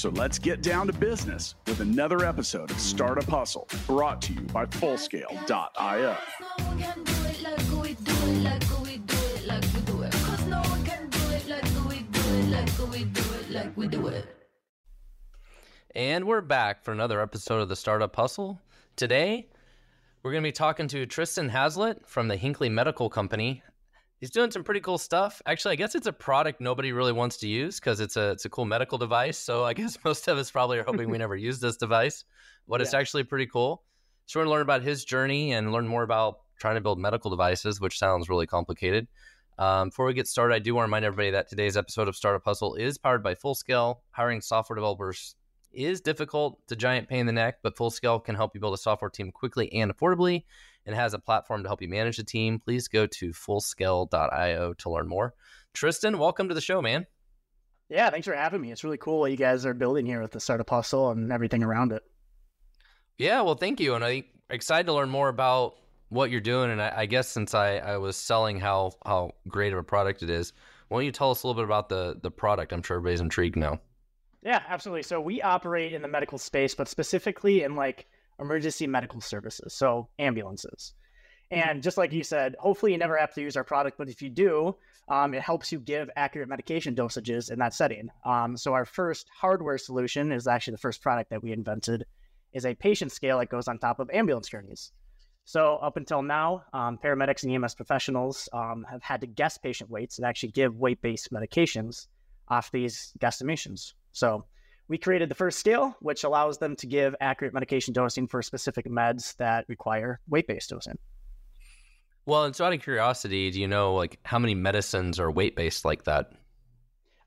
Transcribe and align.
So 0.00 0.08
let's 0.08 0.38
get 0.38 0.62
down 0.62 0.86
to 0.86 0.94
business 0.94 1.56
with 1.66 1.80
another 1.80 2.24
episode 2.24 2.70
of 2.70 2.80
Startup 2.80 3.28
Hustle 3.28 3.68
brought 3.86 4.22
to 4.22 4.32
you 4.32 4.40
by 4.40 4.64
Fullscale.io. 4.64 6.16
And 15.94 16.26
we're 16.26 16.40
back 16.40 16.82
for 16.82 16.92
another 16.92 17.20
episode 17.20 17.60
of 17.60 17.68
the 17.68 17.76
Startup 17.76 18.16
Hustle. 18.16 18.58
Today, 18.96 19.48
we're 20.22 20.32
going 20.32 20.42
to 20.42 20.48
be 20.48 20.52
talking 20.52 20.88
to 20.88 21.04
Tristen 21.04 21.50
Hazlett 21.50 22.06
from 22.06 22.28
the 22.28 22.36
Hinckley 22.36 22.70
Medical 22.70 23.10
Company. 23.10 23.62
He's 24.20 24.30
doing 24.30 24.50
some 24.50 24.62
pretty 24.62 24.80
cool 24.80 24.98
stuff. 24.98 25.40
Actually, 25.46 25.72
I 25.72 25.76
guess 25.76 25.94
it's 25.94 26.06
a 26.06 26.12
product 26.12 26.60
nobody 26.60 26.92
really 26.92 27.12
wants 27.12 27.38
to 27.38 27.48
use 27.48 27.80
because 27.80 28.00
it's 28.00 28.18
a 28.18 28.32
it's 28.32 28.44
a 28.44 28.50
cool 28.50 28.66
medical 28.66 28.98
device. 28.98 29.38
So 29.38 29.64
I 29.64 29.72
guess 29.74 29.98
most 30.04 30.28
of 30.28 30.36
us 30.36 30.50
probably 30.50 30.78
are 30.78 30.84
hoping 30.84 31.08
we 31.08 31.18
never 31.26 31.36
use 31.36 31.58
this 31.58 31.78
device, 31.78 32.24
but 32.68 32.82
it's 32.82 32.92
actually 32.92 33.24
pretty 33.24 33.46
cool. 33.46 33.82
So 34.26 34.38
we're 34.38 34.44
going 34.44 34.52
to 34.52 34.54
learn 34.58 34.62
about 34.62 34.82
his 34.82 35.04
journey 35.04 35.54
and 35.54 35.72
learn 35.72 35.88
more 35.88 36.02
about 36.02 36.40
trying 36.58 36.76
to 36.76 36.80
build 36.80 37.00
medical 37.00 37.30
devices, 37.30 37.80
which 37.80 37.98
sounds 37.98 38.28
really 38.28 38.46
complicated. 38.46 39.08
Um, 39.58 39.88
before 39.88 40.06
we 40.06 40.14
get 40.14 40.28
started, 40.28 40.54
I 40.54 40.58
do 40.58 40.74
want 40.74 40.84
to 40.84 40.88
remind 40.88 41.04
everybody 41.04 41.30
that 41.32 41.48
today's 41.48 41.76
episode 41.76 42.06
of 42.06 42.14
Startup 42.14 42.44
Hustle 42.44 42.76
is 42.76 42.96
powered 42.96 43.22
by 43.22 43.34
Fullscale. 43.34 43.98
Hiring 44.10 44.40
software 44.40 44.76
developers 44.76 45.34
is 45.72 46.00
difficult. 46.00 46.58
It's 46.62 46.72
a 46.72 46.76
giant 46.76 47.08
pain 47.08 47.20
in 47.20 47.26
the 47.26 47.32
neck, 47.32 47.58
but 47.62 47.76
Fullscale 47.76 48.22
can 48.22 48.34
help 48.34 48.54
you 48.54 48.60
build 48.60 48.74
a 48.74 48.78
software 48.78 49.10
team 49.10 49.32
quickly 49.32 49.72
and 49.72 49.94
affordably 49.94 50.44
and 50.86 50.94
has 50.94 51.14
a 51.14 51.18
platform 51.18 51.62
to 51.62 51.68
help 51.68 51.82
you 51.82 51.88
manage 51.88 52.16
the 52.16 52.24
team. 52.24 52.58
Please 52.58 52.88
go 52.88 53.06
to 53.06 53.30
fullscale.io 53.30 54.72
to 54.74 54.90
learn 54.90 55.08
more. 55.08 55.34
Tristen, 55.74 56.18
welcome 56.18 56.48
to 56.48 56.54
the 56.54 56.60
show, 56.60 56.82
man. 56.82 57.06
Yeah, 57.88 58.10
thanks 58.10 58.26
for 58.26 58.34
having 58.34 58.60
me. 58.60 58.70
It's 58.70 58.84
really 58.84 58.98
cool 58.98 59.20
what 59.20 59.30
you 59.30 59.36
guys 59.36 59.66
are 59.66 59.74
building 59.74 60.06
here 60.06 60.22
with 60.22 60.30
the 60.30 60.40
Startup 60.40 60.68
Hustle 60.68 61.10
and 61.10 61.32
everything 61.32 61.62
around 61.62 61.92
it. 61.92 62.02
Yeah, 63.18 63.42
well, 63.42 63.56
thank 63.56 63.80
you. 63.80 63.94
And 63.94 64.04
I'm 64.04 64.24
excited 64.48 64.86
to 64.86 64.94
learn 64.94 65.10
more 65.10 65.28
about 65.28 65.74
what 66.08 66.30
you're 66.30 66.40
doing. 66.40 66.70
And 66.70 66.80
I, 66.80 66.92
I 66.98 67.06
guess 67.06 67.28
since 67.28 67.54
I, 67.54 67.76
I 67.78 67.96
was 67.98 68.16
selling 68.16 68.60
how, 68.60 68.92
how 69.04 69.32
great 69.48 69.72
of 69.72 69.78
a 69.78 69.82
product 69.82 70.22
it 70.22 70.30
is, 70.30 70.52
why 70.88 70.98
don't 70.98 71.04
you 71.04 71.12
tell 71.12 71.30
us 71.30 71.42
a 71.42 71.46
little 71.46 71.60
bit 71.60 71.66
about 71.66 71.88
the, 71.88 72.18
the 72.22 72.30
product? 72.30 72.72
I'm 72.72 72.82
sure 72.82 72.96
everybody's 72.96 73.20
intrigued 73.20 73.56
now. 73.56 73.80
Yeah, 74.42 74.62
absolutely. 74.68 75.02
So 75.02 75.20
we 75.20 75.42
operate 75.42 75.92
in 75.92 76.02
the 76.02 76.08
medical 76.08 76.38
space, 76.38 76.74
but 76.74 76.88
specifically 76.88 77.62
in 77.62 77.76
like 77.76 78.06
emergency 78.40 78.86
medical 78.86 79.20
services, 79.20 79.74
so 79.74 80.08
ambulances. 80.18 80.94
And 81.50 81.82
just 81.82 81.98
like 81.98 82.12
you 82.12 82.22
said, 82.22 82.54
hopefully 82.60 82.92
you 82.92 82.98
never 82.98 83.16
have 83.16 83.34
to 83.34 83.40
use 83.40 83.56
our 83.56 83.64
product, 83.64 83.98
but 83.98 84.08
if 84.08 84.22
you 84.22 84.30
do, 84.30 84.76
um, 85.08 85.34
it 85.34 85.42
helps 85.42 85.72
you 85.72 85.80
give 85.80 86.08
accurate 86.14 86.48
medication 86.48 86.94
dosages 86.94 87.50
in 87.50 87.58
that 87.58 87.74
setting. 87.74 88.08
Um, 88.24 88.56
so 88.56 88.72
our 88.72 88.84
first 88.84 89.26
hardware 89.36 89.78
solution 89.78 90.30
is 90.30 90.46
actually 90.46 90.72
the 90.72 90.78
first 90.78 91.02
product 91.02 91.30
that 91.30 91.42
we 91.42 91.52
invented, 91.52 92.04
is 92.52 92.64
a 92.64 92.74
patient 92.74 93.10
scale 93.10 93.38
that 93.40 93.48
goes 93.48 93.66
on 93.66 93.78
top 93.78 93.98
of 93.98 94.10
ambulance 94.10 94.48
gurneys. 94.48 94.92
So 95.44 95.76
up 95.82 95.96
until 95.96 96.22
now, 96.22 96.62
um, 96.72 96.98
paramedics 97.02 97.42
and 97.42 97.52
EMS 97.52 97.74
professionals 97.74 98.48
um, 98.52 98.86
have 98.88 99.02
had 99.02 99.20
to 99.22 99.26
guess 99.26 99.58
patient 99.58 99.90
weights 99.90 100.18
and 100.18 100.26
actually 100.26 100.52
give 100.52 100.76
weight-based 100.76 101.32
medications 101.32 102.06
off 102.46 102.70
these 102.70 103.12
guesstimations. 103.18 103.94
So 104.12 104.44
we 104.90 104.98
created 104.98 105.28
the 105.28 105.36
first 105.36 105.60
scale, 105.60 105.96
which 106.00 106.24
allows 106.24 106.58
them 106.58 106.74
to 106.74 106.86
give 106.86 107.14
accurate 107.20 107.54
medication 107.54 107.94
dosing 107.94 108.26
for 108.26 108.42
specific 108.42 108.86
meds 108.86 109.36
that 109.36 109.64
require 109.68 110.18
weight-based 110.28 110.68
dosing. 110.68 110.98
Well, 112.26 112.44
and 112.44 112.56
so 112.56 112.64
out 112.64 112.72
of 112.72 112.82
curiosity, 112.82 113.52
do 113.52 113.60
you 113.60 113.68
know 113.68 113.94
like 113.94 114.18
how 114.24 114.40
many 114.40 114.56
medicines 114.56 115.20
are 115.20 115.30
weight-based 115.30 115.84
like 115.84 116.04
that? 116.04 116.32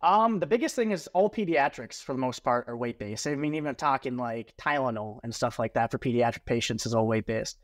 Um, 0.02 0.42
the 0.42 0.46
biggest 0.46 0.76
thing 0.76 0.92
is 0.92 1.08
all 1.14 1.30
pediatrics 1.30 2.04
for 2.04 2.12
the 2.12 2.20
most 2.20 2.42
part 2.42 2.68
are 2.68 2.76
weight-based. 2.76 3.26
I 3.26 3.36
mean, 3.36 3.56
even 3.56 3.74
talking 3.76 4.18
like 4.18 4.54
Tylenol 4.58 5.20
and 5.24 5.34
stuff 5.34 5.58
like 5.58 5.74
that 5.76 5.90
for 5.90 5.98
pediatric 5.98 6.44
patients 6.46 6.86
is 6.86 6.94
all 6.94 7.08
weight-based. 7.08 7.58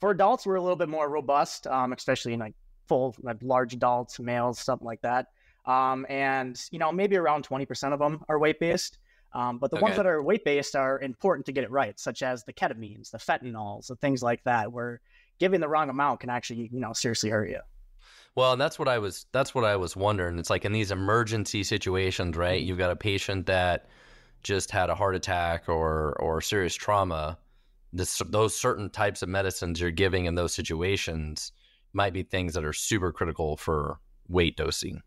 For 0.00 0.10
adults, 0.10 0.44
we're 0.44 0.56
a 0.56 0.60
little 0.60 0.76
bit 0.76 0.90
more 0.90 1.08
robust, 1.08 1.66
um, 1.66 1.94
especially 1.94 2.34
in 2.34 2.40
like 2.40 2.54
full, 2.86 3.16
like 3.22 3.38
large 3.40 3.72
adults, 3.72 4.20
males, 4.20 4.58
something 4.58 4.84
like 4.84 5.00
that. 5.00 5.28
Um, 5.64 6.04
and 6.10 6.62
you 6.70 6.78
know, 6.78 6.92
maybe 6.92 7.16
around 7.16 7.48
20% 7.48 7.94
of 7.94 7.98
them 7.98 8.22
are 8.28 8.38
weight-based. 8.38 8.98
Um, 9.32 9.58
but 9.58 9.70
the 9.70 9.76
okay. 9.76 9.82
ones 9.82 9.96
that 9.96 10.06
are 10.06 10.22
weight 10.22 10.44
based 10.44 10.74
are 10.74 11.00
important 11.00 11.46
to 11.46 11.52
get 11.52 11.64
it 11.64 11.70
right, 11.70 11.98
such 11.98 12.22
as 12.22 12.44
the 12.44 12.52
ketamines, 12.52 13.10
the 13.10 13.18
fentanyls, 13.18 13.88
the 13.88 13.96
things 13.96 14.22
like 14.22 14.42
that, 14.44 14.72
where 14.72 15.00
giving 15.38 15.60
the 15.60 15.68
wrong 15.68 15.90
amount 15.90 16.20
can 16.20 16.30
actually, 16.30 16.70
you 16.72 16.80
know, 16.80 16.92
seriously 16.92 17.30
hurt 17.30 17.50
you. 17.50 17.60
Well, 18.34 18.52
and 18.52 18.60
that's 18.60 18.78
what 18.78 18.88
I 18.88 18.98
was 18.98 19.26
that's 19.32 19.54
what 19.54 19.64
I 19.64 19.76
was 19.76 19.96
wondering. 19.96 20.38
It's 20.38 20.50
like 20.50 20.64
in 20.64 20.72
these 20.72 20.90
emergency 20.90 21.62
situations, 21.62 22.36
right? 22.36 22.60
You've 22.60 22.78
got 22.78 22.90
a 22.90 22.96
patient 22.96 23.46
that 23.46 23.88
just 24.42 24.70
had 24.70 24.90
a 24.90 24.94
heart 24.94 25.14
attack 25.14 25.68
or 25.68 26.14
or 26.20 26.40
serious 26.40 26.74
trauma. 26.74 27.38
This, 27.92 28.20
those 28.28 28.54
certain 28.54 28.90
types 28.90 29.22
of 29.22 29.30
medicines 29.30 29.80
you're 29.80 29.90
giving 29.90 30.26
in 30.26 30.34
those 30.34 30.52
situations 30.52 31.52
might 31.94 32.12
be 32.12 32.22
things 32.22 32.52
that 32.52 32.64
are 32.64 32.74
super 32.74 33.10
critical 33.10 33.56
for 33.56 33.98
weight 34.28 34.56
dosing. 34.56 35.00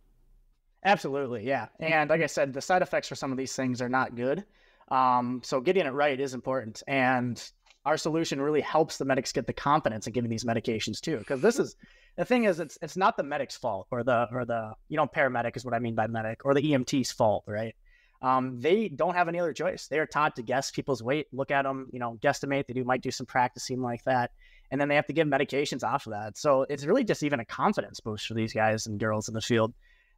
Absolutely, 0.84 1.45
yeah. 1.45 1.67
And 1.79 2.09
like 2.09 2.22
I 2.22 2.28
said, 2.28 2.53
the 2.53 2.62
side 2.62 2.81
effects 2.81 3.07
for 3.07 3.16
some 3.16 3.31
of 3.31 3.38
these 3.38 3.56
things 3.56 3.81
are 3.81 3.90
not 3.90 4.16
good. 4.16 4.45
Um, 4.90 5.41
so 5.44 5.59
getting 5.59 5.85
it 5.85 5.94
right 5.94 6.19
is 6.19 6.34
important. 6.34 6.81
And 6.88 7.41
our 7.85 7.97
solution 7.97 8.41
really 8.41 8.62
helps 8.62 8.97
the 8.97 9.06
medics 9.06 9.31
get 9.31 9.47
the 9.47 9.53
confidence 9.53 10.07
in 10.07 10.13
giving 10.13 10.29
these 10.29 10.45
medications 10.45 11.01
too. 11.01 11.17
Because 11.17 11.41
this 11.41 11.59
is 11.59 11.75
the 12.16 12.25
thing 12.25 12.45
is 12.45 12.59
it's 12.59 12.78
it's 12.81 12.97
not 12.97 13.17
the 13.17 13.23
medic's 13.23 13.57
fault 13.57 13.88
or 13.91 14.03
the 14.03 14.28
or 14.31 14.45
the 14.45 14.73
you 14.88 14.97
know 14.97 15.07
paramedic 15.07 15.56
is 15.56 15.66
what 15.66 15.73
I 15.73 15.79
mean 15.79 15.95
by 15.95 16.07
medic 16.07 16.45
or 16.45 16.53
the 16.53 16.62
EMT's 16.62 17.11
fault, 17.11 17.44
right? 17.46 17.75
Um, 18.22 18.59
they 18.59 18.90
don't 18.90 19.16
have 19.16 19.29
any 19.29 19.40
other 19.40 19.53
choice. 19.53 19.88
They 19.88 19.97
are 19.97 20.06
taught 20.06 20.35
to 20.35 20.41
guess 20.41 20.72
people's 20.72 21.01
weight, 21.01 21.28
look 21.31 21.51
at 21.51 21.61
them, 21.63 21.88
you 21.94 22.00
know, 22.00 22.17
guesstimate. 22.22 22.67
They 22.67 22.73
do 22.73 22.84
might 22.84 23.01
do 23.01 23.11
some 23.11 23.25
practicing 23.25 23.81
like 23.81 24.03
that, 24.03 24.31
and 24.72 24.79
then 24.79 24.90
they 24.90 24.96
have 24.96 25.07
to 25.07 25.13
give 25.13 25.28
medications 25.28 25.84
off 25.84 26.06
of 26.06 26.11
that. 26.11 26.38
So 26.38 26.66
it's 26.69 26.85
really 26.85 27.06
just 27.06 27.23
even 27.23 27.40
a 27.40 27.46
confidence 27.46 28.01
boost 28.01 28.28
for 28.28 28.34
these 28.34 28.53
guys 28.53 28.88
and 28.88 29.00
girls 29.00 29.29
in 29.29 29.34
the 29.34 29.41
field 29.41 29.73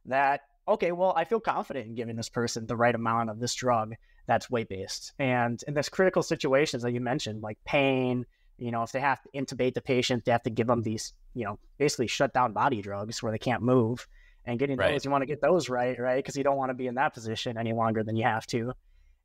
that 0.06 0.40
okay, 0.66 0.92
well, 0.92 1.12
I 1.16 1.24
feel 1.24 1.40
confident 1.40 1.86
in 1.86 1.94
giving 1.94 2.16
this 2.16 2.28
person 2.28 2.66
the 2.66 2.76
right 2.76 2.94
amount 2.94 3.30
of 3.30 3.40
this 3.40 3.54
drug 3.54 3.94
that's 4.26 4.50
weight 4.50 4.68
based. 4.68 5.12
And 5.18 5.62
in 5.66 5.74
this 5.74 5.88
critical 5.88 6.22
situations 6.22 6.82
that 6.82 6.92
you 6.92 7.00
mentioned, 7.00 7.42
like 7.42 7.58
pain, 7.64 8.24
you 8.58 8.70
know, 8.70 8.82
if 8.82 8.92
they 8.92 9.00
have 9.00 9.20
to 9.22 9.28
intubate 9.34 9.74
the 9.74 9.80
patient, 9.80 10.24
they 10.24 10.32
have 10.32 10.44
to 10.44 10.50
give 10.50 10.66
them 10.66 10.82
these, 10.82 11.12
you 11.34 11.44
know, 11.44 11.58
basically 11.78 12.06
shut 12.06 12.32
down 12.32 12.52
body 12.52 12.80
drugs 12.80 13.22
where 13.22 13.32
they 13.32 13.38
can't 13.38 13.62
move. 13.62 14.06
And 14.44 14.58
getting 14.58 14.76
right. 14.76 14.92
those, 14.92 15.04
you 15.04 15.10
want 15.10 15.22
to 15.22 15.26
get 15.26 15.40
those 15.40 15.68
right, 15.68 15.96
right? 15.98 16.16
Because 16.16 16.36
you 16.36 16.42
don't 16.42 16.56
want 16.56 16.70
to 16.70 16.74
be 16.74 16.88
in 16.88 16.96
that 16.96 17.14
position 17.14 17.56
any 17.56 17.72
longer 17.72 18.02
than 18.02 18.16
you 18.16 18.24
have 18.24 18.44
to. 18.48 18.72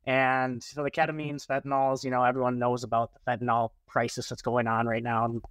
And 0.06 0.62
so 0.62 0.82
the 0.82 0.90
mm-hmm. 0.90 1.18
ketamines, 1.18 1.46
fentanyls, 1.46 2.04
you 2.04 2.10
know, 2.10 2.22
everyone 2.22 2.58
knows 2.58 2.84
about 2.84 3.10
the 3.12 3.30
fentanyl 3.30 3.70
crisis 3.88 4.28
that's 4.28 4.42
going 4.42 4.68
on 4.68 4.86
right 4.86 5.02
now. 5.02 5.24
And, 5.24 5.42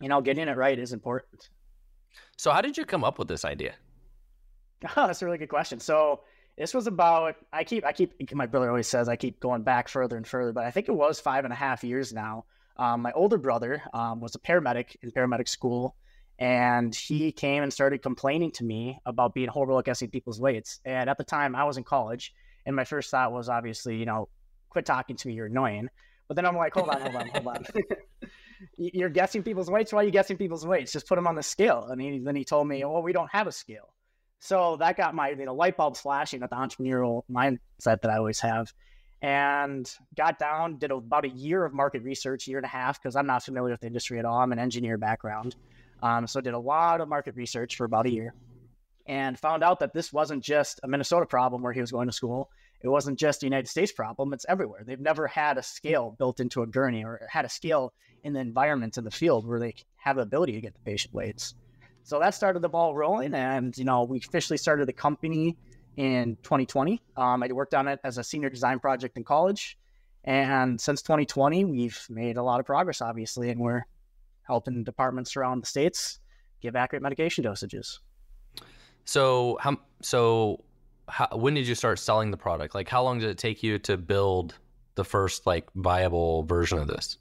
you 0.00 0.08
know, 0.08 0.22
getting 0.22 0.48
it 0.48 0.56
right 0.56 0.78
is 0.78 0.92
important. 0.94 1.50
So, 2.36 2.50
how 2.50 2.62
did 2.62 2.76
you 2.76 2.84
come 2.84 3.04
up 3.04 3.18
with 3.18 3.28
this 3.28 3.44
idea? 3.44 3.74
Oh, 4.84 4.90
that's 5.06 5.22
a 5.22 5.24
really 5.24 5.38
good 5.38 5.48
question. 5.48 5.80
So 5.80 6.20
this 6.56 6.74
was 6.74 6.86
about 6.86 7.36
I 7.52 7.64
keep 7.64 7.84
I 7.84 7.92
keep 7.92 8.12
my 8.34 8.46
brother 8.46 8.68
always 8.68 8.88
says 8.88 9.08
I 9.08 9.16
keep 9.16 9.40
going 9.40 9.62
back 9.62 9.88
further 9.88 10.16
and 10.16 10.26
further, 10.26 10.52
but 10.52 10.64
I 10.64 10.70
think 10.70 10.88
it 10.88 10.92
was 10.92 11.20
five 11.20 11.44
and 11.44 11.52
a 11.52 11.56
half 11.56 11.84
years 11.84 12.12
now. 12.12 12.44
Um, 12.76 13.02
my 13.02 13.12
older 13.12 13.38
brother 13.38 13.82
um, 13.92 14.20
was 14.20 14.34
a 14.34 14.38
paramedic 14.38 14.96
in 15.02 15.10
paramedic 15.10 15.48
school, 15.48 15.94
and 16.38 16.94
he 16.94 17.32
came 17.32 17.62
and 17.62 17.72
started 17.72 18.02
complaining 18.02 18.50
to 18.52 18.64
me 18.64 18.98
about 19.04 19.34
being 19.34 19.48
horrible 19.48 19.78
at 19.78 19.84
guessing 19.84 20.10
people's 20.10 20.40
weights. 20.40 20.80
And 20.84 21.08
at 21.10 21.18
the 21.18 21.24
time, 21.24 21.54
I 21.54 21.64
was 21.64 21.76
in 21.76 21.84
college, 21.84 22.32
and 22.64 22.74
my 22.74 22.84
first 22.84 23.10
thought 23.10 23.30
was 23.32 23.48
obviously, 23.48 23.96
you 23.96 24.06
know, 24.06 24.28
quit 24.70 24.86
talking 24.86 25.16
to 25.16 25.28
me, 25.28 25.34
you're 25.34 25.46
annoying. 25.46 25.88
But 26.28 26.36
then 26.36 26.46
I'm 26.46 26.56
like, 26.56 26.72
hold 26.72 26.88
on, 26.88 27.00
hold 27.00 27.14
on, 27.14 27.28
hold 27.28 27.46
on. 27.46 27.66
you're 28.78 29.10
guessing 29.10 29.42
people's 29.42 29.70
weights. 29.70 29.92
Why 29.92 30.00
are 30.00 30.04
you 30.04 30.10
guessing 30.10 30.38
people's 30.38 30.66
weights? 30.66 30.92
Just 30.92 31.06
put 31.06 31.16
them 31.16 31.26
on 31.26 31.34
the 31.34 31.42
scale. 31.42 31.88
And 31.90 32.00
he, 32.00 32.18
then 32.20 32.36
he 32.36 32.44
told 32.44 32.66
me, 32.68 32.82
well, 32.84 33.02
we 33.02 33.12
don't 33.12 33.30
have 33.30 33.46
a 33.46 33.52
scale. 33.52 33.92
So 34.44 34.74
that 34.80 34.96
got 34.96 35.14
my 35.14 35.30
you 35.30 35.44
know 35.44 35.54
light 35.54 35.76
bulbs 35.76 36.00
flashing 36.00 36.42
at 36.42 36.50
the 36.50 36.56
entrepreneurial 36.56 37.22
mindset 37.30 38.00
that 38.02 38.08
I 38.10 38.16
always 38.16 38.40
have, 38.40 38.74
and 39.22 39.88
got 40.16 40.40
down, 40.40 40.78
did 40.78 40.90
about 40.90 41.24
a 41.24 41.28
year 41.28 41.64
of 41.64 41.72
market 41.72 42.02
research, 42.02 42.48
year 42.48 42.58
and 42.58 42.64
a 42.64 42.68
half, 42.68 43.00
because 43.00 43.14
I'm 43.14 43.28
not 43.28 43.44
familiar 43.44 43.70
with 43.70 43.82
the 43.82 43.86
industry 43.86 44.18
at 44.18 44.24
all. 44.24 44.38
I'm 44.38 44.50
an 44.50 44.58
engineer 44.58 44.98
background, 44.98 45.54
um, 46.02 46.26
so 46.26 46.40
did 46.40 46.54
a 46.54 46.58
lot 46.58 47.00
of 47.00 47.08
market 47.08 47.36
research 47.36 47.76
for 47.76 47.84
about 47.84 48.06
a 48.06 48.10
year, 48.10 48.34
and 49.06 49.38
found 49.38 49.62
out 49.62 49.78
that 49.78 49.94
this 49.94 50.12
wasn't 50.12 50.42
just 50.42 50.80
a 50.82 50.88
Minnesota 50.88 51.24
problem 51.24 51.62
where 51.62 51.72
he 51.72 51.80
was 51.80 51.92
going 51.92 52.08
to 52.08 52.12
school. 52.12 52.50
It 52.80 52.88
wasn't 52.88 53.20
just 53.20 53.44
a 53.44 53.46
United 53.46 53.68
States 53.68 53.92
problem; 53.92 54.32
it's 54.32 54.46
everywhere. 54.48 54.82
They've 54.84 54.98
never 54.98 55.28
had 55.28 55.56
a 55.56 55.62
scale 55.62 56.16
built 56.18 56.40
into 56.40 56.62
a 56.62 56.66
gurney 56.66 57.04
or 57.04 57.28
had 57.30 57.44
a 57.44 57.48
scale 57.48 57.92
in 58.24 58.32
the 58.32 58.40
environment 58.40 58.98
in 58.98 59.04
the 59.04 59.12
field 59.12 59.46
where 59.46 59.60
they 59.60 59.76
have 59.98 60.16
the 60.16 60.22
ability 60.22 60.54
to 60.54 60.60
get 60.60 60.74
the 60.74 60.80
patient 60.80 61.14
weights. 61.14 61.54
So 62.04 62.18
that 62.18 62.34
started 62.34 62.60
the 62.62 62.68
ball 62.68 62.94
rolling, 62.94 63.34
and 63.34 63.76
you 63.76 63.84
know 63.84 64.04
we 64.04 64.18
officially 64.18 64.56
started 64.56 64.88
the 64.88 64.92
company 64.92 65.56
in 65.96 66.36
2020. 66.42 67.00
Um, 67.16 67.42
I 67.42 67.48
worked 67.52 67.74
on 67.74 67.88
it 67.88 68.00
as 68.04 68.18
a 68.18 68.24
senior 68.24 68.50
design 68.50 68.80
project 68.80 69.16
in 69.16 69.24
college, 69.24 69.78
and 70.24 70.80
since 70.80 71.02
2020, 71.02 71.64
we've 71.64 72.00
made 72.08 72.36
a 72.36 72.42
lot 72.42 72.60
of 72.60 72.66
progress, 72.66 73.00
obviously, 73.00 73.50
and 73.50 73.60
we're 73.60 73.82
helping 74.42 74.84
departments 74.84 75.36
around 75.36 75.62
the 75.62 75.66
states 75.66 76.18
give 76.60 76.76
accurate 76.76 77.02
medication 77.02 77.44
dosages. 77.44 77.98
So 79.04 79.58
how 79.60 79.78
so 80.00 80.64
how, 81.08 81.28
when 81.32 81.54
did 81.54 81.66
you 81.66 81.74
start 81.74 81.98
selling 81.98 82.30
the 82.30 82.36
product? 82.36 82.74
Like 82.74 82.88
how 82.88 83.02
long 83.02 83.18
did 83.18 83.28
it 83.28 83.38
take 83.38 83.62
you 83.62 83.78
to 83.80 83.96
build 83.96 84.54
the 84.94 85.04
first 85.04 85.46
like 85.46 85.68
viable 85.74 86.44
version 86.44 86.78
of 86.78 86.88
this? 86.88 87.18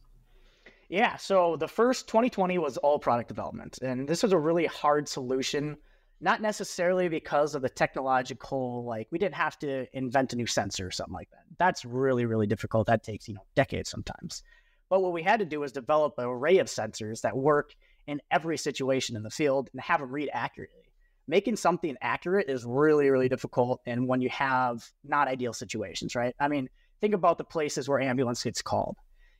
Yeah, 0.91 1.15
so 1.15 1.55
the 1.55 1.69
first 1.69 2.09
2020 2.09 2.57
was 2.57 2.75
all 2.75 2.99
product 2.99 3.29
development, 3.29 3.79
and 3.81 4.05
this 4.09 4.23
was 4.23 4.33
a 4.33 4.37
really 4.37 4.65
hard 4.65 5.07
solution. 5.07 5.77
Not 6.19 6.41
necessarily 6.41 7.07
because 7.07 7.55
of 7.55 7.61
the 7.61 7.69
technological, 7.69 8.83
like 8.85 9.07
we 9.09 9.17
didn't 9.17 9.35
have 9.35 9.57
to 9.59 9.85
invent 9.97 10.33
a 10.33 10.35
new 10.35 10.45
sensor 10.45 10.85
or 10.85 10.91
something 10.91 11.13
like 11.13 11.29
that. 11.29 11.43
That's 11.57 11.85
really, 11.85 12.25
really 12.25 12.45
difficult. 12.45 12.87
That 12.87 13.03
takes 13.03 13.29
you 13.29 13.35
know 13.35 13.45
decades 13.55 13.89
sometimes. 13.89 14.43
But 14.89 15.01
what 15.01 15.13
we 15.13 15.23
had 15.23 15.39
to 15.39 15.45
do 15.45 15.61
was 15.61 15.71
develop 15.71 16.15
an 16.17 16.25
array 16.25 16.57
of 16.57 16.67
sensors 16.67 17.21
that 17.21 17.37
work 17.37 17.73
in 18.05 18.19
every 18.29 18.57
situation 18.57 19.15
in 19.15 19.23
the 19.23 19.29
field 19.29 19.69
and 19.71 19.81
have 19.81 20.01
them 20.01 20.11
read 20.11 20.29
accurately. 20.33 20.91
Making 21.25 21.55
something 21.55 21.95
accurate 22.01 22.49
is 22.49 22.65
really, 22.65 23.09
really 23.09 23.29
difficult. 23.29 23.79
And 23.85 24.09
when 24.09 24.19
you 24.19 24.27
have 24.27 24.85
not 25.05 25.29
ideal 25.29 25.53
situations, 25.53 26.15
right? 26.15 26.35
I 26.37 26.49
mean, 26.49 26.67
think 26.99 27.13
about 27.13 27.37
the 27.37 27.45
places 27.45 27.87
where 27.87 28.01
ambulance 28.01 28.43
gets 28.43 28.61
called. 28.61 28.97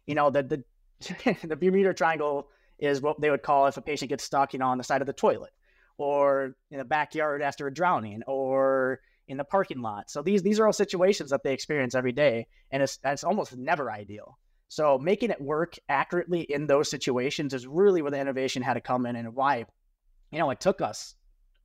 You 0.08 0.16
know, 0.16 0.30
the 0.30 0.44
the 0.44 0.64
the 1.44 1.56
Bermuda 1.56 1.94
Triangle 1.94 2.48
is 2.80 3.02
what 3.02 3.20
they 3.22 3.30
would 3.30 3.44
call 3.44 3.68
if 3.68 3.78
a 3.78 3.82
patient 3.82 4.10
gets 4.10 4.24
stuck, 4.24 4.54
you 4.54 4.60
know, 4.60 4.68
on 4.68 4.78
the 4.78 4.84
side 4.84 5.02
of 5.02 5.08
the 5.08 5.14
toilet, 5.14 5.52
or 5.98 6.56
in 6.72 6.78
the 6.78 6.86
backyard 6.86 7.42
after 7.42 7.68
a 7.68 7.74
drowning, 7.74 8.22
or 8.28 9.00
in 9.28 9.38
the 9.38 9.44
parking 9.44 9.82
lot. 9.82 10.10
So 10.10 10.22
these 10.22 10.42
these 10.42 10.60
are 10.60 10.66
all 10.66 10.74
situations 10.74 11.30
that 11.30 11.44
they 11.44 11.54
experience 11.54 11.96
every 11.96 12.12
day, 12.12 12.48
and 12.72 12.84
it's 12.84 13.00
it's 13.04 13.24
almost 13.24 13.56
never 13.56 13.92
ideal. 13.92 14.38
So 14.68 14.98
making 14.98 15.32
it 15.32 15.42
work 15.42 15.78
accurately 15.90 16.42
in 16.42 16.66
those 16.66 16.90
situations 16.90 17.54
is 17.54 17.68
really 17.68 18.02
where 18.02 18.12
the 18.12 18.20
innovation 18.20 18.64
had 18.64 18.76
to 18.76 18.82
come 18.82 19.06
in 19.06 19.18
and 19.18 19.36
why, 19.36 19.66
you 20.32 20.40
know, 20.40 20.50
it 20.50 20.62
took 20.62 20.80
us 20.80 21.16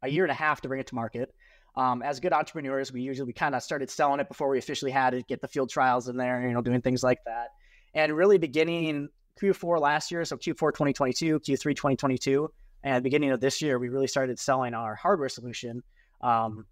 a 0.03 0.09
year 0.09 0.25
and 0.25 0.33
a 0.33 0.35
half 0.35 0.61
to 0.63 0.69
bring 0.69 0.81
it 0.81 0.89
to 0.89 0.95
market. 0.97 1.33
Um, 1.77 2.03
as 2.03 2.21
good 2.21 2.33
entrepreneurs, 2.33 2.93
we 2.93 3.03
usually 3.03 3.27
we 3.27 3.33
kind 3.33 3.55
of 3.55 3.63
started 3.63 3.91
selling 3.91 4.19
it 4.19 4.29
before 4.29 4.49
we 4.49 4.59
officially 4.59 4.91
had 4.91 5.15
it, 5.15 5.29
get 5.29 5.41
the 5.41 5.49
field 5.49 5.71
trials 5.71 6.09
in 6.09 6.17
there, 6.17 6.47
you 6.47 6.53
know, 6.53 6.63
doing 6.63 6.81
things 6.81 7.03
like 7.03 7.19
that. 7.27 7.49
And 7.95 8.13
really 8.13 8.39
beginning 8.39 9.09
Q4 9.41 9.81
last 9.81 10.11
year, 10.11 10.25
so 10.25 10.37
Q4 10.37 10.73
2022, 10.73 11.41
Q3 11.41 11.63
2022, 11.63 12.51
and 12.83 13.03
beginning 13.03 13.31
of 13.31 13.41
this 13.41 13.61
year, 13.61 13.79
we 13.79 13.89
really 13.89 14.07
started 14.07 14.39
selling 14.39 14.75
our 14.75 14.95
hardware 14.95 15.29
solution 15.29 15.83
um, 16.21 16.67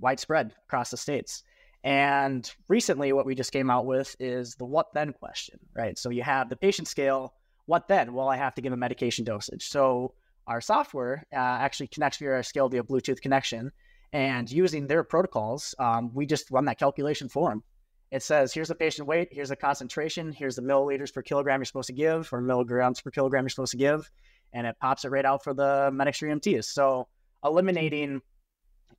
widespread 0.00 0.54
across 0.66 0.90
the 0.90 0.96
states. 0.96 1.42
And 1.84 2.50
recently, 2.68 3.12
what 3.12 3.26
we 3.26 3.34
just 3.34 3.52
came 3.52 3.70
out 3.70 3.86
with 3.86 4.14
is 4.18 4.56
the 4.56 4.64
what 4.64 4.92
then 4.94 5.12
question, 5.12 5.58
right? 5.74 5.96
So 5.98 6.10
you 6.10 6.22
have 6.22 6.48
the 6.48 6.56
patient 6.56 6.88
scale. 6.88 7.34
What 7.66 7.88
then? 7.88 8.12
Well, 8.12 8.28
I 8.28 8.36
have 8.36 8.54
to 8.54 8.62
give 8.62 8.72
a 8.72 8.76
medication 8.76 9.24
dosage. 9.24 9.68
So 9.68 10.14
our 10.46 10.60
software 10.60 11.24
uh, 11.32 11.36
actually 11.36 11.88
connects 11.88 12.18
via 12.18 12.32
our 12.32 12.42
scale 12.42 12.68
via 12.68 12.82
Bluetooth 12.82 13.20
connection. 13.20 13.70
And 14.12 14.50
using 14.50 14.86
their 14.86 15.04
protocols, 15.04 15.74
um, 15.78 16.12
we 16.14 16.26
just 16.26 16.50
run 16.50 16.64
that 16.64 16.78
calculation 16.78 17.28
for 17.28 17.50
them. 17.50 17.62
It 18.10 18.22
says, 18.22 18.54
here's 18.54 18.68
the 18.68 18.74
patient 18.74 19.06
weight, 19.06 19.28
here's 19.30 19.50
the 19.50 19.56
concentration, 19.56 20.32
here's 20.32 20.56
the 20.56 20.62
milliliters 20.62 21.12
per 21.12 21.22
kilogram 21.22 21.60
you're 21.60 21.66
supposed 21.66 21.88
to 21.88 21.92
give, 21.92 22.32
or 22.32 22.40
milligrams 22.40 23.00
per 23.00 23.10
kilogram 23.10 23.44
you're 23.44 23.50
supposed 23.50 23.72
to 23.72 23.76
give. 23.76 24.10
And 24.52 24.66
it 24.66 24.76
pops 24.80 25.04
it 25.04 25.10
right 25.10 25.26
out 25.26 25.44
for 25.44 25.52
the 25.52 25.90
Medixter 25.92 26.28
EMTs. 26.28 26.64
So 26.64 27.08
eliminating 27.44 28.22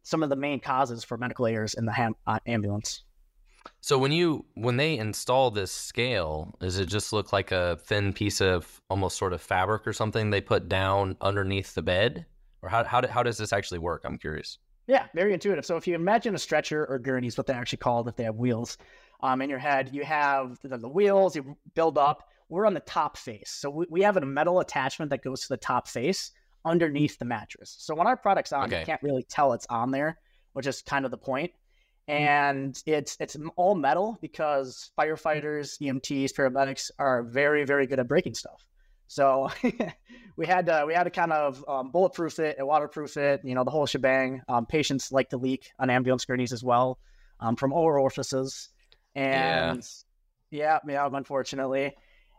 some 0.04 0.22
of 0.22 0.30
the 0.30 0.36
main 0.36 0.60
causes 0.60 1.04
for 1.04 1.18
medical 1.18 1.48
errors 1.48 1.74
in 1.74 1.86
the 1.86 1.92
ham- 1.92 2.16
uh, 2.28 2.40
ambulance. 2.46 3.04
So 3.82 3.98
when 3.98 4.12
you 4.12 4.46
when 4.56 4.78
they 4.78 4.98
install 4.98 5.52
this 5.52 5.72
scale, 5.72 6.56
does 6.60 6.80
it 6.80 6.86
just 6.86 7.12
look 7.12 7.34
like 7.34 7.52
a 7.52 7.78
thin 7.84 8.14
piece 8.14 8.42
of 8.42 8.82
almost 8.90 9.18
sort 9.18 9.34
of 9.34 9.42
fabric 9.42 9.86
or 9.88 9.94
something 9.94 10.30
they 10.30 10.42
put 10.42 10.70
down 10.70 11.18
underneath 11.22 11.74
the 11.76 11.82
bed, 11.82 12.26
or 12.62 12.70
how 12.70 12.84
how, 12.84 13.06
how 13.08 13.24
does 13.24 13.38
this 13.38 13.52
actually 13.52 13.80
work? 13.80 14.04
I'm 14.06 14.18
curious. 14.18 14.60
Yeah, 14.90 15.06
very 15.14 15.36
intuitive. 15.36 15.68
So 15.68 15.78
if 15.78 15.86
you 15.86 15.94
imagine 15.94 16.34
a 16.34 16.40
stretcher 16.40 16.84
or 16.88 16.98
gurney 16.98 17.28
is 17.28 17.38
what 17.38 17.46
they're 17.46 17.56
actually 17.56 17.78
called 17.78 18.08
if 18.08 18.16
they 18.16 18.24
have 18.24 18.38
wheels 18.38 18.80
um, 19.22 19.40
in 19.40 19.48
your 19.48 19.60
head, 19.60 19.92
you 19.94 20.04
have 20.04 20.58
the, 20.64 20.80
the 20.80 20.90
wheels. 20.90 21.36
You 21.36 21.56
build 21.76 22.00
up. 22.00 22.28
We're 22.50 22.66
on 22.66 22.74
the 22.74 22.80
top 22.80 23.16
face, 23.16 23.52
so 23.52 23.70
we, 23.70 23.86
we 23.92 24.02
have 24.02 24.18
a 24.18 24.22
metal 24.22 24.62
attachment 24.62 25.12
that 25.12 25.24
goes 25.24 25.42
to 25.42 25.50
the 25.50 25.58
top 25.58 25.88
face 25.88 26.32
underneath 26.66 27.20
the 27.20 27.26
mattress. 27.26 27.76
So 27.78 27.94
when 27.94 28.08
our 28.08 28.18
product's 28.18 28.52
on, 28.52 28.64
okay. 28.64 28.80
you 28.80 28.86
can't 28.88 29.04
really 29.04 29.22
tell 29.22 29.54
it's 29.54 29.68
on 29.70 29.92
there, 29.92 30.18
which 30.54 30.66
is 30.66 30.82
kind 30.82 31.06
of 31.06 31.12
the 31.12 31.18
point. 31.18 31.52
Mm. 32.10 32.14
And 32.20 32.84
it's 32.88 33.16
it's 33.20 33.38
all 33.58 33.76
metal 33.76 34.18
because 34.24 34.90
firefighters, 35.00 35.80
EMTs, 35.80 36.34
paramedics 36.34 36.90
are 36.98 37.22
very 37.22 37.64
very 37.64 37.86
good 37.86 38.00
at 38.00 38.08
breaking 38.08 38.34
stuff. 38.34 38.66
So 39.10 39.50
we 40.38 40.46
had 40.46 40.68
to 40.68 40.86
we 40.88 40.94
had 40.94 41.04
to 41.04 41.10
kind 41.10 41.34
of 41.34 41.66
um, 41.68 41.92
bulletproof 41.92 42.40
it 42.40 42.58
and 42.60 42.68
waterproof 42.68 43.18
it, 43.18 43.42
you 43.44 43.56
know, 43.56 43.64
the 43.64 43.72
whole 43.72 43.88
shebang. 43.88 44.42
Um, 44.48 44.66
patients 44.66 45.12
like 45.12 45.30
to 45.30 45.38
leak 45.38 45.72
on 45.80 45.90
ambulance 45.90 46.24
gurneys 46.26 46.54
as 46.54 46.64
well 46.64 47.00
um, 47.40 47.56
from 47.56 47.74
oral 47.74 48.04
orifices, 48.04 48.70
and 49.16 49.84
yeah, 50.52 50.80
yeah, 50.86 50.94
yeah 50.94 51.10
unfortunately. 51.12 51.96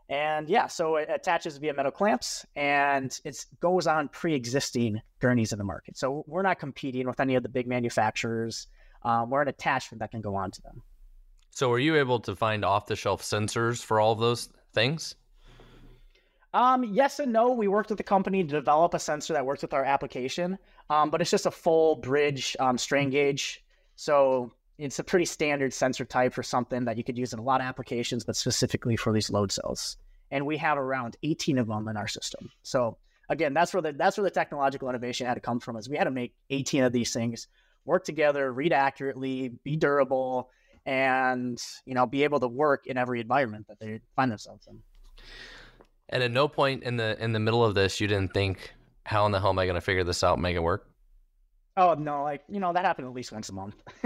And 0.09 0.49
yeah, 0.49 0.67
so 0.67 0.97
it 0.97 1.09
attaches 1.09 1.57
via 1.59 1.73
metal 1.73 1.93
clamps 1.93 2.45
and 2.57 3.17
it 3.25 3.47
goes 3.61 3.87
on 3.87 4.09
pre-existing 4.09 5.01
gurneys 5.21 5.53
in 5.53 5.59
the 5.59 5.65
market. 5.65 5.97
So 5.97 6.25
we're 6.27 6.43
not 6.43 6.59
competing 6.59 7.07
with 7.07 7.21
any 7.21 7.37
of 7.37 7.45
the 7.45 7.49
big 7.49 7.69
manufacturers. 7.69 8.67
Um, 9.05 9.31
we're 9.31 9.43
an 9.43 9.47
attachment 9.47 10.01
that 10.01 10.11
can 10.11 10.21
go 10.21 10.35
on 10.35 10.51
to 10.51 10.63
them. 10.63 10.83
So 11.51 11.71
are 11.71 11.79
you 11.79 11.95
able 11.95 12.19
to 12.21 12.35
find 12.35 12.65
off-the-shelf 12.65 13.23
sensors 13.23 13.85
for 13.85 14.01
all 14.01 14.11
of 14.11 14.19
those 14.19 14.49
things? 14.73 15.15
Um, 16.53 16.85
yes 16.85 17.19
and 17.21 17.33
no. 17.33 17.53
We 17.53 17.69
worked 17.69 17.91
with 17.91 17.99
the 17.99 18.05
company 18.05 18.43
to 18.43 18.49
develop 18.49 18.95
a 18.95 18.99
sensor 18.99 19.33
that 19.35 19.47
works 19.47 19.63
with 19.63 19.73
our 19.73 19.85
application, 19.85 20.59
um, 20.89 21.11
but 21.11 21.21
it's 21.21 21.31
just 21.31 21.47
a 21.47 21.51
full 21.51 21.97
bridge 21.97 22.57
um, 22.59 22.77
strain 22.77 23.11
gauge. 23.11 23.65
So 23.97 24.51
it's 24.79 24.99
a 24.99 25.05
pretty 25.05 25.27
standard 25.27 25.73
sensor 25.73 26.05
type 26.05 26.33
for 26.33 26.43
something 26.43 26.85
that 26.87 26.97
you 26.97 27.05
could 27.05 27.19
use 27.19 27.33
in 27.33 27.39
a 27.39 27.43
lot 27.43 27.61
of 27.61 27.67
applications, 27.67 28.25
but 28.25 28.35
specifically 28.35 28.97
for 28.97 29.13
these 29.13 29.31
load 29.31 29.53
cells. 29.53 29.97
And 30.31 30.47
we 30.47 30.57
have 30.57 30.79
around 30.79 31.17
18 31.23 31.59
of 31.59 31.67
them 31.67 31.87
in 31.89 31.97
our 31.97 32.09
system. 32.09 32.51
So 32.63 32.97
again, 33.29 33.55
that's 33.55 33.73
where 33.73 33.83
the 33.83 33.93
that's 33.93 34.17
where 34.17 34.25
the 34.25 34.31
technological 34.31 34.89
innovation 34.89 35.27
had 35.27 35.35
to 35.35 35.41
come 35.41 35.61
from. 35.61 35.77
Is 35.77 35.89
we 35.89 35.97
had 35.97 36.05
to 36.05 36.11
make 36.11 36.35
18 36.51 36.85
of 36.85 36.93
these 36.93 37.13
things 37.13 37.49
work 37.85 38.05
together, 38.05 38.53
read 38.53 38.73
accurately, 38.73 39.53
be 39.65 39.77
durable, 39.77 40.51
and 40.87 41.63
you 41.85 41.95
know 41.95 42.07
be 42.07 42.25
able 42.25 42.41
to 42.41 42.49
work 42.49 42.87
in 42.87 42.97
every 42.97 43.21
environment 43.21 43.67
that 43.69 43.79
they 43.81 44.01
find 44.17 44.31
themselves 44.31 44.67
in. 44.67 44.81
And 46.11 46.23
at 46.23 46.31
no 46.31 46.49
point 46.49 46.83
in 46.83 46.97
the 46.97 47.17
in 47.23 47.33
the 47.33 47.41
middle 47.41 47.65
of 47.65 47.75
this, 47.75 48.01
you 48.01 48.07
didn't 48.07 48.35
think, 48.35 48.75
"How 49.07 49.27
in 49.27 49.33
the 49.33 49.41
hell 49.41 49.51
am 49.51 49.59
I 49.59 49.65
going 49.65 49.77
to 49.77 49.81
figure 49.81 50.05
this 50.05 50.23
out 50.23 50.35
and 50.35 50.43
make 50.43 50.57
it 50.57 50.63
work?" 50.63 50.89
Oh 51.77 51.95
no, 51.95 52.25
like 52.25 52.43
you 52.49 52.61
know 52.61 52.73
that 52.73 52.85
happened 52.85 53.07
at 53.07 53.15
least 53.15 53.33
once 53.33 53.49
a 53.49 53.53
month. 53.53 53.77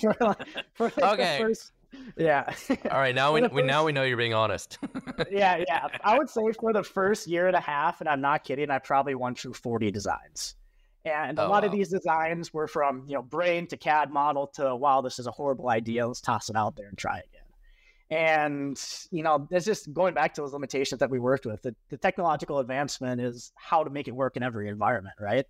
for, 0.00 0.14
like, 0.20 0.38
for 0.74 0.92
like 0.98 1.18
okay. 1.18 1.38
First, 1.40 1.72
yeah. 2.16 2.52
All 2.90 2.98
right, 2.98 3.14
now 3.14 3.32
we, 3.32 3.40
first, 3.40 3.54
we 3.54 3.62
now 3.62 3.84
we 3.84 3.92
know 3.92 4.02
you're 4.02 4.16
being 4.16 4.34
honest. 4.34 4.78
yeah, 5.30 5.64
yeah. 5.66 5.88
I 6.04 6.18
would 6.18 6.28
say 6.28 6.42
for 6.52 6.72
the 6.72 6.82
first 6.82 7.26
year 7.26 7.46
and 7.46 7.56
a 7.56 7.60
half, 7.60 8.00
and 8.00 8.08
I'm 8.08 8.20
not 8.20 8.44
kidding, 8.44 8.70
I 8.70 8.78
probably 8.78 9.14
went 9.14 9.38
through 9.38 9.54
40 9.54 9.90
designs. 9.90 10.54
And 11.04 11.38
a 11.38 11.46
oh, 11.46 11.48
lot 11.48 11.62
wow. 11.62 11.66
of 11.66 11.72
these 11.72 11.88
designs 11.88 12.52
were 12.52 12.68
from, 12.68 13.04
you 13.06 13.14
know, 13.14 13.22
brain 13.22 13.66
to 13.68 13.76
CAD 13.78 14.12
model 14.12 14.48
to 14.54 14.76
wow, 14.76 15.00
this 15.00 15.18
is 15.18 15.26
a 15.26 15.30
horrible 15.30 15.70
idea. 15.70 16.06
Let's 16.06 16.20
toss 16.20 16.50
it 16.50 16.56
out 16.56 16.76
there 16.76 16.88
and 16.88 16.98
try 16.98 17.18
again. 17.18 17.47
And, 18.10 18.80
you 19.10 19.22
know, 19.22 19.46
it's 19.50 19.66
just 19.66 19.92
going 19.92 20.14
back 20.14 20.34
to 20.34 20.40
those 20.40 20.54
limitations 20.54 21.00
that 21.00 21.10
we 21.10 21.18
worked 21.18 21.44
with. 21.44 21.60
The, 21.60 21.74
the 21.90 21.98
technological 21.98 22.58
advancement 22.58 23.20
is 23.20 23.52
how 23.54 23.84
to 23.84 23.90
make 23.90 24.08
it 24.08 24.12
work 24.12 24.36
in 24.36 24.42
every 24.42 24.68
environment, 24.68 25.16
right? 25.20 25.44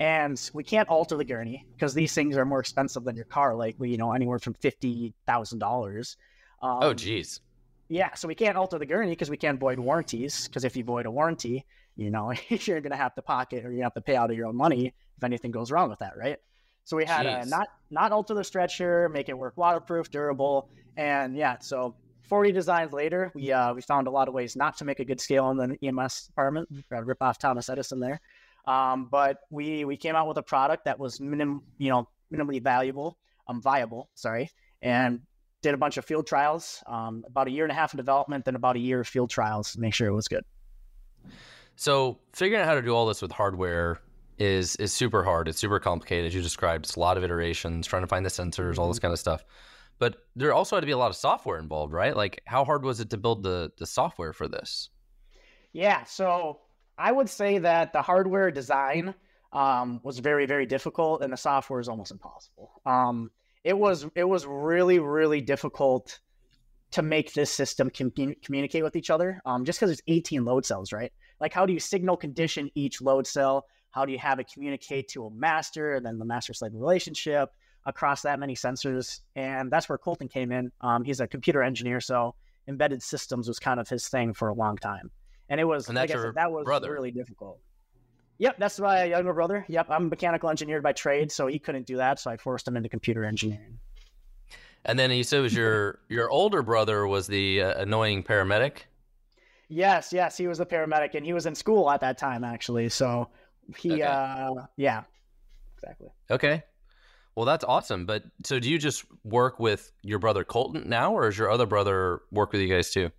and 0.00 0.50
we 0.54 0.64
can't 0.64 0.88
alter 0.88 1.16
the 1.18 1.24
gurney 1.26 1.66
because 1.74 1.92
these 1.92 2.14
things 2.14 2.34
are 2.38 2.46
more 2.46 2.58
expensive 2.58 3.04
than 3.04 3.16
your 3.16 3.26
car, 3.26 3.54
like 3.54 3.76
you 3.78 3.98
know 3.98 4.12
anywhere 4.12 4.38
from 4.38 4.54
fifty 4.54 5.12
thousand 5.26 5.62
um, 5.62 5.68
dollars. 5.68 6.16
Oh, 6.62 6.94
geez. 6.94 7.40
Yeah, 7.88 8.14
so 8.14 8.28
we 8.28 8.34
can't 8.34 8.56
alter 8.56 8.78
the 8.78 8.86
gurney 8.86 9.10
because 9.10 9.30
we 9.30 9.36
can't 9.36 9.60
void 9.60 9.78
warranties. 9.78 10.48
Because 10.48 10.64
if 10.64 10.76
you 10.76 10.84
void 10.84 11.06
a 11.06 11.10
warranty, 11.10 11.66
you 11.96 12.10
know 12.10 12.32
you're 12.48 12.80
gonna 12.80 12.96
have 12.96 13.14
to 13.14 13.22
pocket 13.22 13.64
or 13.64 13.72
you 13.72 13.82
have 13.82 13.94
to 13.94 14.00
pay 14.00 14.16
out 14.16 14.30
of 14.30 14.36
your 14.36 14.46
own 14.46 14.56
money 14.56 14.94
if 15.18 15.24
anything 15.24 15.50
goes 15.50 15.70
wrong 15.70 15.90
with 15.90 15.98
that, 15.98 16.16
right? 16.16 16.38
So 16.84 16.96
we 16.96 17.04
had 17.04 17.26
a 17.26 17.46
not 17.46 17.68
not 17.90 18.12
alter 18.12 18.34
the 18.34 18.44
stretcher, 18.44 19.08
make 19.08 19.28
it 19.28 19.38
work 19.38 19.56
waterproof, 19.56 20.10
durable, 20.10 20.68
and 20.96 21.36
yeah. 21.36 21.58
So 21.60 21.94
40 22.22 22.52
designs 22.52 22.92
later, 22.92 23.30
we 23.34 23.52
uh, 23.52 23.74
we 23.74 23.82
found 23.82 24.06
a 24.06 24.10
lot 24.10 24.28
of 24.28 24.34
ways 24.34 24.56
not 24.56 24.76
to 24.78 24.84
make 24.84 25.00
a 25.00 25.04
good 25.04 25.20
scale 25.20 25.50
in 25.50 25.56
the 25.56 25.76
EMS 25.82 26.26
department. 26.26 26.68
Rip 26.90 27.22
off 27.22 27.38
Thomas 27.38 27.68
Edison 27.68 28.00
there. 28.00 28.20
Um, 28.66 29.08
but 29.10 29.38
we 29.50 29.84
we 29.84 29.96
came 29.96 30.14
out 30.14 30.28
with 30.28 30.36
a 30.36 30.42
product 30.42 30.84
that 30.84 30.98
was 30.98 31.20
minim, 31.20 31.62
you 31.78 31.90
know, 31.90 32.08
minimally 32.32 32.62
valuable, 32.62 33.18
um, 33.48 33.60
viable, 33.60 34.08
sorry, 34.14 34.50
and 34.82 35.20
did 35.62 35.74
a 35.74 35.76
bunch 35.76 35.96
of 35.96 36.04
field 36.04 36.26
trials, 36.26 36.82
um, 36.86 37.24
about 37.26 37.46
a 37.46 37.50
year 37.50 37.64
and 37.64 37.72
a 37.72 37.74
half 37.74 37.92
of 37.92 37.96
development, 37.98 38.44
then 38.44 38.54
about 38.54 38.76
a 38.76 38.78
year 38.78 39.00
of 39.00 39.08
field 39.08 39.28
trials 39.28 39.72
to 39.72 39.80
make 39.80 39.92
sure 39.92 40.08
it 40.08 40.14
was 40.14 40.28
good. 40.28 40.44
So 41.76 42.18
figuring 42.32 42.62
out 42.62 42.68
how 42.68 42.74
to 42.74 42.82
do 42.82 42.94
all 42.94 43.06
this 43.06 43.20
with 43.22 43.32
hardware 43.32 44.00
is 44.40 44.76
is 44.76 44.92
super 44.92 45.24
hard. 45.24 45.48
It's 45.48 45.58
super 45.58 45.80
complicated, 45.80 46.26
as 46.26 46.34
you 46.34 46.42
described. 46.42 46.86
It's 46.86 46.96
a 46.96 47.00
lot 47.00 47.16
of 47.18 47.24
iterations, 47.24 47.86
trying 47.86 48.02
to 48.02 48.08
find 48.08 48.24
the 48.26 48.30
sensors, 48.30 48.78
all 48.78 48.88
this 48.88 48.98
Mm-hmm. 48.98 49.00
kind 49.00 49.12
of 49.12 49.20
stuff. 49.20 49.44
But 49.98 50.16
there 50.36 50.54
also 50.54 50.76
had 50.76 50.80
to 50.80 50.86
be 50.86 50.92
a 50.92 50.98
lot 50.98 51.10
of 51.10 51.16
software 51.16 51.58
involved, 51.58 51.92
right? 51.92 52.16
Like, 52.16 52.42
how 52.46 52.64
hard 52.64 52.84
was 52.84 53.00
it 53.00 53.10
to 53.10 53.18
build 53.18 53.42
the 53.44 53.72
the 53.78 53.86
software 53.86 54.32
for 54.32 54.48
this? 54.48 54.90
Yeah, 55.72 56.04
so 56.04 56.60
I 56.98 57.12
would 57.12 57.28
say 57.28 57.58
that 57.58 57.92
the 57.92 58.02
hardware 58.02 58.50
design 58.50 59.14
um, 59.52 60.00
was 60.02 60.18
very, 60.18 60.46
very 60.46 60.66
difficult, 60.66 61.22
and 61.22 61.32
the 61.32 61.36
software 61.36 61.80
is 61.80 61.88
almost 61.88 62.10
impossible. 62.10 62.80
Um, 62.86 63.30
it 63.64 63.76
was 63.76 64.06
it 64.14 64.24
was 64.24 64.46
really, 64.46 64.98
really 64.98 65.40
difficult 65.40 66.18
to 66.92 67.02
make 67.02 67.34
this 67.34 67.52
system 67.52 67.90
com- 67.90 68.12
communicate 68.44 68.84
with 68.84 68.96
each 68.96 69.10
other. 69.10 69.40
Um, 69.46 69.64
just 69.64 69.80
because 69.80 69.92
it's 69.92 70.02
18 70.08 70.44
load 70.44 70.66
cells, 70.66 70.92
right? 70.92 71.12
Like, 71.40 71.52
how 71.52 71.66
do 71.66 71.72
you 71.72 71.80
signal 71.80 72.16
condition 72.16 72.70
each 72.74 73.00
load 73.02 73.26
cell? 73.26 73.66
How 73.90 74.04
do 74.04 74.12
you 74.12 74.18
have 74.18 74.38
it 74.38 74.50
communicate 74.52 75.08
to 75.08 75.26
a 75.26 75.30
master, 75.30 75.94
and 75.94 76.06
then 76.06 76.18
the 76.18 76.24
master-slave 76.24 76.72
relationship 76.74 77.50
across 77.86 78.22
that 78.22 78.38
many 78.38 78.54
sensors? 78.54 79.20
And 79.36 79.70
that's 79.70 79.88
where 79.88 79.98
Colton 79.98 80.28
came 80.28 80.52
in. 80.52 80.70
Um, 80.80 81.04
he's 81.04 81.20
a 81.20 81.26
computer 81.26 81.62
engineer, 81.62 82.00
so 82.00 82.34
embedded 82.68 83.02
systems 83.02 83.48
was 83.48 83.58
kind 83.58 83.80
of 83.80 83.88
his 83.88 84.08
thing 84.08 84.32
for 84.34 84.48
a 84.48 84.54
long 84.54 84.76
time 84.76 85.10
and 85.50 85.60
it 85.60 85.64
was 85.64 85.88
And 85.88 85.96
like 85.96 86.10
I 86.10 86.14
said, 86.14 86.34
that 86.36 86.50
was 86.50 86.64
brother. 86.64 86.90
really 86.90 87.10
difficult. 87.10 87.58
Yep, 88.38 88.56
that's 88.58 88.80
my 88.80 89.04
younger 89.04 89.34
brother. 89.34 89.66
Yep, 89.68 89.88
I'm 89.90 90.06
a 90.06 90.08
mechanical 90.08 90.48
engineer 90.48 90.80
by 90.80 90.92
trade, 90.92 91.30
so 91.30 91.46
he 91.46 91.58
couldn't 91.58 91.86
do 91.86 91.98
that, 91.98 92.18
so 92.18 92.30
I 92.30 92.38
forced 92.38 92.66
him 92.66 92.76
into 92.76 92.88
computer 92.88 93.24
engineering. 93.24 93.78
And 94.86 94.98
then 94.98 95.10
you 95.10 95.24
said 95.24 95.40
it 95.40 95.42
was 95.42 95.54
your 95.54 95.98
your 96.08 96.30
older 96.30 96.62
brother 96.62 97.06
was 97.06 97.26
the 97.26 97.62
uh, 97.62 97.82
annoying 97.82 98.22
paramedic. 98.22 98.84
Yes, 99.68 100.12
yes, 100.12 100.38
he 100.38 100.46
was 100.46 100.58
a 100.60 100.64
paramedic, 100.64 101.14
and 101.14 101.26
he 101.26 101.34
was 101.34 101.44
in 101.44 101.54
school 101.54 101.90
at 101.90 102.00
that 102.00 102.16
time 102.16 102.44
actually. 102.44 102.88
So 102.88 103.28
he, 103.76 103.92
Okay. 103.94 104.02
uh, 104.02 104.54
yeah, 104.76 105.04
exactly. 105.74 106.08
Okay. 106.30 106.62
Well, 107.36 107.46
that's 107.46 107.64
awesome. 107.64 108.06
But 108.06 108.24
so 108.44 108.58
do 108.58 108.68
you 108.68 108.78
just 108.78 109.04
work 109.24 109.58
with 109.58 109.92
your 110.02 110.18
brother 110.18 110.44
Colton 110.44 110.88
now, 110.88 111.14
or 111.14 111.22
does 111.22 111.38
your 111.38 111.50
other 111.50 111.66
brother 111.66 112.22
work 112.30 112.52
with 112.52 112.60
you 112.60 112.68
guys 112.68 112.90
too? 112.90 113.10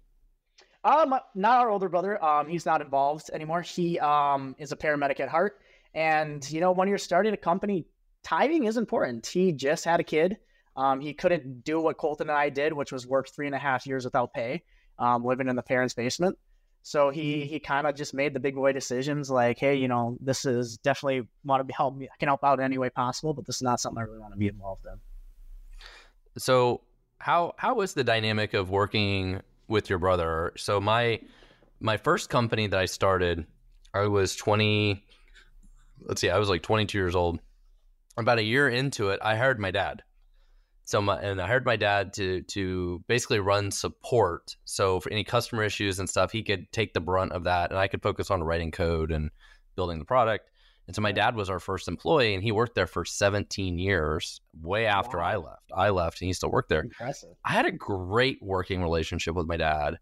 Um, 0.83 1.15
not 1.35 1.59
our 1.59 1.69
older 1.69 1.89
brother. 1.89 2.23
Um, 2.23 2.47
he's 2.47 2.65
not 2.65 2.81
involved 2.81 3.29
anymore. 3.31 3.61
He 3.61 3.99
um 3.99 4.55
is 4.57 4.71
a 4.71 4.75
paramedic 4.75 5.19
at 5.19 5.29
heart, 5.29 5.59
and 5.93 6.47
you 6.51 6.59
know 6.59 6.71
when 6.71 6.87
you're 6.87 6.97
starting 6.97 7.33
a 7.33 7.37
company, 7.37 7.85
timing 8.23 8.65
is 8.65 8.77
important. 8.77 9.25
He 9.27 9.51
just 9.53 9.85
had 9.85 9.99
a 9.99 10.03
kid. 10.03 10.37
Um, 10.75 10.99
he 11.01 11.13
couldn't 11.13 11.63
do 11.63 11.79
what 11.79 11.97
Colton 11.97 12.29
and 12.29 12.37
I 12.37 12.49
did, 12.49 12.73
which 12.73 12.91
was 12.91 13.05
work 13.05 13.29
three 13.29 13.45
and 13.45 13.55
a 13.55 13.59
half 13.59 13.85
years 13.85 14.05
without 14.05 14.33
pay, 14.33 14.63
um, 14.99 15.23
living 15.23 15.49
in 15.49 15.55
the 15.55 15.61
parents' 15.63 15.93
basement. 15.93 16.37
So 16.83 17.09
he 17.09 17.35
mm-hmm. 17.35 17.49
he 17.49 17.59
kind 17.59 17.85
of 17.87 17.95
just 17.95 18.13
made 18.13 18.33
the 18.33 18.39
big 18.39 18.55
boy 18.55 18.73
decisions, 18.73 19.29
like, 19.29 19.59
hey, 19.59 19.75
you 19.75 19.87
know, 19.87 20.17
this 20.19 20.45
is 20.45 20.77
definitely 20.77 21.27
want 21.43 21.59
to 21.59 21.63
be 21.63 21.73
help 21.73 21.95
me. 21.95 22.05
I 22.05 22.17
can 22.19 22.27
help 22.27 22.43
out 22.43 22.59
in 22.59 22.65
any 22.65 22.77
way 22.77 22.89
possible, 22.89 23.33
but 23.33 23.45
this 23.45 23.57
is 23.57 23.61
not 23.61 23.79
something 23.79 24.01
I 24.01 24.05
really 24.05 24.19
want 24.19 24.33
to 24.33 24.39
be 24.39 24.47
involved 24.47 24.85
in. 24.85 24.99
So 26.37 26.81
how 27.19 27.53
how 27.57 27.81
is 27.81 27.93
the 27.93 28.03
dynamic 28.03 28.53
of 28.53 28.69
working 28.69 29.41
with 29.67 29.89
your 29.89 29.99
brother? 29.99 30.53
So 30.57 30.81
my 30.81 31.21
my 31.79 31.97
first 31.97 32.29
company 32.29 32.67
that 32.67 32.79
I 32.79 32.85
started, 32.85 33.45
I 33.93 34.07
was 34.07 34.35
twenty. 34.35 35.05
Let's 36.03 36.21
see, 36.21 36.29
I 36.29 36.39
was 36.39 36.49
like 36.49 36.63
twenty 36.63 36.85
two 36.85 36.97
years 36.97 37.15
old. 37.15 37.39
About 38.17 38.39
a 38.39 38.43
year 38.43 38.67
into 38.67 39.09
it, 39.09 39.19
I 39.23 39.35
hired 39.35 39.59
my 39.59 39.71
dad. 39.71 40.03
So 40.91 41.01
my 41.01 41.17
and 41.21 41.41
I 41.41 41.47
hired 41.47 41.65
my 41.65 41.77
dad 41.77 42.11
to 42.15 42.41
to 42.41 43.01
basically 43.07 43.39
run 43.39 43.71
support. 43.71 44.57
So 44.65 44.99
for 44.99 45.09
any 45.09 45.23
customer 45.23 45.63
issues 45.63 45.99
and 45.99 46.09
stuff, 46.09 46.33
he 46.33 46.43
could 46.43 46.69
take 46.73 46.93
the 46.93 46.99
brunt 46.99 47.31
of 47.31 47.45
that, 47.45 47.69
and 47.69 47.79
I 47.79 47.87
could 47.87 48.03
focus 48.03 48.29
on 48.29 48.43
writing 48.43 48.71
code 48.71 49.09
and 49.09 49.31
building 49.77 49.99
the 49.99 50.05
product. 50.05 50.49
And 50.87 50.93
so 50.93 51.01
my 51.01 51.13
dad 51.13 51.33
was 51.37 51.49
our 51.49 51.61
first 51.61 51.87
employee, 51.87 52.33
and 52.33 52.43
he 52.43 52.51
worked 52.51 52.75
there 52.75 52.87
for 52.87 53.05
17 53.05 53.79
years, 53.79 54.41
way 54.61 54.85
after 54.85 55.19
Wow. 55.19 55.23
I 55.23 55.35
left. 55.37 55.71
I 55.73 55.89
left, 55.91 56.19
and 56.19 56.27
he 56.27 56.33
still 56.33 56.51
worked 56.51 56.67
there. 56.67 56.81
Impressive. 56.81 57.29
I 57.45 57.53
had 57.53 57.65
a 57.65 57.71
great 57.71 58.39
working 58.41 58.81
relationship 58.81 59.33
with 59.33 59.47
my 59.47 59.55
dad. 59.55 59.97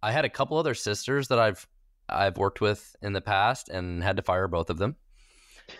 I 0.00 0.12
had 0.12 0.24
a 0.24 0.30
couple 0.30 0.58
other 0.58 0.74
sisters 0.74 1.26
that 1.28 1.40
I've 1.40 1.66
I've 2.08 2.36
worked 2.36 2.60
with 2.60 2.94
in 3.02 3.14
the 3.14 3.20
past, 3.20 3.68
and 3.68 4.00
had 4.00 4.16
to 4.18 4.22
fire 4.22 4.46
both 4.46 4.70
of 4.70 4.78
them. 4.78 4.94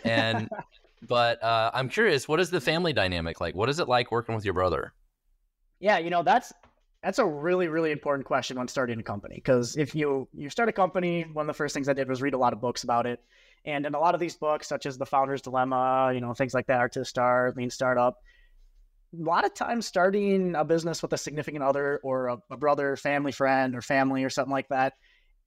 And 0.03 0.49
but 1.03 1.43
uh, 1.43 1.71
I'm 1.73 1.89
curious, 1.89 2.29
what 2.29 2.41
is 2.41 2.51
the 2.51 2.61
family 2.61 2.93
dynamic 2.93 3.41
like? 3.41 3.55
What 3.55 3.69
is 3.69 3.79
it 3.79 3.89
like 3.89 4.13
working 4.13 4.35
with 4.35 4.45
your 4.45 4.55
brother? 4.55 4.93
Yeah, 5.79 5.99
you 5.99 6.11
know 6.11 6.23
that's 6.23 6.53
that's 7.03 7.19
a 7.19 7.25
really 7.25 7.69
really 7.69 7.93
important 7.93 8.27
question 8.27 8.59
when 8.59 8.69
starting 8.69 9.01
a 9.01 9.03
company 9.03 9.37
because 9.37 9.77
if 9.77 9.95
you 9.95 10.29
you 10.35 10.51
start 10.51 10.69
a 10.69 10.73
company, 10.73 11.23
one 11.33 11.45
of 11.45 11.47
the 11.47 11.57
first 11.57 11.75
things 11.75 11.89
I 11.89 11.95
did 11.95 12.09
was 12.09 12.21
read 12.21 12.35
a 12.35 12.39
lot 12.39 12.53
of 12.53 12.61
books 12.61 12.85
about 12.85 13.07
it, 13.07 13.21
and 13.65 13.87
in 13.87 13.95
a 13.95 13.99
lot 13.99 14.15
of 14.15 14.21
these 14.21 14.37
books, 14.37 14.69
such 14.69 14.85
as 14.85 14.99
The 14.99 15.07
Founder's 15.07 15.41
Dilemma, 15.41 16.13
you 16.15 16.21
know 16.21 16.35
things 16.35 16.53
like 16.53 16.67
that, 16.67 16.81
Art 16.81 16.93
to 16.93 17.05
Start, 17.05 17.57
Lean 17.57 17.71
Startup. 17.71 18.17
A 19.19 19.25
lot 19.25 19.45
of 19.45 19.55
times, 19.55 19.87
starting 19.87 20.55
a 20.55 20.65
business 20.65 21.03
with 21.03 21.13
a 21.15 21.19
significant 21.19 21.65
other 21.65 21.99
or 22.05 22.29
a, 22.29 22.39
a 22.51 22.57
brother, 22.57 22.95
family 22.97 23.33
friend, 23.33 23.75
or 23.75 23.81
family 23.81 24.23
or 24.23 24.31
something 24.31 24.53
like 24.53 24.69
that, 24.69 24.93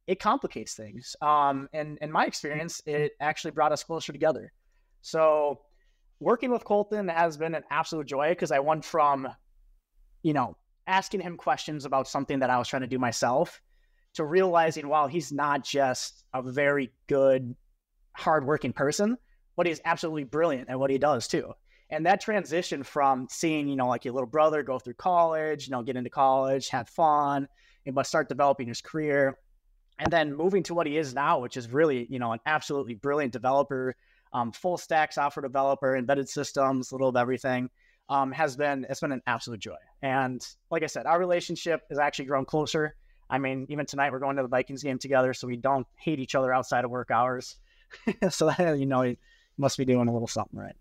it 0.07 0.19
complicates 0.19 0.73
things. 0.73 1.15
Um, 1.21 1.69
and 1.73 1.97
in 2.01 2.11
my 2.11 2.25
experience, 2.25 2.81
it 2.85 3.13
actually 3.21 3.51
brought 3.51 3.71
us 3.71 3.83
closer 3.83 4.11
together. 4.11 4.51
So 5.03 5.59
working 6.19 6.49
with 6.49 6.63
Colton 6.63 7.09
has 7.09 7.37
been 7.37 7.53
an 7.53 7.63
absolute 7.69 8.07
joy 8.07 8.29
because 8.29 8.51
I 8.51 8.59
went 8.59 8.83
from, 8.83 9.27
you 10.23 10.33
know, 10.33 10.57
asking 10.87 11.19
him 11.19 11.37
questions 11.37 11.85
about 11.85 12.07
something 12.07 12.39
that 12.39 12.49
I 12.49 12.57
was 12.57 12.67
trying 12.67 12.81
to 12.81 12.87
do 12.87 12.97
myself 12.97 13.61
to 14.15 14.23
realizing, 14.23 14.87
wow, 14.87 15.07
he's 15.07 15.31
not 15.31 15.63
just 15.63 16.23
a 16.33 16.41
very 16.41 16.91
good, 17.07 17.55
hardworking 18.13 18.73
person, 18.73 19.17
but 19.57 19.65
he's 19.65 19.81
absolutely 19.85 20.23
brilliant 20.23 20.69
at 20.69 20.79
what 20.79 20.89
he 20.89 20.97
does 20.97 21.27
too. 21.27 21.53
And 21.89 22.05
that 22.05 22.21
transition 22.21 22.83
from 22.83 23.27
seeing, 23.29 23.67
you 23.67 23.75
know, 23.75 23.87
like 23.87 24.05
your 24.05 24.13
little 24.13 24.29
brother 24.29 24.63
go 24.63 24.79
through 24.79 24.95
college, 24.95 25.67
you 25.67 25.71
know, 25.71 25.83
get 25.83 25.97
into 25.97 26.09
college, 26.09 26.69
have 26.69 26.87
fun, 26.87 27.47
and 27.85 27.93
but 27.93 28.07
start 28.07 28.29
developing 28.29 28.67
his 28.67 28.81
career, 28.81 29.37
and 29.99 30.11
then 30.11 30.33
moving 30.33 30.63
to 30.63 30.73
what 30.73 30.87
he 30.87 30.97
is 30.97 31.13
now, 31.13 31.39
which 31.39 31.57
is 31.57 31.69
really, 31.69 32.07
you 32.09 32.19
know, 32.19 32.31
an 32.31 32.39
absolutely 32.45 32.95
brilliant 32.95 33.33
developer, 33.33 33.95
um, 34.33 34.51
full 34.51 34.77
stack 34.77 35.13
software 35.13 35.41
developer, 35.41 35.95
embedded 35.95 36.27
systems, 36.27 36.91
little 36.91 37.09
of 37.09 37.15
everything, 37.15 37.69
um, 38.09 38.31
has 38.31 38.55
been 38.55 38.85
it's 38.89 38.99
been 38.99 39.11
an 39.11 39.21
absolute 39.27 39.59
joy. 39.59 39.77
And 40.01 40.45
like 40.71 40.83
I 40.83 40.87
said, 40.87 41.05
our 41.05 41.19
relationship 41.19 41.81
has 41.89 41.99
actually 41.99 42.25
grown 42.25 42.45
closer. 42.45 42.95
I 43.29 43.37
mean, 43.37 43.65
even 43.69 43.85
tonight 43.85 44.11
we're 44.11 44.19
going 44.19 44.35
to 44.35 44.43
the 44.43 44.49
Vikings 44.49 44.83
game 44.83 44.99
together, 44.99 45.33
so 45.33 45.47
we 45.47 45.57
don't 45.57 45.87
hate 45.95 46.19
each 46.19 46.35
other 46.35 46.53
outside 46.53 46.85
of 46.85 46.91
work 46.91 47.11
hours. 47.11 47.57
so 48.29 48.47
that, 48.47 48.77
you 48.79 48.85
know, 48.85 49.01
he 49.01 49.17
must 49.57 49.77
be 49.77 49.85
doing 49.85 50.07
a 50.07 50.13
little 50.13 50.27
something 50.27 50.59
right. 50.59 50.75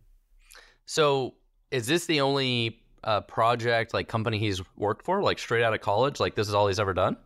So 0.87 1.35
is 1.71 1.87
this 1.87 2.07
the 2.07 2.21
only 2.21 2.83
uh, 3.05 3.21
project 3.23 3.95
like 3.95 4.09
company 4.09 4.39
he's 4.39 4.61
worked 4.77 5.05
for, 5.05 5.23
like 5.23 5.39
straight 5.39 5.63
out 5.63 5.75
of 5.75 5.81
college? 5.81 6.21
Like 6.21 6.35
this 6.35 6.49
is 6.49 6.55
all 6.55 6.67
he's 6.67 6.81
ever 6.81 6.95
done? 6.95 7.17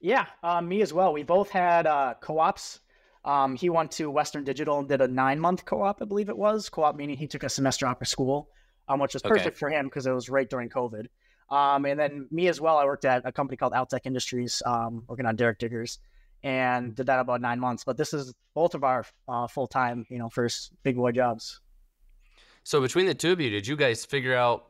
Yeah, 0.00 0.26
uh, 0.42 0.60
me 0.60 0.82
as 0.82 0.92
well. 0.92 1.12
We 1.12 1.22
both 1.22 1.48
had 1.50 1.86
uh, 1.86 2.14
co-ops. 2.20 2.80
Um, 3.24 3.54
he 3.54 3.70
went 3.70 3.92
to 3.92 4.10
Western 4.10 4.44
Digital 4.44 4.78
and 4.78 4.88
did 4.88 5.00
a 5.00 5.08
nine-month 5.08 5.64
co-op, 5.64 6.02
I 6.02 6.04
believe 6.04 6.28
it 6.28 6.36
was. 6.36 6.68
Co-op 6.68 6.96
meaning 6.96 7.16
he 7.16 7.26
took 7.28 7.44
a 7.44 7.48
semester 7.48 7.86
off 7.86 8.00
of 8.00 8.08
school, 8.08 8.48
um, 8.88 8.98
which 8.98 9.14
was 9.14 9.24
Okay. 9.24 9.34
perfect 9.34 9.58
for 9.58 9.70
him 9.70 9.86
because 9.86 10.06
it 10.06 10.12
was 10.12 10.28
right 10.28 10.48
during 10.48 10.68
COVID. 10.68 11.06
Um, 11.50 11.84
and 11.84 12.00
then 12.00 12.28
me 12.30 12.48
as 12.48 12.60
well. 12.60 12.78
I 12.78 12.84
worked 12.84 13.04
at 13.04 13.22
a 13.24 13.32
company 13.32 13.56
called 13.56 13.74
Altec 13.74 14.00
Industries, 14.04 14.62
um, 14.64 15.04
working 15.06 15.26
on 15.26 15.36
derrick 15.36 15.58
diggers, 15.58 15.98
and 16.42 16.94
did 16.94 17.06
that 17.06 17.20
about 17.20 17.40
nine 17.40 17.60
months. 17.60 17.84
But 17.84 17.96
this 17.96 18.14
is 18.14 18.32
both 18.54 18.74
of 18.74 18.84
our 18.84 19.04
uh, 19.28 19.46
full-time, 19.46 20.06
you 20.08 20.18
know, 20.18 20.28
first 20.30 20.72
big 20.82 20.96
boy 20.96 21.12
jobs. 21.12 21.60
So 22.64 22.80
between 22.80 23.06
the 23.06 23.14
two 23.14 23.32
of 23.32 23.40
you, 23.40 23.50
did 23.50 23.66
you 23.66 23.76
guys 23.76 24.04
figure 24.04 24.34
out 24.34 24.68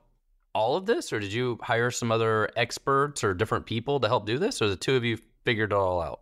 all 0.55 0.77
of 0.77 0.87
this, 0.87 1.13
or 1.13 1.21
did 1.21 1.33
you 1.33 1.59
hire 1.63 1.91
some 1.91 2.11
other 2.11 2.51
experts 2.57 3.23
or 3.23 3.33
different 3.33 3.65
people 3.65 4.01
to 4.01 4.09
help 4.09 4.27
do 4.27 4.39
this, 4.39 4.61
or 4.61 4.69
the 4.69 4.77
two 4.77 4.97
of 4.97 5.05
you 5.05 5.19
figured 5.45 5.73
it 5.73 5.77
all 5.77 6.03
out? 6.03 6.22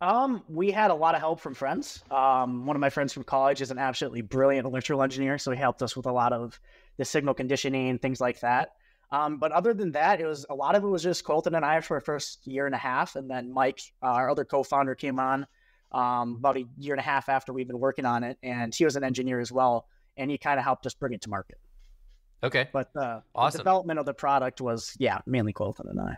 Um, 0.00 0.44
we 0.48 0.70
had 0.70 0.90
a 0.90 0.94
lot 0.94 1.14
of 1.14 1.20
help 1.20 1.40
from 1.40 1.54
friends. 1.54 2.04
Um, 2.10 2.66
one 2.66 2.76
of 2.76 2.80
my 2.80 2.90
friends 2.90 3.12
from 3.12 3.24
college 3.24 3.60
is 3.60 3.70
an 3.70 3.78
absolutely 3.78 4.22
brilliant 4.22 4.64
electrical 4.66 5.02
engineer, 5.02 5.38
so 5.38 5.50
he 5.50 5.58
helped 5.58 5.82
us 5.82 5.96
with 5.96 6.06
a 6.06 6.12
lot 6.12 6.32
of 6.32 6.60
the 6.98 7.04
signal 7.04 7.34
conditioning, 7.34 7.98
things 7.98 8.20
like 8.20 8.40
that. 8.40 8.70
Um, 9.10 9.38
but 9.38 9.50
other 9.52 9.74
than 9.74 9.92
that, 9.92 10.20
it 10.20 10.26
was 10.26 10.46
a 10.50 10.54
lot 10.54 10.76
of 10.76 10.84
it 10.84 10.86
was 10.86 11.02
just 11.02 11.24
Colton 11.24 11.54
and 11.54 11.64
I 11.64 11.80
for 11.80 11.98
the 11.98 12.04
first 12.04 12.46
year 12.46 12.66
and 12.66 12.74
a 12.74 12.78
half, 12.78 13.16
and 13.16 13.28
then 13.28 13.52
Mike, 13.52 13.80
our 14.02 14.30
other 14.30 14.44
co-founder, 14.44 14.94
came 14.94 15.18
on 15.18 15.46
um, 15.90 16.36
about 16.38 16.58
a 16.58 16.64
year 16.76 16.92
and 16.92 17.00
a 17.00 17.04
half 17.04 17.28
after 17.28 17.52
we've 17.52 17.66
been 17.66 17.80
working 17.80 18.04
on 18.04 18.22
it, 18.22 18.38
and 18.42 18.72
he 18.72 18.84
was 18.84 18.94
an 18.94 19.02
engineer 19.02 19.40
as 19.40 19.50
well, 19.50 19.88
and 20.16 20.30
he 20.30 20.38
kind 20.38 20.60
of 20.60 20.64
helped 20.64 20.86
us 20.86 20.94
bring 20.94 21.12
it 21.12 21.22
to 21.22 21.30
market. 21.30 21.58
Okay. 22.42 22.68
But 22.72 22.90
uh, 22.94 23.20
Awesome. 23.34 23.58
the 23.58 23.62
development 23.62 23.98
of 23.98 24.06
the 24.06 24.14
product 24.14 24.60
was, 24.60 24.94
yeah, 24.98 25.18
mainly 25.26 25.52
Colton 25.52 25.86
and 25.88 26.00
I. 26.00 26.16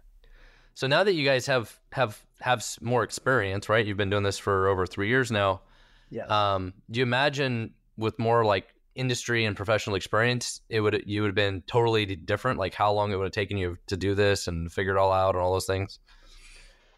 So 0.74 0.86
now 0.86 1.04
that 1.04 1.14
you 1.14 1.24
guys 1.24 1.46
have 1.46 1.78
have 1.92 2.18
have 2.40 2.64
more 2.80 3.02
experience, 3.02 3.68
right? 3.68 3.84
You've 3.84 3.96
been 3.96 4.10
doing 4.10 4.22
this 4.22 4.38
for 4.38 4.68
over 4.68 4.86
three 4.86 5.08
years 5.08 5.30
now. 5.30 5.62
Yes. 6.10 6.30
Um, 6.30 6.72
do 6.90 7.00
you 7.00 7.04
imagine 7.04 7.74
with 7.96 8.18
more 8.18 8.44
like 8.44 8.68
industry 8.94 9.44
and 9.44 9.56
professional 9.56 9.96
experience, 9.96 10.60
it 10.68 10.80
would 10.80 11.04
you 11.06 11.22
would 11.22 11.28
have 11.28 11.34
been 11.34 11.62
totally 11.66 12.06
different. 12.06 12.58
Like 12.58 12.74
how 12.74 12.92
long 12.92 13.12
it 13.12 13.16
would 13.16 13.24
have 13.24 13.32
taken 13.32 13.56
you 13.56 13.78
to 13.86 13.96
do 13.96 14.14
this 14.14 14.48
and 14.48 14.70
figure 14.72 14.96
it 14.96 14.98
all 14.98 15.12
out 15.12 15.34
and 15.34 15.42
all 15.42 15.52
those 15.52 15.66
things. 15.66 15.98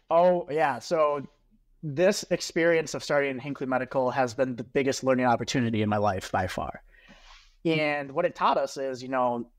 Oh 0.09 0.47
yeah, 0.49 0.79
so 0.79 1.27
this 1.81 2.23
experience 2.29 2.93
of 2.93 3.03
starting 3.03 3.39
Hinckley 3.39 3.67
Medical 3.67 4.11
has 4.11 4.33
been 4.33 4.55
the 4.55 4.63
biggest 4.63 5.03
learning 5.03 5.25
opportunity 5.25 5.81
in 5.81 5.89
my 5.89 5.97
life 5.97 6.31
by 6.31 6.47
far. 6.47 6.81
And 7.65 8.11
what 8.11 8.25
it 8.25 8.35
taught 8.35 8.57
us 8.57 8.77
is, 8.77 9.01
you 9.01 9.09
know, 9.09 9.49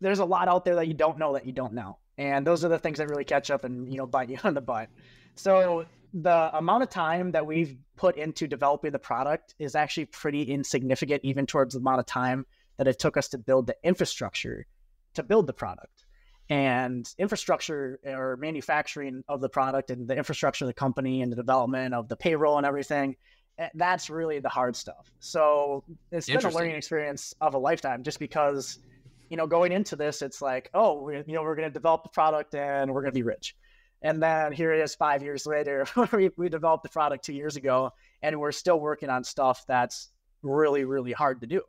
there's 0.00 0.18
a 0.18 0.24
lot 0.24 0.48
out 0.48 0.64
there 0.64 0.76
that 0.76 0.88
you 0.88 0.94
don't 0.94 1.18
know 1.18 1.34
that 1.34 1.46
you 1.46 1.52
don't 1.52 1.72
know. 1.72 1.98
And 2.18 2.46
those 2.46 2.64
are 2.64 2.68
the 2.68 2.78
things 2.78 2.98
that 2.98 3.08
really 3.08 3.24
catch 3.24 3.50
up 3.50 3.64
and, 3.64 3.90
you 3.90 3.96
know, 3.96 4.06
bite 4.06 4.28
you 4.30 4.38
on 4.44 4.54
the 4.54 4.60
butt. 4.60 4.90
So 5.34 5.86
the 6.12 6.50
amount 6.56 6.82
of 6.82 6.90
time 6.90 7.32
that 7.32 7.46
we've 7.46 7.76
put 7.96 8.16
into 8.16 8.46
developing 8.46 8.92
the 8.92 8.98
product 8.98 9.54
is 9.58 9.74
actually 9.74 10.06
pretty 10.06 10.42
insignificant, 10.42 11.20
even 11.24 11.46
towards 11.46 11.74
the 11.74 11.80
amount 11.80 12.00
of 12.00 12.06
time 12.06 12.44
that 12.76 12.88
it 12.88 12.98
took 12.98 13.16
us 13.16 13.28
to 13.28 13.38
build 13.38 13.66
the 13.66 13.76
infrastructure 13.82 14.66
to 15.14 15.22
build 15.22 15.46
the 15.46 15.52
product. 15.52 16.04
And 16.50 17.06
infrastructure 17.18 18.00
or 18.06 18.38
manufacturing 18.38 19.22
of 19.28 19.42
the 19.42 19.50
product 19.50 19.90
and 19.90 20.08
the 20.08 20.16
infrastructure 20.16 20.64
of 20.64 20.68
the 20.68 20.74
company 20.74 21.20
and 21.20 21.30
the 21.30 21.36
development 21.36 21.92
of 21.92 22.08
the 22.08 22.16
payroll 22.16 22.56
and 22.56 22.66
everything, 22.66 23.16
eh, 23.58 23.68
that's 23.74 24.08
really 24.08 24.38
the 24.40 24.48
hard 24.48 24.74
stuff. 24.74 25.12
So 25.18 25.84
it's 26.10 26.26
been 26.26 26.42
a 26.42 26.50
learning 26.50 26.76
experience 26.76 27.34
of 27.42 27.52
a 27.52 27.58
lifetime 27.58 28.02
just 28.02 28.18
because, 28.18 28.78
you 29.28 29.36
know, 29.36 29.46
going 29.46 29.72
into 29.72 29.96
this, 29.96 30.22
it's 30.22 30.40
like, 30.40 30.70
oh, 30.74 31.10
you 31.10 31.24
know, 31.28 31.42
we're 31.42 31.56
going 31.56 31.68
to 31.68 31.72
develop 31.72 32.02
the 32.02 32.08
product 32.08 32.54
and 32.54 32.92
we're 32.92 33.02
going 33.02 33.12
to 33.12 33.18
be 33.18 33.22
rich 33.22 33.54
and 34.02 34.22
then 34.22 34.52
here 34.52 34.72
it 34.72 34.80
is 34.80 34.94
five 34.94 35.22
years 35.22 35.46
later. 35.46 35.86
we, 36.12 36.30
we 36.36 36.48
developed 36.48 36.84
the 36.84 36.88
product 36.88 37.24
two 37.24 37.32
years 37.32 37.56
ago, 37.56 37.92
and 38.22 38.38
we're 38.38 38.52
still 38.52 38.78
working 38.78 39.10
on 39.10 39.24
stuff 39.24 39.64
that's 39.66 40.10
really, 40.42 40.84
really 40.84 41.12
hard 41.12 41.40
to 41.40 41.46
do. 41.46 41.62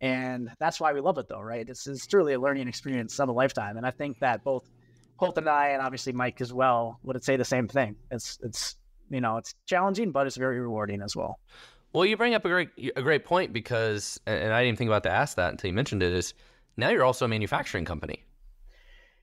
And 0.00 0.50
that's 0.58 0.80
why 0.80 0.92
we 0.92 1.00
love 1.00 1.18
it, 1.18 1.28
though, 1.28 1.40
right? 1.40 1.66
It's, 1.68 1.86
it's 1.86 2.06
truly 2.06 2.34
a 2.34 2.40
learning 2.40 2.68
experience 2.68 3.18
of 3.20 3.28
a 3.28 3.32
lifetime. 3.32 3.76
And 3.76 3.86
I 3.86 3.90
think 3.90 4.18
that 4.18 4.44
both 4.44 4.68
Holt 5.16 5.38
and 5.38 5.48
I, 5.48 5.68
and 5.68 5.80
obviously 5.80 6.12
Mike 6.12 6.40
as 6.40 6.52
well, 6.52 6.98
would 7.02 7.22
say 7.24 7.36
the 7.36 7.44
same 7.44 7.68
thing. 7.68 7.96
It's, 8.10 8.38
it's, 8.42 8.76
you 9.08 9.20
know, 9.20 9.38
it's 9.38 9.54
challenging, 9.66 10.10
but 10.10 10.26
it's 10.26 10.36
very 10.36 10.60
rewarding 10.60 11.00
as 11.00 11.16
well. 11.16 11.38
Well, 11.92 12.04
you 12.04 12.16
bring 12.16 12.34
up 12.34 12.44
a 12.44 12.48
great, 12.48 12.68
a 12.94 13.00
great 13.00 13.24
point 13.24 13.54
because, 13.54 14.20
and 14.26 14.52
I 14.52 14.64
didn't 14.64 14.76
think 14.76 14.88
about 14.88 15.04
to 15.04 15.10
ask 15.10 15.36
that 15.36 15.52
until 15.52 15.68
you 15.68 15.74
mentioned 15.74 16.02
it. 16.02 16.12
Is 16.12 16.34
now 16.76 16.90
you're 16.90 17.04
also 17.04 17.24
a 17.24 17.28
manufacturing 17.28 17.84
company. 17.84 18.24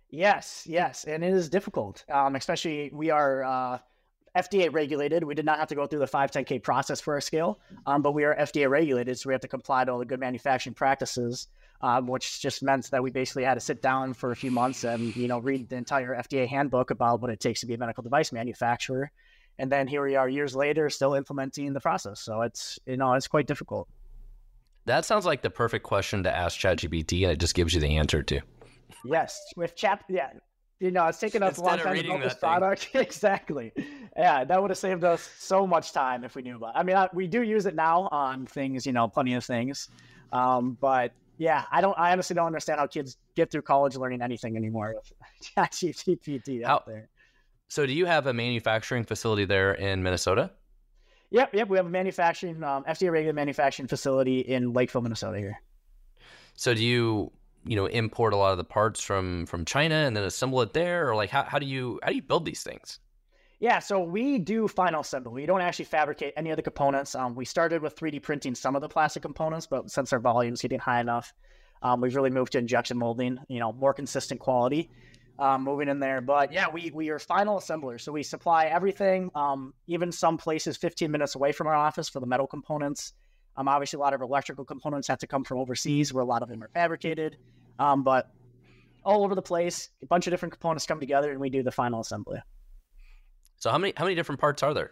Yes, 0.09 0.65
yes, 0.67 1.05
and 1.05 1.23
it 1.23 1.33
is 1.33 1.49
difficult, 1.49 2.05
um, 2.07 2.35
especially 2.35 2.91
we 2.93 3.09
are 3.09 3.43
uh, 3.43 3.79
FDA 4.37 4.71
regulated. 4.71 5.23
We 5.23 5.33
did 5.33 5.45
not 5.45 5.57
have 5.57 5.69
to 5.69 5.75
go 5.75 5.87
through 5.87 5.99
the 5.99 6.05
510K 6.05 6.61
process 6.61 7.01
for 7.01 7.15
our 7.15 7.21
scale, 7.21 7.59
um, 7.87 8.01
but 8.01 8.13
we 8.13 8.23
are 8.23 8.35
FDA 8.35 8.69
regulated, 8.69 9.17
so 9.17 9.29
we 9.29 9.33
have 9.33 9.41
to 9.41 9.47
comply 9.47 9.85
to 9.85 9.91
all 9.91 9.99
the 9.99 10.05
good 10.05 10.19
manufacturing 10.19 10.75
practices, 10.75 11.47
um, 11.81 12.07
which 12.07 12.41
just 12.41 12.61
meant 12.61 12.91
that 12.91 13.01
we 13.01 13.09
basically 13.09 13.43
had 13.43 13.55
to 13.55 13.59
sit 13.59 13.81
down 13.81 14.13
for 14.13 14.31
a 14.31 14.35
few 14.35 14.51
months 14.51 14.83
and 14.83 15.15
you 15.15 15.27
know 15.27 15.39
read 15.39 15.69
the 15.69 15.75
entire 15.75 16.15
FDA 16.15 16.47
handbook 16.47 16.91
about 16.91 17.21
what 17.21 17.31
it 17.31 17.39
takes 17.39 17.61
to 17.61 17.65
be 17.65 17.73
a 17.73 17.77
medical 17.77 18.03
device 18.03 18.31
manufacturer, 18.31 19.11
and 19.59 19.71
then 19.71 19.87
here 19.87 20.03
we 20.03 20.15
are 20.15 20.29
years 20.29 20.55
later, 20.55 20.89
still 20.89 21.15
implementing 21.15 21.73
the 21.73 21.81
process. 21.81 22.19
So 22.19 22.41
it's 22.41 22.79
you 22.85 22.97
know 22.97 23.13
it's 23.13 23.27
quite 23.27 23.47
difficult. 23.47 23.87
That 24.85 25.05
sounds 25.05 25.25
like 25.25 25.41
the 25.41 25.49
perfect 25.49 25.85
question 25.85 26.23
to 26.23 26.35
ask 26.35 26.59
ChatGPT, 26.59 27.23
and 27.23 27.31
it 27.31 27.39
just 27.39 27.55
gives 27.55 27.73
you 27.73 27.79
the 27.79 27.97
answer 27.97 28.21
to. 28.23 28.41
Yes, 29.05 29.39
with 29.55 29.75
chat, 29.75 30.03
yeah. 30.09 30.29
You 30.79 30.91
know, 30.91 31.07
it's 31.07 31.19
taken 31.19 31.41
us 31.43 31.57
a 31.57 31.61
long 31.61 31.77
time 31.77 31.95
to 31.95 32.03
build 32.03 32.21
this 32.21 32.33
product. 32.33 32.89
exactly. 32.93 33.71
Yeah, 34.17 34.43
that 34.43 34.61
would 34.61 34.69
have 34.69 34.77
saved 34.77 35.05
us 35.05 35.29
so 35.37 35.65
much 35.65 35.93
time 35.93 36.25
if 36.25 36.35
we 36.35 36.41
knew 36.41 36.57
about. 36.57 36.75
It. 36.75 36.79
I 36.79 36.83
mean, 36.83 36.97
I, 36.97 37.07
we 37.13 37.25
do 37.25 37.41
use 37.41 37.65
it 37.65 37.75
now 37.75 38.09
on 38.11 38.45
things, 38.45 38.85
you 38.85 38.91
know, 38.91 39.07
plenty 39.07 39.33
of 39.35 39.45
things. 39.45 39.87
Um, 40.33 40.77
but 40.81 41.13
yeah, 41.37 41.63
I 41.71 41.79
don't. 41.79 41.97
I 41.97 42.11
honestly 42.11 42.33
don't 42.33 42.47
understand 42.47 42.79
how 42.79 42.87
kids 42.87 43.17
get 43.35 43.49
through 43.49 43.61
college 43.61 43.95
learning 43.95 44.21
anything 44.21 44.57
anymore 44.57 44.95
with 44.95 45.13
ChatGPT 45.55 46.63
out 46.63 46.85
there. 46.85 47.07
So, 47.69 47.85
do 47.85 47.93
you 47.93 48.05
have 48.05 48.27
a 48.27 48.33
manufacturing 48.33 49.03
facility 49.03 49.45
there 49.45 49.73
in 49.73 50.03
Minnesota? 50.03 50.51
Yep, 51.33 51.55
yep. 51.55 51.67
We 51.67 51.77
have 51.77 51.87
a 51.87 51.89
manufacturing, 51.89 52.63
um, 52.63 52.83
FDA 52.83 53.11
regulated 53.11 53.33
manufacturing 53.33 53.87
facility 53.87 54.41
in 54.41 54.71
Lakeville, 54.71 55.01
Minnesota. 55.01 55.39
Here. 55.39 55.59
So, 56.53 56.75
do 56.75 56.83
you 56.83 57.31
you 57.65 57.75
know 57.75 57.87
import 57.87 58.33
a 58.33 58.37
lot 58.37 58.51
of 58.51 58.59
the 58.59 58.63
parts 58.63 59.01
from 59.01 59.47
from 59.47 59.65
China 59.65 59.95
and 59.95 60.15
then 60.15 60.23
assemble 60.23 60.61
it 60.61 60.73
there, 60.73 61.09
or 61.09 61.15
like 61.15 61.31
how, 61.31 61.43
how 61.43 61.57
do 61.57 61.65
you 61.65 61.99
how 62.03 62.09
do 62.09 62.15
you 62.15 62.21
build 62.21 62.45
these 62.45 62.61
things? 62.61 62.99
Yeah, 63.59 63.79
so 63.79 63.99
we 63.99 64.37
do 64.37 64.67
final 64.67 65.01
assembly. 65.01 65.41
We 65.41 65.45
don't 65.47 65.61
actually 65.61 65.85
fabricate 65.85 66.33
any 66.37 66.51
of 66.51 66.57
the 66.57 66.61
components. 66.61 67.15
Um, 67.15 67.33
we 67.33 67.45
started 67.45 67.81
with 67.81 67.95
3D 67.95 68.21
printing 68.21 68.53
some 68.53 68.75
of 68.75 68.81
the 68.81 68.89
plastic 68.89 69.23
components, 69.23 69.65
but 69.65 69.89
since 69.89 70.13
our 70.13 70.19
volume 70.19 70.53
is 70.53 70.61
getting 70.61 70.79
high 70.79 70.99
enough, 70.99 71.33
um, 71.81 71.99
we've 71.99 72.15
really 72.15 72.29
moved 72.29 72.51
to 72.51 72.59
injection 72.59 72.97
molding. 72.97 73.39
You 73.49 73.59
know, 73.59 73.73
more 73.73 73.93
consistent 73.93 74.39
quality. 74.39 74.91
Um, 75.39 75.63
moving 75.63 75.89
in 75.89 75.99
there, 75.99 76.21
but 76.21 76.53
yeah, 76.53 76.69
we 76.69 76.91
we 76.93 77.09
are 77.09 77.17
final 77.17 77.57
assemblers, 77.57 78.03
so 78.03 78.11
we 78.11 78.21
supply 78.21 78.65
everything. 78.65 79.31
Um, 79.33 79.73
even 79.87 80.11
some 80.11 80.37
places 80.37 80.77
15 80.77 81.09
minutes 81.09 81.33
away 81.33 81.51
from 81.51 81.65
our 81.65 81.73
office 81.73 82.07
for 82.07 82.19
the 82.19 82.27
metal 82.27 82.45
components. 82.45 83.13
Um, 83.57 83.67
obviously, 83.67 83.97
a 83.97 83.99
lot 83.99 84.13
of 84.13 84.21
electrical 84.21 84.63
components 84.63 85.07
have 85.07 85.17
to 85.19 85.27
come 85.27 85.43
from 85.43 85.57
overseas, 85.57 86.13
where 86.13 86.21
a 86.21 86.25
lot 86.25 86.43
of 86.43 86.49
them 86.49 86.61
are 86.61 86.69
fabricated. 86.69 87.37
Um, 87.79 88.03
but 88.03 88.31
all 89.03 89.23
over 89.23 89.33
the 89.33 89.41
place, 89.41 89.89
a 90.03 90.05
bunch 90.05 90.27
of 90.27 90.31
different 90.31 90.53
components 90.53 90.85
come 90.85 90.99
together, 90.99 91.31
and 91.31 91.39
we 91.39 91.49
do 91.49 91.63
the 91.63 91.71
final 91.71 92.01
assembly. 92.01 92.39
So, 93.57 93.71
how 93.71 93.79
many 93.79 93.93
how 93.97 94.05
many 94.05 94.15
different 94.15 94.39
parts 94.39 94.61
are 94.61 94.73
there? 94.73 94.91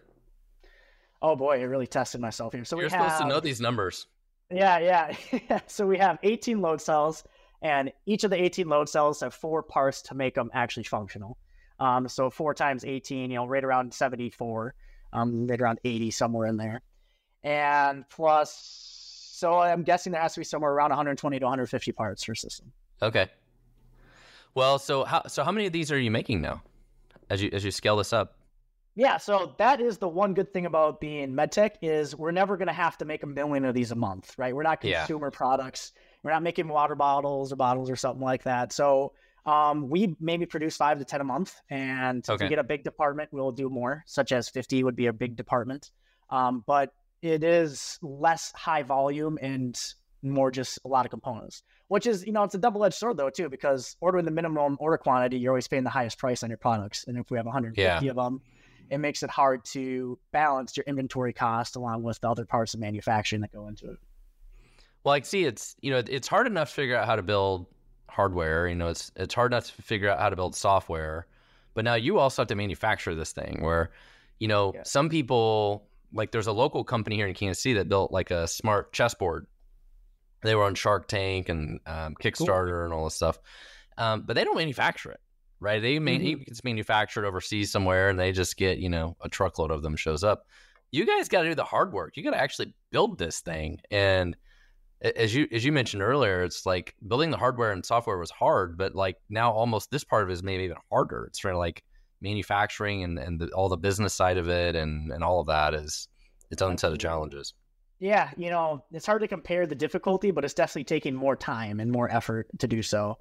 Oh 1.21 1.35
boy, 1.35 1.59
I 1.59 1.63
really 1.63 1.87
tested 1.87 2.19
myself 2.19 2.53
here. 2.53 2.65
So 2.65 2.79
you're 2.79 2.89
supposed 2.89 3.19
to 3.19 3.27
know 3.27 3.39
these 3.39 3.61
numbers. 3.61 4.07
Yeah, 4.49 4.79
yeah. 5.31 5.59
so 5.67 5.85
we 5.85 5.97
have 5.97 6.17
18 6.23 6.61
load 6.61 6.81
cells, 6.81 7.23
and 7.61 7.91
each 8.05 8.23
of 8.23 8.31
the 8.31 8.41
18 8.41 8.67
load 8.67 8.89
cells 8.89 9.21
have 9.21 9.33
four 9.33 9.61
parts 9.63 10.01
to 10.03 10.15
make 10.15 10.35
them 10.35 10.49
actually 10.53 10.83
functional. 10.83 11.37
Um, 11.79 12.07
so 12.07 12.29
four 12.29 12.53
times 12.53 12.85
18, 12.85 13.31
you 13.31 13.37
know, 13.37 13.47
right 13.47 13.63
around 13.63 13.93
74, 13.93 14.73
um, 15.13 15.47
right 15.47 15.59
around 15.59 15.79
80, 15.83 16.11
somewhere 16.11 16.47
in 16.47 16.57
there 16.57 16.81
and 17.43 18.07
plus, 18.09 19.33
so 19.33 19.59
I'm 19.59 19.83
guessing 19.83 20.11
there 20.11 20.21
has 20.21 20.33
to 20.35 20.39
be 20.41 20.43
somewhere 20.43 20.71
around 20.71 20.89
120 20.89 21.39
to 21.39 21.45
150 21.45 21.91
parts 21.93 22.23
per 22.23 22.35
system. 22.35 22.71
Okay. 23.01 23.27
Well, 24.53 24.79
so 24.79 25.05
how 25.05 25.23
so 25.27 25.43
how 25.43 25.51
many 25.51 25.65
of 25.65 25.73
these 25.73 25.91
are 25.91 25.99
you 25.99 26.11
making 26.11 26.41
now, 26.41 26.61
as 27.29 27.41
you 27.41 27.49
as 27.53 27.63
you 27.63 27.71
scale 27.71 27.95
this 27.95 28.11
up? 28.11 28.35
Yeah, 28.95 29.15
so 29.15 29.55
that 29.57 29.79
is 29.79 29.97
the 29.97 30.09
one 30.09 30.33
good 30.33 30.51
thing 30.51 30.65
about 30.65 30.99
being 30.99 31.31
medtech 31.31 31.75
is 31.81 32.13
we're 32.13 32.31
never 32.31 32.57
going 32.57 32.67
to 32.67 32.73
have 32.73 32.97
to 32.97 33.05
make 33.05 33.23
a 33.23 33.27
million 33.27 33.63
of 33.63 33.73
these 33.73 33.91
a 33.91 33.95
month, 33.95 34.35
right? 34.37 34.53
We're 34.53 34.63
not 34.63 34.81
consumer 34.81 35.27
yeah. 35.27 35.37
products. 35.37 35.93
We're 36.23 36.31
not 36.31 36.43
making 36.43 36.67
water 36.67 36.95
bottles 36.95 37.51
or 37.51 37.55
bottles 37.55 37.89
or 37.89 37.95
something 37.95 38.23
like 38.23 38.43
that. 38.43 38.71
So 38.73 39.13
um, 39.45 39.89
we 39.89 40.15
maybe 40.19 40.45
produce 40.45 40.77
five 40.77 40.99
to 40.99 41.05
ten 41.05 41.21
a 41.21 41.23
month, 41.23 41.59
and 41.69 42.23
okay. 42.29 42.35
if 42.35 42.41
we 42.41 42.49
get 42.49 42.59
a 42.59 42.63
big 42.63 42.83
department, 42.83 43.29
we'll 43.31 43.51
do 43.51 43.69
more, 43.69 44.03
such 44.05 44.31
as 44.31 44.49
fifty 44.49 44.83
would 44.83 44.95
be 44.95 45.07
a 45.07 45.13
big 45.13 45.35
department. 45.35 45.91
Um, 46.29 46.63
but 46.67 46.93
it 47.21 47.43
is 47.43 47.99
less 48.01 48.51
high 48.55 48.83
volume 48.83 49.37
and 49.41 49.77
more 50.23 50.51
just 50.51 50.79
a 50.85 50.87
lot 50.87 51.05
of 51.05 51.11
components. 51.11 51.63
Which 51.87 52.07
is, 52.07 52.25
you 52.25 52.31
know, 52.31 52.43
it's 52.43 52.55
a 52.55 52.59
double 52.59 52.85
edged 52.85 52.95
sword 52.95 53.17
though 53.17 53.29
too, 53.29 53.49
because 53.49 53.95
ordering 53.99 54.25
the 54.25 54.31
minimum 54.31 54.77
order 54.79 54.97
quantity, 54.97 55.37
you're 55.37 55.51
always 55.51 55.67
paying 55.67 55.83
the 55.83 55.89
highest 55.89 56.17
price 56.17 56.43
on 56.43 56.49
your 56.49 56.57
products. 56.57 57.05
And 57.07 57.17
if 57.17 57.29
we 57.29 57.37
have 57.37 57.45
150 57.45 58.05
yeah. 58.05 58.09
of 58.09 58.15
them, 58.15 58.41
it 58.89 58.99
makes 58.99 59.23
it 59.23 59.29
hard 59.29 59.63
to 59.65 60.17
balance 60.31 60.77
your 60.77 60.83
inventory 60.85 61.33
cost 61.33 61.75
along 61.75 62.03
with 62.03 62.19
the 62.21 62.29
other 62.29 62.45
parts 62.45 62.73
of 62.73 62.79
manufacturing 62.79 63.41
that 63.41 63.51
go 63.51 63.67
into 63.67 63.91
it. 63.91 63.97
Well, 65.03 65.13
I 65.13 65.21
see 65.21 65.45
it's 65.45 65.75
you 65.81 65.91
know 65.91 66.03
it's 66.07 66.27
hard 66.27 66.47
enough 66.47 66.69
to 66.69 66.75
figure 66.75 66.95
out 66.95 67.05
how 67.05 67.15
to 67.15 67.23
build 67.23 67.67
hardware. 68.11 68.67
You 68.67 68.75
know, 68.75 68.89
it's 68.89 69.11
it's 69.15 69.33
hard 69.33 69.51
enough 69.51 69.75
to 69.75 69.81
figure 69.81 70.09
out 70.09 70.19
how 70.19 70.29
to 70.29 70.35
build 70.35 70.55
software, 70.55 71.27
but 71.73 71.83
now 71.83 71.95
you 71.95 72.19
also 72.19 72.43
have 72.43 72.47
to 72.49 72.55
manufacture 72.55 73.15
this 73.15 73.31
thing. 73.31 73.59
Where, 73.61 73.91
you 74.39 74.47
know, 74.47 74.73
yeah. 74.75 74.83
some 74.83 75.09
people 75.09 75.87
like 76.13 76.31
there's 76.31 76.47
a 76.47 76.51
local 76.51 76.83
company 76.83 77.15
here 77.15 77.27
in 77.27 77.33
Kansas 77.33 77.63
City 77.63 77.73
that 77.75 77.89
built 77.89 78.11
like 78.11 78.31
a 78.31 78.47
smart 78.47 78.93
chessboard. 78.93 79.47
They 80.43 80.55
were 80.55 80.63
on 80.63 80.75
Shark 80.75 81.07
Tank 81.07 81.49
and 81.49 81.79
um, 81.85 82.15
Kickstarter 82.15 82.71
cool. 82.71 82.83
and 82.85 82.93
all 82.93 83.05
this 83.05 83.15
stuff, 83.15 83.39
um, 83.97 84.23
but 84.25 84.35
they 84.35 84.43
don't 84.43 84.57
manufacture 84.57 85.11
it, 85.11 85.19
right? 85.59 85.81
They 85.81 85.99
man- 85.99 86.21
mm-hmm. 86.21 86.43
it's 86.47 86.63
manufactured 86.63 87.25
overseas 87.25 87.71
somewhere, 87.71 88.09
and 88.09 88.19
they 88.19 88.31
just 88.31 88.57
get 88.57 88.77
you 88.77 88.89
know 88.89 89.15
a 89.21 89.29
truckload 89.29 89.71
of 89.71 89.81
them 89.81 89.95
shows 89.95 90.23
up. 90.23 90.45
You 90.91 91.05
guys 91.05 91.29
got 91.29 91.43
to 91.43 91.49
do 91.49 91.55
the 91.55 91.63
hard 91.63 91.93
work. 91.93 92.17
You 92.17 92.23
got 92.23 92.31
to 92.31 92.41
actually 92.41 92.73
build 92.91 93.17
this 93.17 93.39
thing, 93.39 93.79
and 93.89 94.35
as 95.01 95.33
you 95.33 95.47
as 95.51 95.65
you 95.65 95.71
mentioned 95.71 96.03
earlier, 96.03 96.43
it's 96.43 96.65
like 96.65 96.95
building 97.07 97.31
the 97.31 97.37
hardware 97.37 97.71
and 97.71 97.85
software 97.85 98.17
was 98.17 98.31
hard, 98.31 98.77
but 98.77 98.95
like 98.95 99.17
now 99.29 99.51
almost 99.51 99.89
this 99.91 100.03
part 100.03 100.23
of 100.23 100.29
it 100.29 100.33
is 100.33 100.43
maybe 100.43 100.63
even 100.63 100.77
harder. 100.91 101.25
It's 101.25 101.39
for 101.39 101.55
like 101.55 101.83
manufacturing 102.21 103.03
and, 103.03 103.17
and 103.17 103.39
the, 103.39 103.47
all 103.49 103.67
the 103.67 103.77
business 103.77 104.13
side 104.13 104.37
of 104.37 104.47
it 104.47 104.75
and, 104.75 105.11
and 105.11 105.23
all 105.23 105.39
of 105.39 105.47
that 105.47 105.73
is 105.73 106.07
its 106.51 106.61
own 106.61 106.77
set 106.77 106.91
of 106.91 106.99
challenges. 106.99 107.53
Yeah, 107.99 108.29
you 108.37 108.49
know, 108.49 108.83
it's 108.91 109.05
hard 109.05 109.21
to 109.21 109.27
compare 109.27 109.67
the 109.67 109.75
difficulty, 109.75 110.31
but 110.31 110.43
it's 110.43 110.53
definitely 110.53 110.85
taking 110.85 111.15
more 111.15 111.35
time 111.35 111.79
and 111.79 111.91
more 111.91 112.11
effort 112.11 112.47
to 112.59 112.67
do 112.67 112.81
so. 112.81 113.17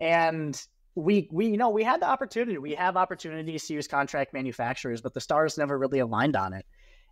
And 0.00 0.60
we 0.96 1.28
we 1.32 1.46
you 1.48 1.56
know 1.56 1.70
we 1.70 1.82
had 1.82 2.00
the 2.00 2.08
opportunity. 2.08 2.58
We 2.58 2.74
have 2.74 2.96
opportunities 2.96 3.66
to 3.66 3.74
use 3.74 3.88
contract 3.88 4.32
manufacturers, 4.32 5.00
but 5.00 5.14
the 5.14 5.20
stars 5.20 5.58
never 5.58 5.76
really 5.76 5.98
aligned 5.98 6.36
on 6.36 6.52
it. 6.52 6.66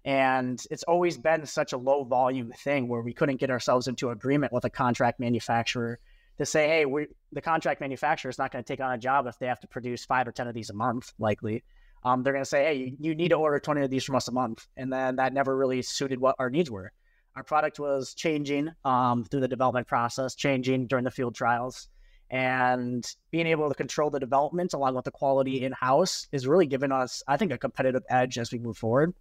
And 0.05 0.65
it's 0.71 0.83
always 0.85 1.17
been 1.17 1.47
such 1.47 1.73
a 1.73 1.77
low 1.77 2.05
volume 2.05 2.53
thing 2.53 2.89
where 2.89 3.03
we 3.03 3.13
couldn't 3.13 3.37
get 3.37 3.51
ourselves 3.51 3.87
into 3.87 4.11
agreement 4.11 4.53
with 4.53 4.65
a 4.65 4.71
contract 4.71 5.21
manufacturer 5.21 6.01
to 6.39 6.47
say, 6.47 6.67
hey, 6.67 6.87
we 6.87 7.07
the 7.31 7.41
contract 7.41 7.81
manufacturer 7.81 8.31
is 8.31 8.39
not 8.39 8.51
going 8.51 8.65
to 8.65 8.67
take 8.67 8.81
on 8.81 8.93
a 8.93 8.99
job 8.99 9.27
if 9.27 9.39
they 9.39 9.47
have 9.47 9.61
to 9.61 9.69
produce 9.69 10.05
five 10.05 10.27
or 10.27 10.33
10 10.33 10.49
of 10.49 10.55
these 10.55 10.71
a 10.71 10.75
month, 10.75 11.13
likely. 11.19 11.63
Um, 12.05 12.23
they're 12.23 12.33
going 12.33 12.45
to 12.45 12.49
say, 12.49 12.65
hey, 12.65 12.75
you, 12.75 12.97
you 12.99 13.15
need 13.15 13.29
to 13.29 13.37
order 13.37 13.61
20 13.61 13.83
of 13.83 13.91
these 13.91 14.03
from 14.05 14.17
us 14.17 14.27
a 14.27 14.33
month. 14.33 14.67
And 14.77 14.93
then 14.93 15.17
that 15.17 15.33
never 15.33 15.57
really 15.57 15.83
suited 15.83 16.21
what 16.21 16.35
our 16.39 16.51
needs 16.51 16.71
were. 16.71 16.93
Our 17.37 17.45
product 17.45 17.79
was 17.79 18.13
changing 18.15 18.71
um, 18.85 19.25
through 19.25 19.41
the 19.41 19.49
development 19.49 19.87
process, 19.87 20.35
changing 20.35 20.89
during 20.89 21.05
the 21.05 21.11
field 21.11 21.35
trials. 21.35 21.89
And 22.29 23.05
being 23.31 23.47
able 23.47 23.69
to 23.69 23.75
control 23.75 24.11
the 24.11 24.19
development 24.19 24.73
along 24.73 24.95
with 24.95 25.05
the 25.05 25.11
quality 25.11 25.65
in 25.65 25.73
house 25.73 26.27
is 26.33 26.47
really 26.47 26.67
giving 26.67 26.91
us, 26.91 27.23
I 27.29 27.37
think, 27.37 27.53
a 27.53 27.59
competitive 27.59 28.03
edge 28.11 28.39
as 28.39 28.51
we 28.51 28.59
move 28.59 28.77
forward. 28.77 29.15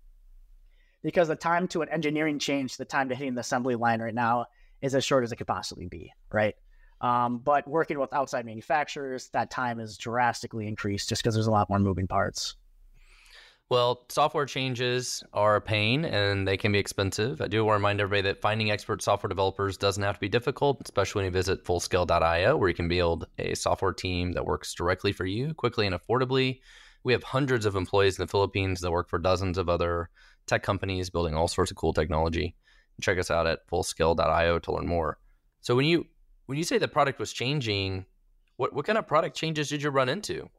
Because 1.03 1.27
the 1.27 1.35
time 1.35 1.67
to 1.69 1.81
an 1.81 1.89
engineering 1.89 2.39
change, 2.39 2.77
the 2.77 2.85
time 2.85 3.09
to 3.09 3.15
hitting 3.15 3.33
the 3.33 3.41
assembly 3.41 3.75
line 3.75 4.01
right 4.01 4.13
now 4.13 4.45
is 4.81 4.95
as 4.95 5.03
short 5.03 5.23
as 5.23 5.31
it 5.31 5.37
could 5.37 5.47
possibly 5.47 5.87
be, 5.87 6.11
right? 6.31 6.55
Um, 7.01 7.39
but 7.39 7.67
working 7.67 7.99
with 7.99 8.13
outside 8.13 8.45
manufacturers, 8.45 9.29
that 9.29 9.49
time 9.49 9.79
is 9.79 9.97
drastically 9.97 10.67
increased 10.67 11.09
just 11.09 11.23
because 11.23 11.33
there's 11.33 11.47
a 11.47 11.51
lot 11.51 11.69
more 11.69 11.79
moving 11.79 12.07
parts. 12.07 12.55
Well, 13.71 14.03
software 14.09 14.45
changes 14.45 15.23
are 15.31 15.55
a 15.55 15.61
pain 15.61 16.03
and 16.03 16.45
they 16.45 16.57
can 16.57 16.73
be 16.73 16.79
expensive. 16.79 17.39
I 17.41 17.47
do 17.47 17.63
want 17.63 17.75
to 17.75 17.79
remind 17.79 18.01
everybody 18.01 18.23
that 18.23 18.41
finding 18.41 18.69
expert 18.69 19.01
software 19.01 19.29
developers 19.29 19.77
doesn't 19.77 20.03
have 20.03 20.15
to 20.15 20.19
be 20.19 20.27
difficult, 20.27 20.81
especially 20.83 21.19
when 21.19 21.25
you 21.27 21.31
visit 21.31 21.63
fullscale.io, 21.63 22.57
where 22.57 22.67
you 22.67 22.75
can 22.75 22.89
build 22.89 23.27
a 23.39 23.55
software 23.55 23.93
team 23.93 24.33
that 24.33 24.45
works 24.45 24.73
directly 24.73 25.13
for 25.13 25.25
you 25.25 25.53
quickly 25.53 25.87
and 25.87 25.95
affordably. 25.95 26.59
We 27.05 27.13
have 27.13 27.23
hundreds 27.23 27.65
of 27.65 27.77
employees 27.77 28.19
in 28.19 28.23
the 28.23 28.29
Philippines 28.29 28.81
that 28.81 28.91
work 28.91 29.07
for 29.07 29.19
dozens 29.19 29.57
of 29.57 29.69
other 29.69 30.09
tech 30.51 30.63
companies 30.63 31.09
building 31.09 31.33
all 31.33 31.47
sorts 31.47 31.71
of 31.71 31.77
cool 31.77 31.93
technology. 31.93 32.55
Check 33.01 33.17
us 33.17 33.31
out 33.31 33.47
at 33.47 33.65
fullscale.io 33.67 34.59
to 34.59 34.71
learn 34.71 34.85
more. 34.85 35.17
So 35.61 35.75
when 35.75 35.85
you 35.85 36.05
when 36.45 36.57
you 36.57 36.63
say 36.65 36.77
the 36.77 36.87
product 36.87 37.19
was 37.19 37.31
changing, 37.31 38.05
what 38.57 38.73
what 38.73 38.85
kind 38.85 38.97
of 38.97 39.07
product 39.07 39.35
changes 39.35 39.69
did 39.69 39.81
you 39.81 39.89
run 39.89 40.09
into? 40.09 40.49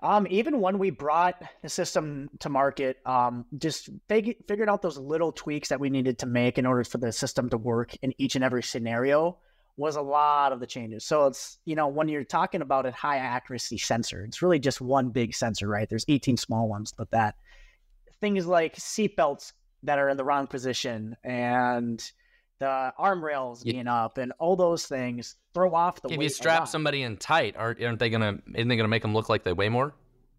Um, 0.00 0.26
even 0.28 0.60
when 0.60 0.78
we 0.78 0.90
brought 0.90 1.42
the 1.62 1.70
system 1.70 2.28
to 2.40 2.50
market, 2.50 2.98
um, 3.06 3.46
just 3.56 3.88
fig- 4.08 4.46
figured 4.46 4.68
out 4.68 4.82
those 4.82 4.98
little 4.98 5.32
tweaks 5.32 5.70
that 5.70 5.80
we 5.80 5.88
needed 5.88 6.18
to 6.18 6.26
make 6.26 6.58
in 6.58 6.66
order 6.66 6.84
for 6.84 6.98
the 6.98 7.10
system 7.12 7.48
to 7.48 7.56
work 7.56 7.96
in 8.02 8.12
each 8.18 8.34
and 8.34 8.44
every 8.44 8.62
scenario 8.62 9.38
was 9.78 9.96
a 9.96 10.02
lot 10.02 10.52
of 10.52 10.60
the 10.60 10.66
changes. 10.66 11.06
So 11.06 11.26
it's, 11.26 11.58
you 11.64 11.76
know, 11.76 11.88
when 11.88 12.08
you're 12.08 12.24
talking 12.24 12.60
about 12.60 12.84
a 12.84 12.92
high 12.92 13.16
accuracy 13.16 13.78
sensor, 13.78 14.24
it's 14.26 14.42
really 14.42 14.58
just 14.58 14.82
one 14.82 15.08
big 15.08 15.34
sensor, 15.34 15.66
right? 15.66 15.88
There's 15.88 16.04
18 16.08 16.36
small 16.36 16.68
ones, 16.68 16.92
but 16.96 17.10
that 17.12 17.36
things 18.20 18.46
like 18.46 18.76
seatbelts 18.76 19.52
that 19.82 19.98
are 19.98 20.08
in 20.08 20.16
the 20.16 20.24
wrong 20.24 20.46
position 20.46 21.16
and 21.24 22.10
the 22.58 22.92
arm 22.98 23.24
rails 23.24 23.64
yeah. 23.64 23.72
being 23.72 23.86
up 23.86 24.18
and 24.18 24.32
all 24.38 24.56
those 24.56 24.86
things 24.86 25.36
throw 25.52 25.74
off 25.74 26.00
the 26.00 26.08
if 26.08 26.20
you 26.20 26.28
strap 26.28 26.66
somebody 26.66 27.02
in 27.02 27.16
tight 27.16 27.54
aren't, 27.56 27.82
aren't 27.82 27.98
they 27.98 28.08
gonna 28.08 28.38
isn't 28.54 28.68
they 28.68 28.76
gonna 28.76 28.88
make 28.88 29.02
them 29.02 29.14
look 29.14 29.28
like 29.28 29.44
they 29.44 29.52
weigh 29.52 29.68
more? 29.68 29.94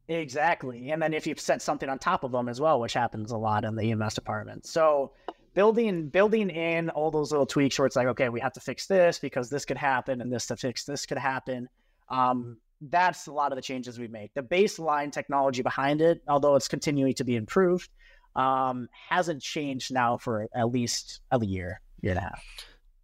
Exactly. 0.10 0.92
And 0.92 1.02
then 1.02 1.14
if 1.14 1.28
you 1.28 1.36
set 1.38 1.62
something 1.62 1.90
on 1.90 2.00
top 2.00 2.24
of 2.24 2.32
them 2.32 2.50
as 2.50 2.60
well 2.60 2.80
which 2.80 2.94
happens 2.94 3.32
a 3.32 3.38
lot 3.38 3.64
in 3.64 3.76
the 3.76 3.92
ems 3.92 4.16
department. 4.16 4.66
So 4.66 5.12
building 5.54 6.10
building 6.10 6.50
in 6.50 6.90
all 6.90 7.12
those 7.12 7.32
little 7.32 7.46
tweaks 7.46 7.78
where 7.78 7.86
it's 7.86 7.96
like 7.96 8.08
okay 8.08 8.30
we 8.30 8.40
have 8.40 8.54
to 8.54 8.60
fix 8.60 8.88
this 8.88 9.20
because 9.20 9.50
this 9.50 9.66
could 9.66 9.78
happen 9.78 10.22
and 10.22 10.32
this 10.32 10.48
to 10.48 10.58
fix 10.58 10.86
this 10.86 11.06
could 11.06 11.20
happen. 11.20 11.70
Um, 12.10 12.58
that's 12.82 13.28
a 13.28 13.32
lot 13.32 13.52
of 13.52 13.56
the 13.56 13.62
changes 13.62 13.98
we 13.98 14.08
make 14.08 14.32
the 14.36 14.42
baseline 14.42 15.12
technology 15.12 15.64
behind 15.64 16.02
it 16.02 16.22
although 16.28 16.56
it's 16.56 16.68
continuing 16.68 17.14
to 17.14 17.24
be 17.24 17.36
improved 17.36 17.90
um, 18.38 18.88
hasn't 19.10 19.42
changed 19.42 19.92
now 19.92 20.18
for 20.18 20.48
at 20.56 20.70
least 20.70 21.22
a 21.32 21.44
year 21.44 21.82
year 22.02 22.12
and 22.12 22.20
a 22.20 22.22
half. 22.22 22.44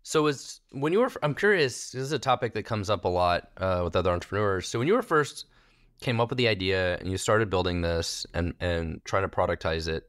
So 0.04 0.24
was 0.24 0.62
when 0.72 0.94
you 0.94 1.00
were 1.00 1.12
I'm 1.22 1.34
curious, 1.34 1.92
this 1.92 2.02
is 2.02 2.12
a 2.12 2.20
topic 2.20 2.54
that 2.54 2.64
comes 2.64 2.90
up 2.90 3.06
a 3.06 3.10
lot 3.10 3.50
uh, 3.58 3.82
with 3.84 3.96
other 3.96 4.12
entrepreneurs. 4.12 4.68
So 4.68 4.80
when 4.80 4.88
you 4.88 4.94
were 4.94 5.02
first 5.02 5.46
came 6.02 6.20
up 6.20 6.30
with 6.30 6.38
the 6.38 6.48
idea 6.48 6.98
and 6.98 7.10
you 7.10 7.18
started 7.18 7.50
building 7.50 7.82
this 7.82 8.26
and 8.34 8.54
and 8.60 9.02
trying 9.06 9.24
to 9.24 9.30
productize 9.30 9.88
it, 9.88 10.04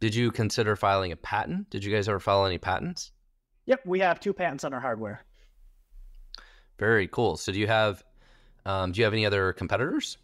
did 0.00 0.14
you 0.14 0.30
consider 0.32 0.74
filing 0.74 1.12
a 1.12 1.16
patent? 1.16 1.70
Did 1.70 1.84
you 1.84 1.92
guys 1.92 2.08
ever 2.08 2.20
file 2.20 2.46
any 2.46 2.58
patents? 2.58 3.12
Yep, 3.66 3.80
we 3.84 4.00
have 4.00 4.20
two 4.20 4.32
patents 4.32 4.64
on 4.64 4.72
our 4.72 4.80
hardware. 4.80 5.24
Very 6.78 7.08
cool. 7.08 7.36
So 7.36 7.52
do 7.52 7.58
you 7.58 7.66
have 7.66 8.04
um, 8.66 8.92
do 8.92 8.98
you 8.98 9.04
have 9.04 9.12
any 9.12 9.24
other 9.24 9.52
competitors? 9.52 10.18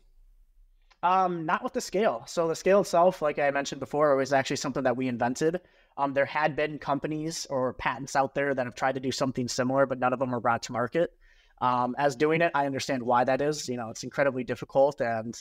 Um, 1.05 1.47
not 1.47 1.65
with 1.65 1.73
the 1.73 1.81
scale. 1.81 2.25
So 2.27 2.49
the 2.49 2.55
scale 2.55 2.81
itself, 2.81 3.23
like 3.23 3.39
I 3.39 3.51
mentioned 3.51 3.81
before, 3.81 4.15
was 4.17 4.33
actually 4.33 4.57
something 4.57 4.83
that 4.83 4.97
we 4.97 5.09
invented. 5.09 5.61
Um, 5.97 6.13
there 6.13 6.27
had 6.27 6.57
been 6.57 6.79
companies 6.79 7.47
or 7.51 7.75
patents 7.75 8.17
out 8.17 8.35
there 8.35 8.55
that 8.55 8.67
have 8.67 8.75
tried 8.75 8.95
to 8.95 9.01
do 9.01 9.13
something 9.13 9.49
similar, 9.49 9.87
but 9.87 9.99
none 9.99 10.13
of 10.13 10.19
them 10.19 10.31
were 10.31 10.41
brought 10.41 10.63
to 10.65 10.73
market. 10.73 11.13
Um, 11.61 11.95
as 11.99 12.17
doing 12.17 12.41
it, 12.41 12.51
I 12.55 12.67
understand 12.67 13.03
why 13.03 13.25
that 13.25 13.41
is. 13.41 13.69
You 13.69 13.77
know, 13.77 13.91
it's 13.91 14.03
incredibly 14.03 14.43
difficult, 14.43 15.01
and 15.01 15.39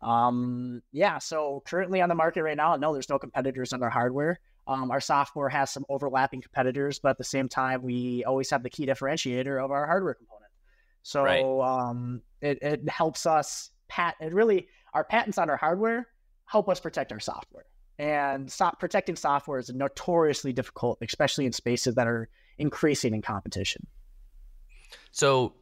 um, 0.00 0.82
yeah. 0.90 1.18
So 1.18 1.62
currently 1.64 2.00
on 2.00 2.08
the 2.08 2.14
market 2.16 2.42
right 2.42 2.56
now, 2.56 2.74
no, 2.76 2.92
there's 2.92 3.08
no 3.08 3.18
competitors 3.18 3.72
on 3.72 3.82
our 3.82 3.90
hardware. 3.90 4.40
Um, 4.66 4.90
our 4.90 5.00
software 5.00 5.48
has 5.48 5.70
some 5.70 5.84
overlapping 5.88 6.42
competitors, 6.42 6.98
but 6.98 7.10
at 7.10 7.18
the 7.18 7.24
same 7.24 7.48
time, 7.48 7.82
we 7.82 8.24
always 8.24 8.50
have 8.50 8.62
the 8.62 8.70
key 8.70 8.86
differentiator 8.86 9.62
of 9.62 9.70
our 9.70 9.86
hardware 9.86 10.14
component. 10.14 10.41
So 11.02 11.22
right. 11.24 11.44
um, 11.44 12.22
it, 12.40 12.58
it 12.62 12.88
helps 12.88 13.26
us 13.26 13.70
pat. 13.88 14.16
It 14.20 14.32
really 14.32 14.68
our 14.94 15.04
patents 15.04 15.38
on 15.38 15.50
our 15.50 15.56
hardware 15.56 16.06
help 16.46 16.68
us 16.68 16.80
protect 16.80 17.12
our 17.12 17.20
software. 17.20 17.64
And 17.98 18.50
stop 18.50 18.78
protecting 18.78 19.16
software 19.16 19.58
is 19.58 19.70
notoriously 19.70 20.52
difficult, 20.52 20.98
especially 21.02 21.46
in 21.46 21.52
spaces 21.52 21.94
that 21.94 22.06
are 22.06 22.28
increasing 22.58 23.14
in 23.14 23.22
competition. 23.22 23.86
So, 25.10 25.54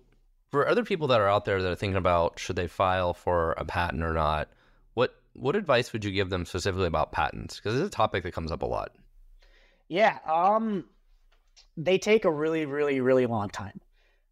for 0.51 0.67
other 0.67 0.85
people 0.85 1.07
that 1.09 1.21
are 1.21 1.29
out 1.29 1.45
there 1.45 1.63
that 1.63 1.71
are 1.71 1.77
thinking 1.77 1.97
about 1.97 2.39
should 2.39 2.57
they 2.57 2.67
file 2.67 3.15
for 3.15 3.53
a 3.53 3.65
patent 3.65 4.03
or 4.03 4.13
not, 4.13 4.49
what 4.95 5.15
what 5.35 5.55
advice 5.55 5.93
would 5.93 6.05
you 6.05 6.11
give 6.11 6.31
them 6.31 6.45
specifically 6.45 6.87
about 6.87 7.13
patents? 7.13 7.57
Because 7.57 7.79
it's 7.79 7.89
a 7.89 7.91
topic 7.91 8.25
that 8.25 8.33
comes 8.33 8.51
up 8.51 8.63
a 8.63 8.67
lot. 8.67 8.93
Yeah, 9.89 10.19
um, 10.27 10.85
they 11.77 11.99
take 11.99 12.25
a 12.25 12.31
really, 12.31 12.67
really, 12.67 13.01
really 13.01 13.27
long 13.27 13.49
time. 13.49 13.81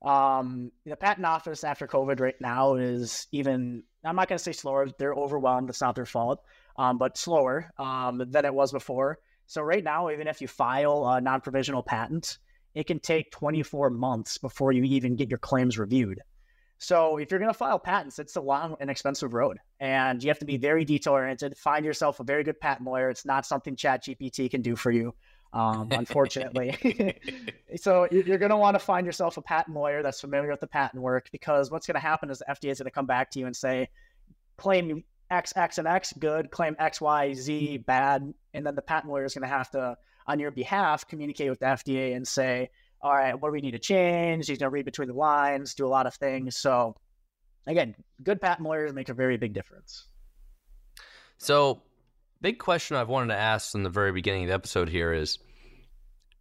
Um, 0.03 0.71
the 0.87 0.97
patent 0.97 1.27
office 1.27 1.65
after 1.65 1.87
COVID 1.87 2.21
right 2.21 2.41
now 2.41 2.75
is 2.75 3.27
even. 3.33 3.83
I'm 4.05 4.15
not 4.15 4.29
going 4.29 4.39
to 4.39 4.43
say 4.43 4.53
slower. 4.53 4.89
They're 4.97 5.13
overwhelmed. 5.13 5.69
It's 5.71 5.81
not 5.81 5.97
their 5.97 6.07
fault 6.07 6.41
um, 6.79 6.97
but 6.97 7.19
slower 7.19 7.71
um, 7.77 8.23
than 8.31 8.45
it 8.45 8.55
was 8.55 8.73
before. 8.73 9.19
So 9.47 9.63
right 9.63 9.83
now, 9.83 10.11
even 10.11 10.29
if 10.29 10.41
you 10.41 10.49
file 10.49 11.07
a 11.07 11.21
non-provisional 11.21 11.83
patent, 11.83 12.39
it 12.75 12.87
can 12.87 13.01
take 13.01 13.33
24 13.33 13.91
months 13.91 14.39
before 14.39 14.73
you 14.73 14.85
even 14.85 15.17
get 15.17 15.29
your 15.29 15.39
claims 15.39 15.79
reviewed. 15.79 16.21
So 16.81 17.17
if 17.17 17.31
you're 17.31 17.41
going 17.41 17.53
to 17.53 17.59
file 17.59 17.81
patents, 17.81 18.21
it's 18.21 18.37
a 18.37 18.41
long 18.41 18.77
and 18.79 18.89
expensive 18.89 19.35
road, 19.35 19.59
and 19.81 20.23
you 20.23 20.31
have 20.31 20.39
to 20.39 20.45
be 20.45 20.59
very 20.59 20.85
detail 20.85 21.15
oriented. 21.15 21.57
Find 21.57 21.85
yourself 21.85 22.21
a 22.21 22.25
very 22.25 22.45
good 22.45 22.61
patent 22.61 22.87
lawyer. 22.87 23.11
It's 23.11 23.27
not 23.27 23.47
something 23.47 23.75
Chat 23.75 24.05
GPT 24.05 24.49
can 24.49 24.63
do 24.63 24.77
for 24.77 24.93
you, 24.93 25.13
um, 25.53 25.89
unfortunately. 25.91 26.77
so 27.77 28.09
you're 28.11 28.39
going 28.39 28.51
to 28.51 28.57
want 28.57 28.75
to 28.75 28.79
find 28.79 29.07
yourself 29.07 29.37
a 29.37 29.43
patent 29.43 29.77
lawyer 29.77 30.03
that's 30.03 30.21
familiar 30.21 30.51
with 30.51 30.61
the 30.61 30.67
patent 30.67 31.03
work, 31.03 31.29
because 31.33 31.71
what's 31.71 31.87
going 31.87 31.95
to 31.95 32.01
happen 32.01 32.31
is 32.31 32.39
the 32.39 32.47
FDA 32.47 32.71
is 32.71 32.79
going 32.79 32.87
to 32.87 32.91
come 32.91 33.07
back 33.07 33.31
to 33.33 33.39
you 33.39 33.47
and 33.47 33.57
say, 33.57 33.89
claim 34.57 35.05
X, 35.31 35.53
X, 35.57 35.79
and 35.79 35.87
X 35.87 36.13
good, 36.19 36.51
claim 36.51 36.77
X, 36.79 37.01
Y, 37.01 37.35
Z 37.35 37.79
bad, 37.79 38.33
and 38.55 38.67
then 38.67 38.75
the 38.75 38.83
patent 38.83 39.13
lawyer 39.13 39.25
is 39.25 39.35
going 39.35 39.49
to 39.49 39.55
have 39.55 39.71
to, 39.71 39.97
on 40.27 40.39
your 40.39 40.51
behalf, 40.51 41.07
communicate 41.07 41.51
with 41.51 41.61
the 41.61 41.67
FDA 41.67 42.17
and 42.17 42.27
say, 42.27 42.71
all 43.01 43.13
right, 43.13 43.39
what 43.39 43.49
do 43.49 43.53
we 43.53 43.61
need 43.61 43.73
to 43.73 43.79
change? 43.79 44.49
He's 44.49 44.59
going 44.59 44.71
to 44.71 44.75
read 44.75 44.85
between 44.85 45.09
the 45.09 45.15
lines, 45.15 45.75
do 45.75 45.87
a 45.87 45.89
lot 45.89 46.07
of 46.07 46.15
things. 46.15 46.57
So, 46.57 46.97
again, 47.67 47.95
good 48.23 48.41
patent 48.41 48.67
lawyers 48.67 48.93
make 48.93 49.09
a 49.09 49.15
very 49.15 49.37
big 49.37 49.53
difference. 49.53 50.07
So, 51.39 51.83
big 52.41 52.59
question 52.59 52.97
I've 52.97 53.09
wanted 53.09 53.29
to 53.29 53.39
ask 53.41 53.75
in 53.75 53.83
the 53.83 53.91
very 53.91 54.13
beginning 54.13 54.45
of 54.45 54.49
the 54.49 54.55
episode 54.55 54.89
here 54.89 55.13
is, 55.13 55.39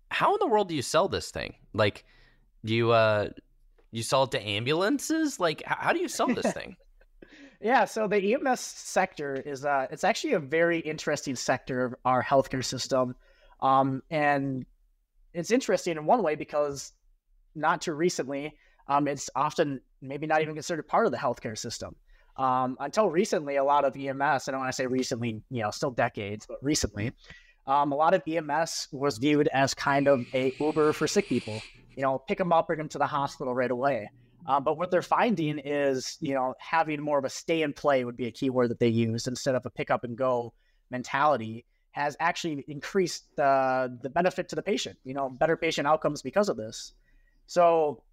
how 0.09 0.33
in 0.33 0.39
the 0.39 0.47
world 0.47 0.69
do 0.69 0.75
you 0.75 0.81
sell 0.81 1.07
this 1.07 1.31
thing? 1.31 1.55
Like, 1.73 2.05
do 2.63 2.73
you 2.73 2.91
uh, 2.91 3.29
you 3.91 4.03
sell 4.03 4.23
it 4.23 4.31
to 4.31 4.41
ambulances? 4.41 5.39
Like, 5.39 5.63
how 5.65 5.93
do 5.93 5.99
you 5.99 6.07
sell 6.07 6.27
this 6.27 6.51
thing? 6.53 6.75
Yeah, 7.59 7.85
so 7.85 8.07
the 8.07 8.35
EMS 8.35 8.59
sector 8.59 9.35
is 9.35 9.65
uh, 9.65 9.87
it's 9.91 10.03
actually 10.03 10.33
a 10.33 10.39
very 10.39 10.79
interesting 10.79 11.35
sector 11.35 11.85
of 11.85 11.95
our 12.05 12.23
healthcare 12.23 12.63
system, 12.63 13.15
um, 13.61 14.03
and 14.11 14.65
it's 15.33 15.51
interesting 15.51 15.97
in 15.97 16.05
one 16.05 16.23
way 16.23 16.35
because 16.35 16.93
not 17.55 17.81
too 17.81 17.93
recently, 17.93 18.53
um, 18.87 19.07
it's 19.07 19.29
often 19.35 19.81
maybe 20.01 20.27
not 20.27 20.41
even 20.41 20.53
considered 20.53 20.87
part 20.87 21.05
of 21.05 21.11
the 21.11 21.17
healthcare 21.17 21.57
system. 21.57 21.95
Um, 22.37 22.77
until 22.79 23.09
recently, 23.09 23.55
a 23.55 23.63
lot 23.63 23.83
of 23.83 23.95
EMS, 23.95 24.47
and 24.47 24.57
when 24.57 24.67
I 24.67 24.71
say 24.71 24.85
recently, 24.85 25.41
you 25.49 25.63
know, 25.63 25.71
still 25.71 25.91
decades, 25.91 26.45
but 26.47 26.57
recently, 26.61 27.11
um, 27.65 27.91
a 27.91 27.95
lot 27.95 28.13
of 28.13 28.21
EMS 28.27 28.89
was 28.91 29.17
viewed 29.17 29.49
as 29.53 29.73
kind 29.73 30.07
of 30.07 30.25
a 30.33 30.53
Uber 30.59 30.93
for 30.93 31.07
sick 31.07 31.27
people. 31.27 31.61
You 31.95 32.03
know, 32.03 32.19
pick 32.19 32.37
them 32.37 32.53
up, 32.53 32.67
bring 32.67 32.77
them 32.77 32.89
to 32.89 32.99
the 32.99 33.07
hospital 33.07 33.53
right 33.53 33.71
away. 33.71 34.09
Um, 34.45 34.63
but 34.63 34.77
what 34.77 34.91
they're 34.91 35.01
finding 35.01 35.59
is, 35.59 36.17
you 36.21 36.33
know, 36.33 36.53
having 36.59 37.01
more 37.01 37.19
of 37.19 37.25
a 37.25 37.29
stay 37.29 37.63
and 37.63 37.75
play 37.75 38.05
would 38.05 38.15
be 38.15 38.27
a 38.27 38.31
keyword 38.31 38.69
that 38.69 38.79
they 38.79 38.87
use 38.87 39.27
instead 39.27 39.55
of 39.55 39.65
a 39.65 39.69
pick 39.69 39.91
up 39.91 40.03
and 40.03 40.17
go 40.17 40.53
mentality 40.89 41.65
has 41.91 42.15
actually 42.19 42.63
increased 42.67 43.25
the 43.35 43.97
the 44.01 44.09
benefit 44.09 44.47
to 44.49 44.55
the 44.55 44.61
patient. 44.61 44.97
You 45.03 45.15
know, 45.15 45.29
better 45.29 45.57
patient 45.57 45.87
outcomes 45.87 46.21
because 46.21 46.47
of 46.47 46.55
this. 46.55 46.93
So 47.47 48.03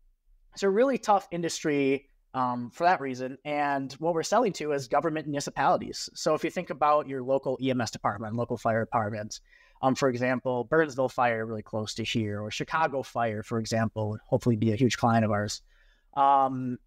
it's 0.54 0.62
a 0.62 0.70
really 0.70 0.98
tough 0.98 1.28
industry 1.30 2.08
um, 2.34 2.70
for 2.70 2.84
that 2.84 3.00
reason. 3.00 3.38
And 3.44 3.92
what 3.94 4.12
we're 4.12 4.22
selling 4.22 4.52
to 4.54 4.72
is 4.72 4.88
government 4.88 5.26
municipalities. 5.26 6.10
So 6.14 6.34
if 6.34 6.44
you 6.44 6.50
think 6.50 6.70
about 6.70 7.08
your 7.08 7.22
local 7.22 7.58
EMS 7.62 7.92
department, 7.92 8.34
local 8.34 8.58
fire 8.58 8.84
department, 8.84 9.40
um, 9.82 9.94
for 9.94 10.08
example, 10.08 10.64
Burnsville 10.64 11.08
Fire, 11.08 11.46
really 11.46 11.62
close 11.62 11.94
to 11.94 12.04
here, 12.04 12.40
or 12.40 12.50
Chicago 12.50 13.02
Fire, 13.02 13.42
for 13.42 13.58
example, 13.58 14.10
would 14.10 14.20
hopefully 14.26 14.56
be 14.56 14.72
a 14.72 14.76
huge 14.76 14.96
client 14.96 15.24
of 15.24 15.30
ours. 15.30 15.62
Um, 16.16 16.78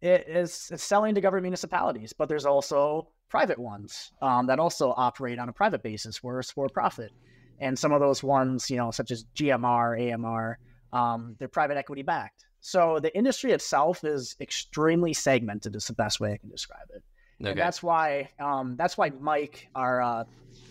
it 0.00 0.26
is 0.28 0.70
it's 0.72 0.82
selling 0.82 1.14
to 1.14 1.20
government 1.20 1.42
municipalities, 1.42 2.12
but 2.12 2.28
there's 2.28 2.46
also 2.46 3.08
private 3.28 3.58
ones 3.58 4.12
um, 4.22 4.46
that 4.46 4.58
also 4.58 4.94
operate 4.96 5.38
on 5.38 5.48
a 5.48 5.52
private 5.52 5.82
basis 5.82 6.22
where 6.22 6.38
it's 6.38 6.50
for 6.50 6.68
profit. 6.68 7.12
And 7.60 7.78
some 7.78 7.92
of 7.92 8.00
those 8.00 8.22
ones, 8.22 8.70
you 8.70 8.76
know, 8.76 8.92
such 8.92 9.10
as 9.10 9.24
GMR, 9.34 10.14
AMR, 10.14 10.58
um, 10.92 11.34
they're 11.38 11.48
private 11.48 11.76
equity 11.76 12.02
backed. 12.02 12.44
So 12.68 12.98
the 13.00 13.16
industry 13.16 13.52
itself 13.52 14.04
is 14.04 14.36
extremely 14.42 15.14
segmented. 15.14 15.74
Is 15.74 15.86
the 15.86 15.94
best 15.94 16.20
way 16.20 16.32
I 16.32 16.36
can 16.36 16.50
describe 16.50 16.90
it. 16.94 17.02
Okay. 17.40 17.52
And 17.52 17.58
that's 17.58 17.82
why 17.82 18.28
um, 18.38 18.76
that's 18.76 18.98
why 18.98 19.10
Mike, 19.20 19.70
our 19.74 20.02
uh, 20.02 20.24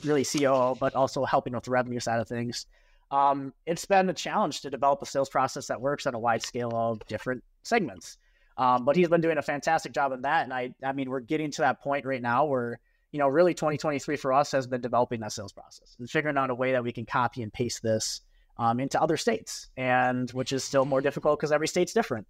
really 0.04 0.24
COO, 0.24 0.76
but 0.80 0.94
also 0.94 1.26
helping 1.26 1.54
with 1.54 1.64
the 1.64 1.72
revenue 1.72 2.00
side 2.00 2.20
of 2.20 2.28
things, 2.28 2.68
um, 3.10 3.52
it's 3.66 3.86
been 3.86 4.08
a 4.12 4.14
challenge 4.14 4.62
to 4.62 4.70
develop 4.70 5.02
a 5.02 5.08
sales 5.08 5.28
process 5.28 5.66
that 5.68 5.82
works 5.82 6.06
on 6.06 6.14
a 6.14 6.20
wide 6.20 6.44
scale 6.44 6.72
of 6.72 7.00
different 7.08 7.44
segments. 7.64 8.20
Um, 8.60 8.86
but 8.86 8.96
he's 8.96 9.10
been 9.10 9.22
doing 9.22 9.40
a 9.40 9.42
fantastic 9.42 9.92
job 9.92 10.12
in 10.12 10.22
that, 10.22 10.44
and 10.44 10.54
I, 10.54 10.76
I 10.84 10.92
mean, 10.92 11.10
we're 11.10 11.20
getting 11.20 11.50
to 11.52 11.62
that 11.62 11.82
point 11.82 12.06
right 12.06 12.22
now 12.22 12.46
where 12.46 12.80
you 13.12 13.20
know, 13.20 13.28
really 13.28 13.54
2023 13.54 14.18
for 14.18 14.34
us 14.34 14.52
has 14.52 14.68
been 14.68 14.82
developing 14.82 15.22
that 15.22 15.32
sales 15.32 15.54
process 15.54 15.96
and 15.98 16.10
figuring 16.10 16.38
out 16.38 16.50
a 16.50 16.56
way 16.56 16.74
that 16.74 16.84
we 16.84 16.92
can 16.92 17.06
copy 17.06 17.42
and 17.42 17.52
paste 17.54 17.82
this 17.82 18.22
um, 18.60 18.80
into 18.80 19.02
other 19.02 19.18
states, 19.18 19.70
and 19.78 20.30
which 20.32 20.52
is 20.52 20.64
still 20.64 20.86
more 20.86 21.02
difficult 21.02 21.40
because 21.40 21.52
every 21.52 21.68
state's 21.68 21.94
different. 21.94 22.28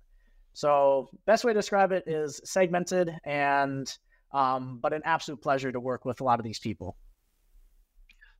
So, 0.53 1.09
best 1.25 1.43
way 1.43 1.53
to 1.53 1.59
describe 1.59 1.91
it 1.91 2.03
is 2.07 2.41
segmented, 2.43 3.11
and 3.23 3.91
um, 4.31 4.79
but 4.81 4.93
an 4.93 5.01
absolute 5.05 5.41
pleasure 5.41 5.71
to 5.71 5.79
work 5.79 6.03
with 6.03 6.21
a 6.21 6.23
lot 6.23 6.39
of 6.39 6.43
these 6.43 6.59
people. 6.59 6.97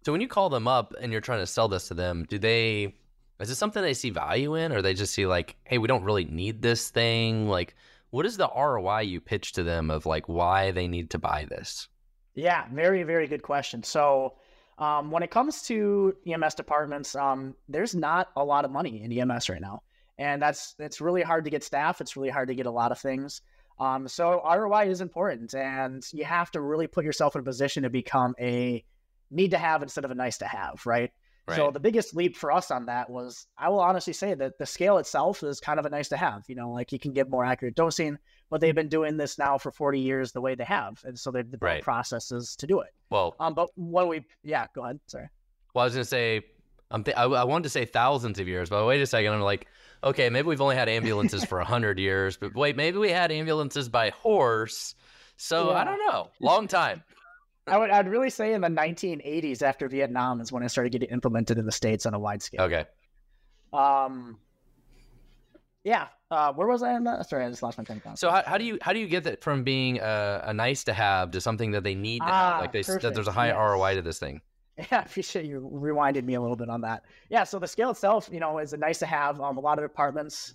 So, 0.06 0.12
when 0.12 0.22
you 0.22 0.28
call 0.28 0.50
them 0.50 0.68
up 0.68 0.94
and 1.00 1.12
you're 1.12 1.22
trying 1.22 1.40
to 1.40 1.48
sell 1.48 1.68
this 1.68 1.88
to 1.90 1.94
them, 1.94 2.26
do 2.28 2.40
they? 2.40 2.96
Is 3.40 3.52
it 3.52 3.56
something 3.56 3.84
they 3.84 3.94
see 3.94 4.10
value 4.10 4.56
in, 4.56 4.72
or 4.72 4.82
they 4.82 4.96
just 4.96 5.14
see 5.14 5.28
like, 5.28 5.58
hey, 5.66 5.78
we 5.78 5.88
don't 5.88 6.04
really 6.04 6.26
need 6.26 6.62
this 6.62 6.90
thing? 6.90 7.48
Like, 7.48 7.76
what 8.10 8.26
is 8.26 8.38
the 8.38 8.50
ROI 8.50 9.02
you 9.02 9.22
pitch 9.22 9.54
to 9.54 9.64
them 9.64 9.92
of 9.92 10.06
like 10.06 10.28
why 10.28 10.72
they 10.72 10.88
need 10.88 11.12
to 11.12 11.20
buy 11.20 11.46
this? 11.48 11.88
Yeah, 12.34 12.66
very, 12.74 13.04
very 13.04 13.28
good 13.28 13.44
question. 13.44 13.84
So, 13.84 14.36
um, 14.78 15.12
when 15.12 15.24
it 15.24 15.32
comes 15.32 15.64
to 15.64 16.16
EMS 16.26 16.56
departments, 16.56 17.16
um, 17.16 17.56
there's 17.68 17.96
not 17.96 18.30
a 18.36 18.44
lot 18.44 18.66
of 18.66 18.72
money 18.72 19.04
in 19.04 19.12
EMS 19.12 19.50
right 19.50 19.62
now, 19.62 19.82
and 20.18 20.42
that's 20.42 20.76
it's 20.80 21.02
really 21.02 21.24
hard 21.24 21.46
to 21.46 21.50
get 21.50 21.64
staff. 21.64 22.00
It's 22.02 22.16
really 22.16 22.30
hard 22.30 22.50
to 22.50 22.56
get 22.56 22.66
a 22.66 22.72
lot 22.72 22.92
of 22.92 23.00
things. 23.00 23.42
Um, 23.80 24.08
so 24.08 24.42
ROI 24.44 24.90
is 24.90 25.02
important, 25.02 25.54
and 25.54 26.04
you 26.14 26.26
have 26.26 26.52
to 26.52 26.62
really 26.62 26.88
put 26.88 27.06
yourself 27.06 27.36
in 27.36 27.42
a 27.42 27.44
position 27.44 27.84
to 27.84 27.90
become 27.90 28.36
a 28.40 28.84
need 29.32 29.52
to 29.52 29.58
have 29.58 29.84
instead 29.84 30.06
of 30.06 30.12
a 30.12 30.16
nice 30.16 30.38
to 30.40 30.46
have, 30.46 30.86
right? 30.86 31.12
Right? 31.48 31.56
So 31.56 31.72
the 31.72 31.80
biggest 31.80 32.16
leap 32.16 32.36
for 32.36 32.52
us 32.52 32.72
on 32.72 32.86
that 32.88 33.10
was, 33.10 33.48
I 33.58 33.70
will 33.70 33.80
honestly 33.80 34.14
say 34.14 34.34
that 34.34 34.58
the 34.58 34.66
scale 34.66 34.98
itself 34.98 35.44
is 35.44 35.60
kind 35.60 35.80
of 35.80 35.86
a 35.86 35.90
nice 35.90 36.10
to 36.10 36.18
have. 36.18 36.44
You 36.48 36.56
know, 36.56 36.72
like 36.72 36.92
you 36.92 37.00
can 37.00 37.14
get 37.14 37.30
more 37.30 37.46
accurate 37.46 37.76
dosing 37.76 38.18
but 38.50 38.62
they've 38.62 38.76
been 38.76 38.90
doing 38.90 39.18
this 39.18 39.38
now 39.38 39.58
for 39.58 39.72
40 39.72 40.00
years 40.00 40.32
the 40.32 40.42
way 40.42 40.56
they 40.56 40.64
have. 40.64 41.02
And 41.04 41.18
so 41.18 41.32
they've 41.32 41.50
developed 41.50 41.62
right. 41.62 41.84
processes 41.84 42.56
to 42.58 42.68
do 42.68 42.80
it. 42.80 42.94
Well, 43.10 43.36
um, 43.40 43.54
but 43.54 43.70
when 43.76 44.08
we, 44.08 44.26
yeah, 44.44 44.68
go 44.74 44.84
ahead. 44.84 45.00
Sorry. 45.08 45.30
Well, 45.74 45.84
I 45.84 45.86
was 45.86 45.94
going 45.94 46.04
to 46.04 46.10
say, 46.10 46.42
I'm 46.92 47.04
th- 47.04 47.18
I, 47.18 47.24
I 47.24 47.44
wanted 47.44 47.64
to 47.64 47.70
say 47.70 47.86
thousands 47.86 48.40
of 48.40 48.48
years, 48.48 48.70
but 48.70 48.86
wait 48.86 49.02
a 49.02 49.06
second. 49.06 49.34
I'm 49.34 49.42
like, 49.42 49.68
okay, 50.04 50.30
maybe 50.30 50.48
we've 50.48 50.62
only 50.62 50.76
had 50.76 50.88
ambulances 50.88 51.44
for 51.44 51.58
100 51.58 52.00
years, 52.00 52.38
but 52.38 52.56
wait, 52.56 52.76
maybe 52.76 52.98
we 52.98 53.10
had 53.10 53.32
ambulances 53.32 53.90
by 53.90 54.10
horse. 54.12 54.96
So 55.36 55.72
yeah. 55.72 55.78
I 55.78 55.84
don't 55.84 56.00
know. 56.08 56.30
Long 56.40 56.68
time. 56.68 57.04
I 57.68 57.78
would 57.78 57.90
I'd 57.90 58.08
really 58.08 58.30
say 58.30 58.54
in 58.54 58.62
the 58.62 58.68
1980s 58.68 59.62
after 59.62 59.88
Vietnam 59.88 60.42
is 60.42 60.52
when 60.52 60.64
it 60.64 60.70
started 60.70 60.92
getting 60.92 61.10
implemented 61.10 61.58
in 61.58 61.66
the 61.66 61.72
states 61.72 62.06
on 62.06 62.14
a 62.14 62.20
wide 62.20 62.42
scale. 62.42 62.62
Okay. 62.62 62.86
Um, 63.74 64.38
yeah. 65.84 66.08
Uh, 66.30 66.52
where 66.54 66.68
was 66.68 66.84
I 66.84 66.94
on 66.94 67.06
that? 67.06 67.30
Sorry, 67.30 67.46
I 67.46 67.50
just 67.50 67.64
lost 67.64 67.78
my 67.78 67.84
train 67.84 67.98
of 67.98 68.04
thought. 68.04 68.20
So 68.20 68.30
how, 68.30 68.44
how 68.46 68.58
do 68.58 68.66
you 68.66 68.78
how 68.82 68.92
do 68.92 69.00
you 69.00 69.08
get 69.08 69.24
that 69.24 69.42
from 69.42 69.64
being 69.64 70.00
a, 70.00 70.44
a 70.46 70.54
nice 70.54 70.84
to 70.86 70.94
have 70.94 71.32
to 71.32 71.42
something 71.42 71.72
that 71.72 71.84
they 71.84 71.96
need 71.96 72.20
to 72.20 72.26
ah, 72.26 72.52
have? 72.52 72.62
Like 72.62 72.72
they 72.74 72.82
that 72.82 73.14
there's 73.14 73.28
a 73.28 73.32
high 73.32 73.48
yes. 73.48 73.58
ROI 73.58 73.96
to 73.96 74.02
this 74.02 74.20
thing. 74.20 74.42
Yeah, 74.92 75.00
I 75.00 75.02
appreciate 75.02 75.46
you 75.46 75.68
rewinded 75.74 76.24
me 76.24 76.36
a 76.36 76.42
little 76.42 76.56
bit 76.56 76.70
on 76.70 76.82
that. 76.82 77.02
Yeah, 77.32 77.46
so 77.46 77.58
the 77.58 77.68
scale 77.68 77.90
itself, 77.90 78.30
you 78.32 78.40
know, 78.40 78.60
is 78.60 78.74
a 78.74 78.78
nice 78.78 79.00
to 79.00 79.08
have. 79.08 79.42
Um, 79.42 79.58
a 79.58 79.60
lot 79.60 79.80
of 79.80 79.84
departments 79.84 80.54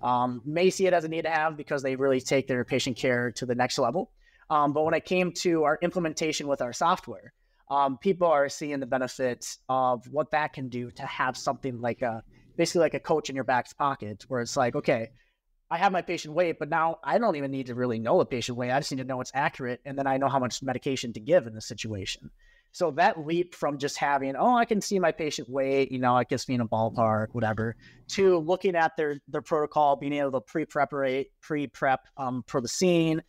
um, 0.00 0.42
may 0.44 0.70
see 0.70 0.86
it 0.86 0.92
as 0.92 1.02
a 1.02 1.08
need 1.08 1.22
to 1.22 1.30
have 1.30 1.56
because 1.56 1.82
they 1.82 1.96
really 1.96 2.20
take 2.20 2.46
their 2.46 2.64
patient 2.64 2.96
care 2.96 3.32
to 3.32 3.44
the 3.44 3.54
next 3.54 3.78
level. 3.78 4.12
Um, 4.50 4.72
but 4.72 4.84
when 4.84 4.94
it 4.94 5.04
came 5.04 5.32
to 5.32 5.64
our 5.64 5.78
implementation 5.82 6.46
with 6.46 6.60
our 6.62 6.72
software, 6.72 7.32
um, 7.70 7.98
people 7.98 8.28
are 8.28 8.48
seeing 8.48 8.80
the 8.80 8.86
benefits 8.86 9.58
of 9.68 10.06
what 10.10 10.30
that 10.32 10.52
can 10.52 10.68
do 10.68 10.90
to 10.92 11.02
have 11.06 11.36
something 11.36 11.80
like 11.80 12.02
a 12.02 12.22
basically 12.56 12.80
like 12.80 12.94
a 12.94 13.00
coach 13.00 13.30
in 13.30 13.34
your 13.34 13.44
back 13.44 13.66
pocket 13.76 14.24
where 14.28 14.40
it's 14.40 14.56
like, 14.56 14.76
okay, 14.76 15.10
I 15.70 15.78
have 15.78 15.92
my 15.92 16.02
patient 16.02 16.34
weight, 16.34 16.58
but 16.58 16.68
now 16.68 16.98
I 17.02 17.18
don't 17.18 17.36
even 17.36 17.50
need 17.50 17.66
to 17.66 17.74
really 17.74 17.98
know 17.98 18.18
the 18.18 18.26
patient 18.26 18.56
weight. 18.56 18.70
I 18.70 18.78
just 18.78 18.92
need 18.92 18.98
to 18.98 19.04
know 19.04 19.20
it's 19.20 19.32
accurate. 19.34 19.80
And 19.84 19.98
then 19.98 20.06
I 20.06 20.18
know 20.18 20.28
how 20.28 20.38
much 20.38 20.62
medication 20.62 21.12
to 21.14 21.20
give 21.20 21.46
in 21.46 21.54
the 21.54 21.60
situation. 21.60 22.30
So 22.70 22.90
that 22.92 23.24
leap 23.24 23.54
from 23.54 23.78
just 23.78 23.96
having, 23.98 24.34
oh, 24.36 24.56
I 24.56 24.64
can 24.64 24.80
see 24.80 24.98
my 24.98 25.12
patient 25.12 25.48
weight, 25.48 25.92
you 25.92 26.00
know, 26.00 26.16
it 26.18 26.28
gets 26.28 26.48
me 26.48 26.56
in 26.56 26.60
a 26.60 26.66
ballpark, 26.66 27.28
whatever, 27.32 27.76
to 28.08 28.38
looking 28.38 28.74
at 28.74 28.96
their 28.96 29.20
their 29.28 29.42
protocol, 29.42 29.94
being 29.94 30.12
able 30.12 30.32
to 30.32 30.40
pre-preparate, 30.40 31.30
pre-prep 31.40 32.00
um, 32.16 32.44
for 32.48 32.60
the 32.60 32.68
scene, 32.68 33.22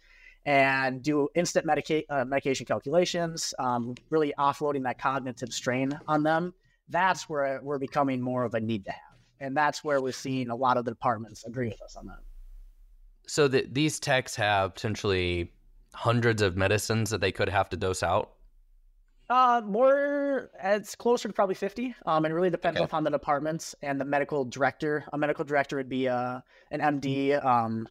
and 0.45 1.01
do 1.01 1.27
instant 1.35 1.65
medica- 1.65 2.03
uh, 2.09 2.25
medication 2.25 2.65
calculations, 2.65 3.53
um, 3.59 3.95
really 4.09 4.33
offloading 4.37 4.83
that 4.83 4.99
cognitive 4.99 5.51
strain 5.51 5.97
on 6.07 6.23
them. 6.23 6.53
That's 6.89 7.27
where 7.27 7.59
we're 7.63 7.79
becoming 7.79 8.21
more 8.21 8.43
of 8.43 8.53
a 8.53 8.59
need 8.59 8.85
to 8.85 8.91
have 8.91 9.15
and 9.39 9.55
that's 9.55 9.83
where 9.83 10.01
we're 10.01 10.11
seeing 10.11 10.49
a 10.49 10.55
lot 10.55 10.77
of 10.77 10.85
the 10.85 10.91
departments 10.91 11.43
agree 11.45 11.67
with 11.67 11.81
us 11.81 11.95
on 11.95 12.07
that. 12.07 12.19
So 13.27 13.47
the, 13.47 13.67
these 13.71 13.99
techs 13.99 14.35
have 14.35 14.75
potentially 14.75 15.51
hundreds 15.93 16.41
of 16.41 16.55
medicines 16.55 17.09
that 17.09 17.21
they 17.21 17.31
could 17.31 17.49
have 17.49 17.69
to 17.69 17.77
dose 17.77 18.03
out. 18.03 18.31
Uh, 19.27 19.59
more, 19.65 20.51
it's 20.63 20.95
closer 20.95 21.27
to 21.27 21.33
probably 21.33 21.55
50. 21.55 21.95
Um, 22.05 22.25
it 22.25 22.29
really 22.29 22.51
depends 22.51 22.79
okay. 22.79 22.95
on 22.95 23.03
the 23.03 23.09
departments 23.09 23.73
and 23.81 23.99
the 23.99 24.05
medical 24.05 24.45
director. 24.45 25.03
A 25.13 25.17
medical 25.17 25.43
director 25.43 25.77
would 25.77 25.89
be 25.89 26.07
uh, 26.07 26.41
an 26.69 26.79
MD, 26.79 27.43
um, 27.43 27.87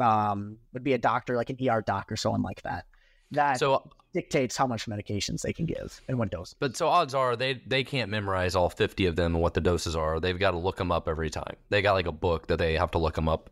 um, 0.00 0.58
would 0.72 0.84
be 0.84 0.92
a 0.92 0.98
doctor, 0.98 1.36
like 1.36 1.50
an 1.50 1.56
ER 1.68 1.82
doc 1.82 2.10
or 2.10 2.16
someone 2.16 2.42
like 2.42 2.62
that. 2.62 2.86
That 3.30 3.58
so 3.58 3.90
dictates 4.14 4.56
how 4.56 4.66
much 4.66 4.86
medications 4.86 5.42
they 5.42 5.52
can 5.52 5.66
give 5.66 6.00
and 6.08 6.18
what 6.18 6.30
dose. 6.30 6.54
But 6.54 6.76
so 6.76 6.88
odds 6.88 7.14
are 7.14 7.36
they 7.36 7.60
they 7.66 7.84
can't 7.84 8.10
memorize 8.10 8.56
all 8.56 8.70
50 8.70 9.06
of 9.06 9.16
them 9.16 9.34
and 9.34 9.42
what 9.42 9.54
the 9.54 9.60
doses 9.60 9.94
are. 9.94 10.18
They've 10.18 10.38
got 10.38 10.52
to 10.52 10.58
look 10.58 10.76
them 10.76 10.90
up 10.90 11.08
every 11.08 11.30
time. 11.30 11.56
They 11.68 11.82
got 11.82 11.92
like 11.92 12.06
a 12.06 12.12
book 12.12 12.46
that 12.48 12.58
they 12.58 12.74
have 12.74 12.90
to 12.92 12.98
look 12.98 13.14
them 13.14 13.28
up. 13.28 13.50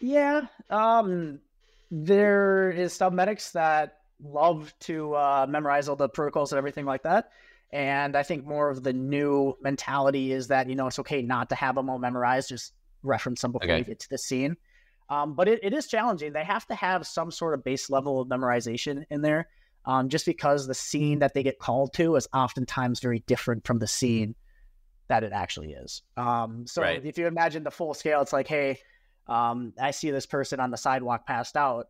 Yeah. 0.00 0.42
Um 0.70 1.40
there 1.90 2.70
is 2.70 2.92
some 2.92 3.14
medics 3.14 3.52
that 3.52 3.98
love 4.22 4.74
to 4.80 5.14
uh, 5.14 5.46
memorize 5.48 5.88
all 5.88 5.96
the 5.96 6.08
protocols 6.08 6.52
and 6.52 6.58
everything 6.58 6.84
like 6.84 7.02
that. 7.02 7.30
And 7.72 8.16
I 8.16 8.22
think 8.22 8.46
more 8.46 8.70
of 8.70 8.82
the 8.82 8.92
new 8.92 9.56
mentality 9.60 10.32
is 10.32 10.48
that, 10.48 10.68
you 10.68 10.76
know, 10.76 10.86
it's 10.86 10.98
okay 11.00 11.22
not 11.22 11.48
to 11.50 11.54
have 11.54 11.74
them 11.74 11.90
all 11.90 11.98
memorized, 11.98 12.48
just 12.48 12.72
reference 13.02 13.42
them 13.42 13.52
before 13.52 13.68
okay. 13.68 13.78
you 13.78 13.84
get 13.84 14.00
to 14.00 14.08
the 14.08 14.18
scene. 14.18 14.56
Um, 15.08 15.34
but 15.34 15.48
it, 15.48 15.60
it 15.62 15.72
is 15.72 15.86
challenging. 15.86 16.32
They 16.32 16.44
have 16.44 16.66
to 16.66 16.74
have 16.74 17.06
some 17.06 17.30
sort 17.30 17.54
of 17.54 17.62
base 17.62 17.90
level 17.90 18.20
of 18.20 18.28
memorization 18.28 19.04
in 19.10 19.20
there 19.20 19.48
um, 19.84 20.08
just 20.08 20.26
because 20.26 20.66
the 20.66 20.74
scene 20.74 21.18
that 21.18 21.34
they 21.34 21.42
get 21.42 21.58
called 21.58 21.92
to 21.94 22.16
is 22.16 22.28
oftentimes 22.32 23.00
very 23.00 23.20
different 23.20 23.66
from 23.66 23.78
the 23.78 23.86
scene 23.86 24.34
that 25.08 25.22
it 25.22 25.32
actually 25.32 25.72
is. 25.72 26.02
Um, 26.16 26.66
so 26.66 26.82
right. 26.82 27.04
if 27.04 27.18
you 27.18 27.26
imagine 27.26 27.62
the 27.62 27.70
full 27.70 27.92
scale, 27.94 28.22
it's 28.22 28.32
like, 28.32 28.48
hey, 28.48 28.80
um, 29.26 29.72
I 29.80 29.90
see 29.90 30.10
this 30.10 30.26
person 30.26 30.60
on 30.60 30.70
the 30.70 30.76
sidewalk 30.76 31.26
passed 31.26 31.56
out, 31.56 31.88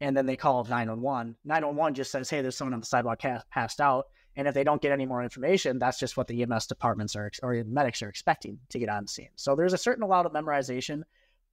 and 0.00 0.16
then 0.16 0.26
they 0.26 0.36
call 0.36 0.62
911. 0.64 1.36
911 1.44 1.94
just 1.94 2.12
says, 2.12 2.30
hey, 2.30 2.42
there's 2.42 2.56
someone 2.56 2.74
on 2.74 2.80
the 2.80 2.86
sidewalk 2.86 3.20
passed 3.50 3.80
out. 3.80 4.06
And 4.36 4.48
if 4.48 4.54
they 4.54 4.64
don't 4.64 4.82
get 4.82 4.90
any 4.90 5.06
more 5.06 5.22
information, 5.22 5.78
that's 5.78 5.98
just 5.98 6.16
what 6.16 6.26
the 6.26 6.42
EMS 6.42 6.66
departments 6.66 7.14
are 7.14 7.30
or 7.42 7.62
medics 7.64 8.02
are 8.02 8.08
expecting 8.08 8.58
to 8.70 8.80
get 8.80 8.88
on 8.88 9.06
scene. 9.06 9.28
So 9.36 9.54
there's 9.54 9.72
a 9.72 9.78
certain 9.78 10.02
amount 10.02 10.26
of 10.26 10.32
memorization, 10.32 11.02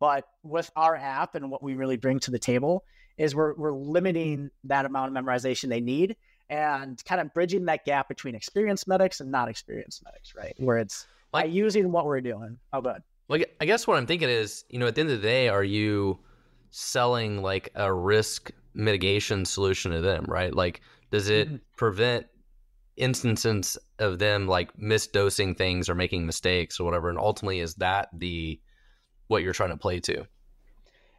but 0.02 0.28
with 0.42 0.72
our 0.76 0.96
app 0.96 1.36
and 1.36 1.52
what 1.52 1.62
we 1.62 1.76
really 1.76 1.96
bring 1.96 2.20
to 2.20 2.32
the 2.32 2.40
table 2.40 2.84
is 3.20 3.36
we're, 3.36 3.54
we're 3.54 3.72
limiting 3.72 4.50
that 4.64 4.86
amount 4.86 5.16
of 5.16 5.24
memorization 5.24 5.70
they 5.70 5.80
need 5.80 6.18
and 6.50 7.00
kind 7.06 7.22
of 7.22 7.32
bridging 7.36 7.66
that 7.66 7.86
gap 7.86 8.10
between 8.10 8.34
experienced 8.34 8.88
medics 8.88 9.22
and 9.22 9.30
not 9.32 9.48
experienced 9.48 10.04
medics, 10.04 10.34
right? 10.36 10.56
Where 10.58 10.80
it's 10.80 11.06
like, 11.32 11.46
by 11.46 11.50
using 11.50 11.92
what 11.92 12.06
we're 12.08 12.20
doing. 12.20 12.58
Oh, 12.74 12.82
good. 12.82 13.04
Like, 13.30 13.56
I 13.62 13.66
guess 13.66 13.86
what 13.86 13.96
I'm 13.98 14.08
thinking 14.08 14.28
is, 14.28 14.66
you 14.70 14.80
know, 14.80 14.88
at 14.88 14.96
the 14.96 15.02
end 15.02 15.12
of 15.12 15.22
the 15.22 15.28
day, 15.28 15.50
are 15.50 15.64
you 15.64 16.18
selling 16.72 17.44
like 17.44 17.70
a 17.76 17.94
risk 17.94 18.50
mitigation 18.74 19.46
solution 19.46 19.92
to 19.92 20.02
them, 20.02 20.26
right? 20.28 20.54
Like, 20.54 20.82
does 21.12 21.30
it 21.30 21.48
mm-hmm. 21.48 21.58
prevent 21.78 22.26
instances 22.98 23.78
of 24.00 24.18
them 24.18 24.48
like 24.48 24.76
misdosing 24.78 25.56
things 25.56 25.90
or 25.90 25.96
making 25.96 26.26
mistakes 26.26 26.80
or 26.80 26.86
whatever? 26.86 27.08
And 27.08 27.20
ultimately, 27.20 27.60
is 27.60 27.76
that 27.76 28.10
the 28.14 28.60
what 29.32 29.42
you're 29.42 29.54
trying 29.54 29.72
to 29.72 29.78
play 29.78 30.00
to? 30.02 30.28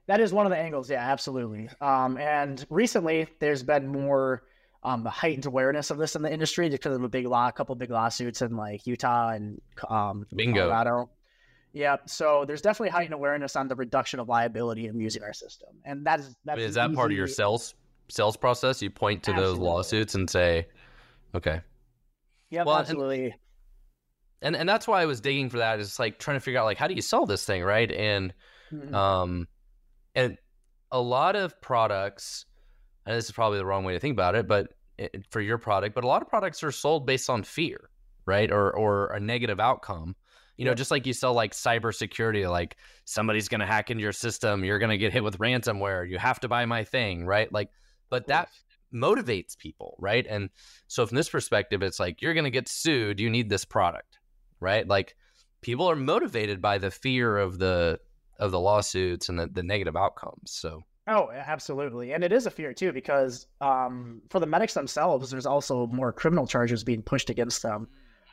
That 0.07 0.21
is 0.21 0.33
one 0.33 0.47
of 0.47 0.51
the 0.51 0.59
angles, 0.59 0.91
yeah, 0.91 1.01
absolutely. 1.01 1.69
Um, 1.81 2.19
and 2.19 2.65
recently, 2.71 3.29
there's 3.41 3.63
been 3.63 3.89
more 3.89 4.43
um, 4.85 5.05
heightened 5.05 5.47
awareness 5.47 5.91
of 5.91 5.99
this 5.99 6.17
in 6.17 6.23
the 6.23 6.33
industry 6.33 6.69
because 6.69 6.95
of 6.97 7.03
a 7.03 7.09
big 7.09 7.27
law, 7.27 7.49
a 7.49 7.53
couple 7.53 7.75
big 7.75 7.91
lawsuits 7.91 8.43
in 8.43 8.57
like 8.57 8.87
Utah 8.87 9.31
and 9.31 9.61
um, 9.89 10.27
Bingo. 10.35 10.69
Colorado. 10.69 11.11
Yeah, 11.73 11.97
so 12.07 12.45
there's 12.47 12.61
definitely 12.61 12.91
heightened 12.91 13.15
awareness 13.15 13.57
on 13.57 13.67
the 13.69 13.75
reduction 13.75 14.21
of 14.21 14.29
liability 14.29 14.89
in 14.89 15.01
using 15.01 15.23
our 15.23 15.33
system, 15.33 15.71
and 15.87 16.05
that 16.07 16.21
is 16.21 16.37
that's 16.45 16.61
is 16.61 16.75
that 16.75 16.93
part 16.95 17.11
of 17.11 17.17
your 17.17 17.27
sales 17.27 17.75
sales 18.09 18.37
process? 18.37 18.83
You 18.83 18.91
point 18.91 19.23
to 19.23 19.33
those 19.33 19.57
lawsuits 19.59 20.15
and 20.15 20.29
say, 20.29 20.67
okay, 21.35 21.63
Yeah, 22.51 22.65
Well, 22.65 22.77
absolutely. 22.77 23.25
and 23.27 23.35
and 24.43 24.55
and 24.57 24.69
that's 24.69 24.87
why 24.87 25.01
I 25.03 25.07
was 25.07 25.21
digging 25.21 25.49
for 25.51 25.59
that. 25.59 25.81
Is 25.81 25.99
like 25.99 26.19
trying 26.19 26.37
to 26.37 26.41
figure 26.41 26.61
out 26.61 26.65
like 26.65 26.79
how 26.79 26.89
do 26.89 26.95
you 26.95 27.03
sell 27.03 27.27
this 27.27 27.45
thing, 27.45 27.63
right? 27.63 27.91
And 27.91 28.35
Mhm. 28.73 28.95
um, 28.95 29.49
and 30.15 30.39
a 30.91 31.01
lot 31.01 31.37
of 31.37 31.61
products, 31.61 32.45
and 33.07 33.17
this 33.17 33.27
is 33.27 33.33
probably 33.33 33.59
the 33.59 33.67
wrong 33.67 33.85
way 33.85 33.95
to 33.95 34.01
think 34.01 34.13
about 34.15 34.35
it, 34.35 34.47
but 34.47 34.75
it, 34.99 35.27
for 35.31 35.41
your 35.41 35.59
product, 35.59 35.95
but 35.95 36.05
a 36.05 36.07
lot 36.07 36.23
of 36.23 36.29
products 36.29 36.63
are 36.63 36.73
sold 36.73 37.07
based 37.07 37.31
on 37.31 37.43
fear, 37.45 37.89
right? 38.27 38.51
Or 38.51 38.71
or 38.77 39.09
a 39.09 39.21
negative 39.21 39.61
outcome. 39.61 40.17
You 40.59 40.67
know, 40.67 40.75
just 40.75 40.91
like 40.91 41.07
you 41.07 41.13
sell 41.15 41.33
like 41.33 41.53
cybersecurity, 41.53 42.49
like 42.49 42.77
somebody's 43.07 43.49
going 43.49 43.61
to 43.61 43.67
hack 43.67 43.91
into 43.91 44.03
your 44.03 44.13
system, 44.13 44.65
you're 44.65 44.79
going 44.79 44.91
to 44.91 44.99
get 44.99 45.13
hit 45.13 45.25
with 45.25 45.39
ransomware, 45.39 46.09
you 46.09 46.19
have 46.19 46.41
to 46.41 46.49
buy 46.49 46.67
my 46.67 46.85
thing, 46.85 47.25
right? 47.27 47.51
Like, 47.53 47.71
but 48.11 48.27
that 48.27 48.49
motivates 48.95 49.57
people, 49.57 49.97
right? 49.99 50.27
And 50.29 50.51
so 50.87 51.07
from 51.07 51.17
this 51.17 51.31
perspective, 51.31 51.83
it's 51.83 51.99
like 51.99 52.21
you're 52.21 52.35
going 52.35 52.45
to 52.45 52.51
get 52.51 52.69
sued, 52.69 53.19
you 53.19 53.31
need 53.31 53.49
this 53.49 53.65
product, 53.65 54.19
right? 54.63 54.87
Like 54.87 55.17
people 55.61 55.91
are 55.91 55.97
motivated 55.97 56.63
by 56.63 56.79
the 56.79 56.91
fear 56.91 57.37
of 57.37 57.59
the 57.59 57.99
of 58.39 58.51
the 58.51 58.61
lawsuits 58.61 59.29
and 59.29 59.39
the, 59.39 59.47
the 59.47 59.63
negative 59.63 59.97
outcomes. 59.97 60.53
So 60.53 60.83
Oh, 61.09 61.31
absolutely. 61.33 62.13
And 62.13 62.23
it 62.23 62.33
is 62.33 62.47
a 62.47 62.51
fear 62.51 62.73
too, 62.73 62.93
because 62.93 63.47
um, 63.61 64.23
for 64.31 64.39
the 64.39 64.47
medics 64.47 64.75
themselves, 64.75 65.31
there's 65.31 65.47
also 65.47 65.89
more 65.89 66.13
criminal 66.13 66.47
charges 66.47 66.85
being 66.85 67.03
pushed 67.03 67.29
against 67.29 67.63
them 67.63 67.89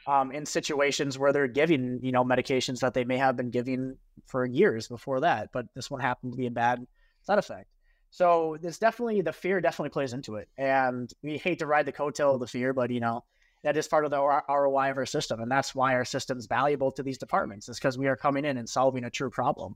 um, 0.06 0.32
in 0.32 0.46
situations 0.46 1.18
where 1.18 1.34
they're 1.34 1.48
giving, 1.48 2.00
you 2.04 2.12
know, 2.12 2.24
medications 2.24 2.80
that 2.80 2.94
they 2.94 3.04
may 3.04 3.18
have 3.18 3.36
been 3.36 3.50
giving 3.50 3.98
for 4.26 4.46
years 4.46 4.88
before 4.88 5.22
that, 5.22 5.50
but 5.52 5.65
this 5.74 5.89
one 5.89 6.00
happened 6.00 6.34
to 6.34 6.38
be 6.38 6.46
a 6.46 6.52
bad 6.52 6.86
side 7.24 7.39
effect. 7.39 7.68
So 8.12 8.58
there's 8.62 8.80
definitely 8.80 9.22
the 9.22 9.34
fear 9.34 9.62
definitely 9.62 9.89
plays 9.89 10.13
into 10.13 10.36
it, 10.36 10.48
and 10.58 11.12
we 11.22 11.38
hate 11.38 11.60
to 11.60 11.68
ride 11.68 11.86
the 11.86 11.92
coattail 11.92 12.34
of 12.34 12.39
the 12.39 12.48
fear, 12.48 12.74
but 12.74 12.89
you 12.89 13.00
know 13.00 13.24
that 13.63 13.76
is 13.78 13.88
part 13.88 14.06
of 14.06 14.12
the 14.12 14.19
ROI 14.19 14.91
of 14.91 14.98
our 14.98 15.06
system, 15.06 15.39
and 15.41 15.52
that's 15.52 15.76
why 15.76 15.93
our 15.93 16.06
system's 16.06 16.45
valuable 16.48 16.91
to 16.93 17.04
these 17.04 17.17
departments. 17.17 17.67
Is 17.69 17.78
because 17.78 17.98
we 17.98 18.08
are 18.08 18.15
coming 18.15 18.45
in 18.45 18.58
and 18.58 18.67
solving 18.67 19.04
a 19.04 19.10
true 19.10 19.30
problem. 19.30 19.76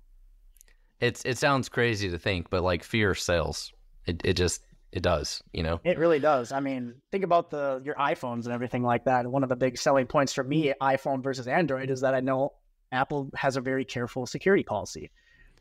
it's 1.00 1.24
it 1.26 1.38
sounds 1.38 1.70
crazy 1.70 2.10
to 2.10 2.18
think, 2.18 2.50
but 2.50 2.64
like 2.64 2.84
fear 2.84 3.14
sells. 3.16 3.74
It 4.06 4.22
it 4.24 4.34
just 4.34 4.66
it 4.92 5.02
does, 5.04 5.42
you 5.54 5.64
know. 5.64 5.80
It 5.84 5.98
really 5.98 6.20
does. 6.20 6.52
I 6.52 6.60
mean, 6.60 6.94
think 7.12 7.24
about 7.24 7.50
the 7.50 7.82
your 7.84 7.96
iPhones 7.96 8.46
and 8.46 8.54
everything 8.54 8.84
like 8.84 9.06
that. 9.06 9.26
One 9.28 9.44
of 9.44 9.50
the 9.50 9.56
big 9.56 9.78
selling 9.78 10.06
points 10.08 10.34
for 10.34 10.44
me, 10.44 10.74
iPhone 10.82 11.24
versus 11.24 11.48
Android, 11.48 11.90
is 11.90 12.02
that 12.02 12.14
I 12.14 12.20
know 12.20 12.54
Apple 12.92 13.30
has 13.36 13.58
a 13.58 13.62
very 13.62 13.84
careful 13.86 14.26
security 14.28 14.64
policy 14.64 15.10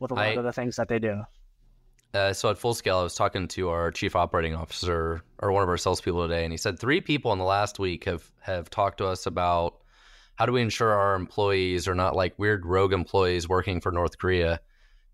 with 0.01 0.11
a 0.11 0.15
lot 0.15 0.25
I- 0.27 0.31
of 0.35 0.45
the 0.45 0.53
things 0.53 0.77
that 0.77 0.89
they 0.89 0.99
do. 0.99 1.23
Uh, 2.15 2.33
so 2.33 2.51
at 2.51 2.59
full 2.59 2.75
scale, 2.75 2.99
I 2.99 3.03
was 3.03 3.15
talking 3.15 3.49
to 3.49 3.71
our 3.71 3.91
chief 3.91 4.15
operating 4.15 4.55
officer 4.55 5.23
or 5.39 5.51
one 5.51 5.63
of 5.63 5.69
our 5.69 5.79
salespeople 5.79 6.29
today, 6.29 6.45
and 6.45 6.53
he 6.53 6.59
said 6.59 6.79
three 6.79 7.01
people 7.01 7.33
in 7.33 7.39
the 7.39 7.45
last 7.45 7.79
week 7.79 8.05
have 8.05 8.31
have 8.41 8.69
talked 8.69 8.99
to 8.99 9.07
us 9.07 9.27
about 9.27 9.79
how 10.35 10.45
do 10.45 10.53
we 10.53 10.61
ensure 10.61 10.91
our 10.91 11.15
employees 11.15 11.89
are 11.89 11.95
not 11.95 12.15
like 12.15 12.39
weird 12.39 12.67
rogue 12.67 12.93
employees 12.93 13.49
working 13.49 13.81
for 13.81 13.93
North 13.93 14.19
Korea, 14.19 14.61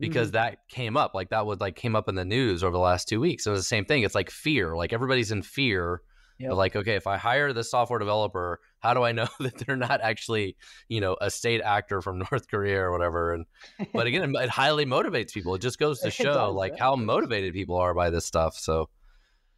because 0.01 0.33
that 0.33 0.69
came 0.69 0.97
up 0.97 1.15
like 1.15 1.31
that 1.31 1.47
would 1.47 1.61
like 1.61 1.77
came 1.77 1.95
up 1.95 2.09
in 2.09 2.17
the 2.17 2.25
news 2.25 2.65
over 2.65 2.73
the 2.73 2.79
last 2.79 3.07
two 3.07 3.21
weeks. 3.21 3.47
It 3.47 3.51
was 3.51 3.61
the 3.61 3.65
same 3.65 3.85
thing. 3.85 4.03
It's 4.03 4.17
like 4.17 4.31
fear, 4.31 4.77
like 4.77 4.93
everybody's 4.93 5.31
in 5.31 5.43
fear. 5.43 6.03
Yep. 6.41 6.53
Of 6.53 6.57
like, 6.57 6.77
okay, 6.77 6.95
if 6.95 7.09
I 7.09 7.17
hire 7.17 7.53
this 7.53 7.69
software 7.69 7.99
developer, 7.99 8.61
how 8.81 8.95
do 8.95 9.03
I 9.03 9.13
know 9.13 9.29
that 9.41 9.59
they're 9.59 9.77
not 9.77 10.01
actually, 10.01 10.57
you 10.89 11.01
know, 11.01 11.17
a 11.21 11.31
state 11.31 11.61
actor 11.63 12.01
from 12.03 12.19
North 12.31 12.49
Korea 12.49 12.81
or 12.83 12.93
whatever? 12.93 13.35
And 13.35 13.47
but 13.93 14.07
again, 14.07 14.35
it, 14.35 14.43
it 14.45 14.51
highly 14.51 14.87
motivates 14.87 15.33
people. 15.33 15.55
It 15.55 15.61
just 15.63 15.79
goes 15.79 16.01
to 16.03 16.11
show 16.11 16.53
does, 16.53 16.55
like 16.55 16.75
yeah. 16.77 16.85
how 16.85 16.97
motivated 16.97 17.55
people 17.55 17.77
are 17.77 17.95
by 17.95 18.11
this 18.11 18.27
stuff. 18.27 18.57
So 18.59 18.89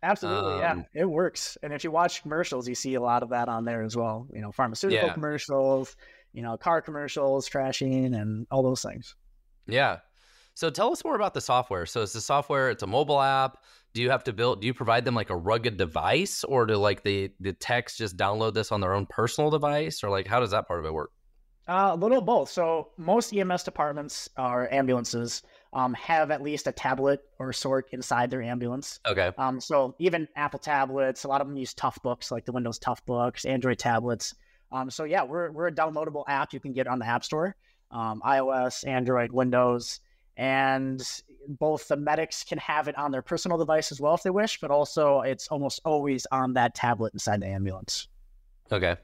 Absolutely, 0.02 0.58
yeah, 0.58 0.72
Um, 0.72 0.86
it 0.94 1.04
works. 1.04 1.58
And 1.62 1.72
if 1.72 1.84
you 1.84 1.90
watch 1.90 2.22
commercials, 2.22 2.66
you 2.68 2.74
see 2.74 2.94
a 2.94 3.00
lot 3.00 3.22
of 3.22 3.30
that 3.30 3.48
on 3.48 3.64
there 3.66 3.82
as 3.82 3.96
well. 3.96 4.26
You 4.32 4.40
know, 4.40 4.50
pharmaceutical 4.52 5.08
Yeah. 5.08 5.12
commercials, 5.12 5.94
you 6.32 6.42
know, 6.42 6.56
car 6.56 6.80
commercials, 6.80 7.48
crashing, 7.48 8.14
and 8.14 8.46
all 8.50 8.62
those 8.62 8.82
things. 8.82 9.14
yeah. 9.66 10.00
So 10.54 10.70
tell 10.70 10.92
us 10.92 11.04
more 11.04 11.14
about 11.14 11.34
the 11.34 11.40
software. 11.40 11.86
So 11.86 12.02
it's 12.02 12.12
the 12.12 12.20
software. 12.20 12.70
It's 12.70 12.82
a 12.82 12.86
mobile 12.86 13.20
app. 13.20 13.58
Do 13.94 14.02
you 14.02 14.10
have 14.10 14.24
to 14.24 14.32
build? 14.32 14.60
Do 14.60 14.66
you 14.66 14.74
provide 14.74 15.04
them 15.04 15.14
like 15.14 15.30
a 15.30 15.36
rugged 15.36 15.76
device, 15.76 16.44
or 16.44 16.66
do 16.66 16.76
like 16.76 17.02
the 17.02 17.32
the 17.40 17.52
techs 17.52 17.96
just 17.96 18.16
download 18.16 18.54
this 18.54 18.70
on 18.70 18.80
their 18.80 18.94
own 18.94 19.06
personal 19.06 19.50
device, 19.50 20.04
or 20.04 20.10
like 20.10 20.26
how 20.26 20.38
does 20.38 20.52
that 20.52 20.68
part 20.68 20.80
of 20.80 20.86
it 20.86 20.94
work? 20.94 21.10
Uh, 21.68 21.90
a 21.92 21.96
little 21.96 22.20
both. 22.20 22.50
So 22.50 22.88
most 22.96 23.32
EMS 23.32 23.62
departments 23.62 24.28
or 24.36 24.72
ambulances 24.72 25.42
um, 25.72 25.94
have 25.94 26.30
at 26.30 26.42
least 26.42 26.66
a 26.66 26.72
tablet 26.72 27.20
or 27.38 27.52
sort 27.52 27.86
inside 27.92 28.30
their 28.30 28.42
ambulance. 28.42 28.98
Okay. 29.06 29.30
Um, 29.38 29.60
so 29.60 29.94
even 29.98 30.26
Apple 30.34 30.58
tablets, 30.58 31.24
a 31.24 31.28
lot 31.28 31.40
of 31.40 31.46
them 31.46 31.56
use 31.56 31.72
Tough 31.74 32.00
Books, 32.02 32.32
like 32.32 32.44
the 32.44 32.52
Windows 32.52 32.78
Tough 32.78 33.04
Books, 33.06 33.44
Android 33.44 33.78
tablets. 33.78 34.34
Um, 34.72 34.90
so 34.90 35.04
yeah, 35.04 35.22
we're 35.22 35.50
we're 35.50 35.68
a 35.68 35.72
downloadable 35.72 36.24
app 36.28 36.52
you 36.52 36.60
can 36.60 36.72
get 36.72 36.86
on 36.86 36.98
the 36.98 37.06
App 37.06 37.24
Store, 37.24 37.56
um, 37.90 38.20
iOS, 38.24 38.86
Android, 38.86 39.32
Windows, 39.32 40.00
and 40.40 41.06
both 41.46 41.86
the 41.88 41.96
medics 41.96 42.42
can 42.44 42.56
have 42.56 42.88
it 42.88 42.96
on 42.96 43.10
their 43.10 43.20
personal 43.20 43.58
device 43.58 43.92
as 43.92 44.00
well 44.00 44.14
if 44.14 44.22
they 44.22 44.30
wish, 44.30 44.58
but 44.58 44.70
also 44.70 45.20
it's 45.20 45.48
almost 45.48 45.80
always 45.84 46.26
on 46.32 46.54
that 46.54 46.74
tablet 46.74 47.12
inside 47.12 47.42
the 47.42 47.46
ambulance. 47.46 48.08
Okay. 48.72 48.96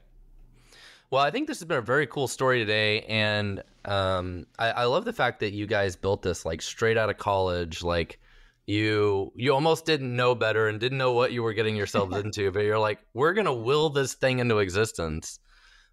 Well, 1.11 1.21
I 1.21 1.29
think 1.29 1.47
this 1.47 1.59
has 1.59 1.67
been 1.67 1.77
a 1.77 1.81
very 1.81 2.07
cool 2.07 2.27
story 2.27 2.59
today, 2.59 3.01
and 3.01 3.61
um, 3.85 4.47
I, 4.57 4.71
I 4.71 4.83
love 4.85 5.05
the 5.05 5.13
fact 5.13 5.39
that 5.41 5.53
you 5.53 5.67
guys 5.67 5.95
built 5.95 6.23
this 6.23 6.43
like 6.43 6.61
straight 6.61 6.97
out 6.97 7.11
of 7.11 7.19
college. 7.19 7.83
Like 7.83 8.19
you, 8.65 9.31
you 9.35 9.53
almost 9.53 9.85
didn't 9.85 10.15
know 10.15 10.33
better 10.33 10.67
and 10.67 10.79
didn't 10.79 10.97
know 10.97 11.13
what 11.13 11.33
you 11.33 11.43
were 11.43 11.53
getting 11.53 11.75
yourselves 11.75 12.17
into, 12.23 12.51
but 12.51 12.61
you're 12.61 12.79
like, 12.79 12.97
we're 13.13 13.33
gonna 13.33 13.53
will 13.53 13.91
this 13.91 14.15
thing 14.15 14.39
into 14.39 14.57
existence. 14.57 15.39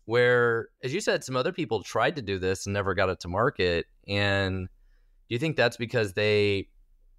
Where, 0.07 0.69
as 0.83 0.93
you 0.95 1.01
said, 1.01 1.23
some 1.23 1.37
other 1.37 1.53
people 1.53 1.83
tried 1.83 2.17
to 2.17 2.23
do 2.23 2.39
this 2.39 2.67
and 2.67 2.73
never 2.73 2.95
got 2.95 3.11
it 3.11 3.21
to 3.21 3.29
market. 3.29 3.87
And 4.09 4.69
do 5.29 5.35
you 5.35 5.39
think 5.39 5.57
that's 5.57 5.77
because 5.77 6.13
they 6.13 6.69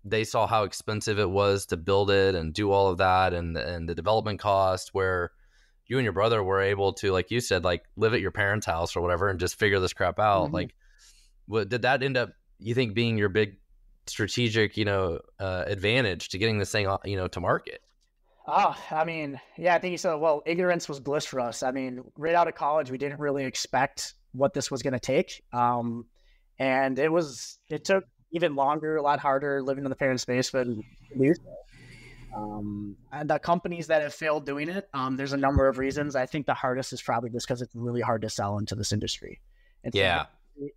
they 0.03 0.23
saw 0.23 0.45
how 0.45 0.63
expensive 0.63 1.17
it 1.17 1.29
was 1.29 1.65
to 1.67 1.77
build 1.77 2.11
it 2.11 2.35
and 2.35 2.53
do 2.53 2.71
all 2.71 2.89
of 2.89 2.97
that, 2.99 3.33
and 3.33 3.57
and 3.57 3.89
the 3.89 3.95
development 3.95 4.39
cost? 4.39 4.93
Where 4.93 5.31
you 5.87 5.97
and 5.97 6.03
your 6.03 6.13
brother 6.13 6.43
were 6.43 6.61
able 6.61 6.93
to, 6.93 7.11
like 7.11 7.31
you 7.31 7.39
said, 7.39 7.63
like 7.63 7.83
live 7.95 8.13
at 8.13 8.21
your 8.21 8.31
parents' 8.31 8.65
house 8.65 8.95
or 8.95 9.01
whatever 9.01 9.29
and 9.29 9.39
just 9.39 9.55
figure 9.55 9.79
this 9.79 9.93
crap 9.93 10.19
out. 10.19 10.49
Mhm. 10.49 10.53
Like, 10.53 10.75
what 11.47 11.69
did 11.69 11.83
that 11.83 12.01
end 12.01 12.17
up? 12.17 12.31
You 12.59 12.73
think 12.73 12.95
being 12.95 13.17
your 13.17 13.29
big 13.29 13.57
strategic, 14.07 14.77
you 14.77 14.85
know, 14.85 15.19
uh, 15.39 15.63
advantage 15.67 16.29
to 16.29 16.37
getting 16.37 16.57
this 16.57 16.71
thing, 16.71 16.87
you 17.05 17.17
know, 17.17 17.27
to 17.27 17.39
market? 17.39 17.81
Oh, 18.47 18.75
I 18.91 19.03
mean, 19.03 19.39
yeah, 19.57 19.75
I 19.75 19.79
think 19.79 19.91
you 19.91 19.97
said, 19.97 20.15
well, 20.15 20.43
ignorance 20.45 20.87
was 20.87 20.99
bliss 20.99 21.25
for 21.25 21.39
us. 21.39 21.63
I 21.63 21.71
mean, 21.71 22.03
right 22.15 22.35
out 22.35 22.47
of 22.47 22.53
college, 22.53 22.91
we 22.91 22.97
didn't 22.97 23.19
really 23.19 23.43
expect 23.43 24.13
what 24.33 24.53
this 24.53 24.69
was 24.69 24.83
going 24.83 24.93
to 24.93 24.99
take. 24.99 25.43
Um, 25.51 26.05
and 26.59 26.97
it 26.99 27.11
was, 27.11 27.59
it 27.69 27.85
took 27.85 28.05
even 28.31 28.55
longer, 28.55 28.97
a 28.97 29.01
lot 29.01 29.19
harder 29.19 29.61
living 29.61 29.85
in 29.85 29.89
the 29.89 29.95
parent 29.95 30.19
space, 30.19 30.51
but 30.51 30.67
um, 32.35 32.97
and 33.13 33.29
the 33.29 33.39
companies 33.39 33.87
that 33.87 34.01
have 34.01 34.13
failed 34.13 34.45
doing 34.45 34.67
it, 34.67 34.89
um, 34.93 35.15
there's 35.15 35.31
a 35.31 35.37
number 35.37 35.67
of 35.67 35.77
reasons. 35.77 36.15
I 36.15 36.25
think 36.25 36.45
the 36.45 36.53
hardest 36.53 36.91
is 36.91 37.01
probably 37.01 37.29
just 37.29 37.47
because 37.47 37.61
it's 37.61 37.73
really 37.73 38.01
hard 38.01 38.23
to 38.23 38.29
sell 38.29 38.57
into 38.57 38.75
this 38.75 38.91
industry. 38.91 39.39
It's 39.83 39.95
Yeah. 39.95 40.25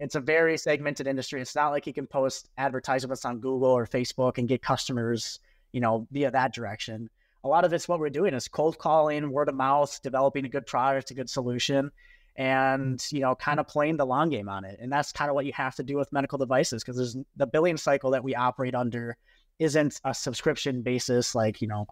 it's 0.00 0.14
a 0.14 0.20
very 0.20 0.56
segmented 0.56 1.06
industry. 1.06 1.40
It's 1.40 1.54
not 1.54 1.70
like 1.70 1.86
you 1.86 1.92
can 1.92 2.06
post 2.06 2.48
advertisements 2.58 3.24
on 3.24 3.40
Google 3.40 3.70
or 3.70 3.86
Facebook 3.86 4.38
and 4.38 4.48
get 4.48 4.62
customers, 4.62 5.40
you 5.72 5.80
know, 5.80 6.06
via 6.12 6.30
that 6.30 6.54
direction. 6.54 7.10
A 7.44 7.48
lot 7.48 7.64
of 7.64 7.72
it's 7.72 7.88
what 7.88 8.00
we're 8.00 8.10
doing 8.10 8.34
is 8.34 8.48
cold 8.48 8.78
calling, 8.78 9.30
word 9.30 9.48
of 9.48 9.54
mouth, 9.54 10.00
developing 10.02 10.44
a 10.44 10.48
good 10.48 10.66
product, 10.66 11.10
a 11.10 11.14
good 11.14 11.30
solution, 11.30 11.90
and 12.38 13.04
you 13.10 13.20
know, 13.20 13.34
kind 13.34 13.58
of 13.58 13.66
playing 13.66 13.96
the 13.96 14.06
long 14.06 14.30
game 14.30 14.48
on 14.48 14.64
it. 14.64 14.78
And 14.80 14.90
that's 14.90 15.12
kind 15.12 15.28
of 15.28 15.34
what 15.34 15.44
you 15.44 15.52
have 15.54 15.74
to 15.74 15.82
do 15.82 15.96
with 15.96 16.12
medical 16.12 16.38
devices 16.38 16.82
because 16.82 16.96
there's 16.96 17.16
the 17.36 17.46
billing 17.46 17.76
cycle 17.76 18.12
that 18.12 18.24
we 18.24 18.34
operate 18.34 18.76
under 18.76 19.16
isn't 19.58 20.00
a 20.04 20.14
subscription 20.14 20.82
basis 20.82 21.34
like 21.34 21.60
you 21.60 21.66
know 21.66 21.86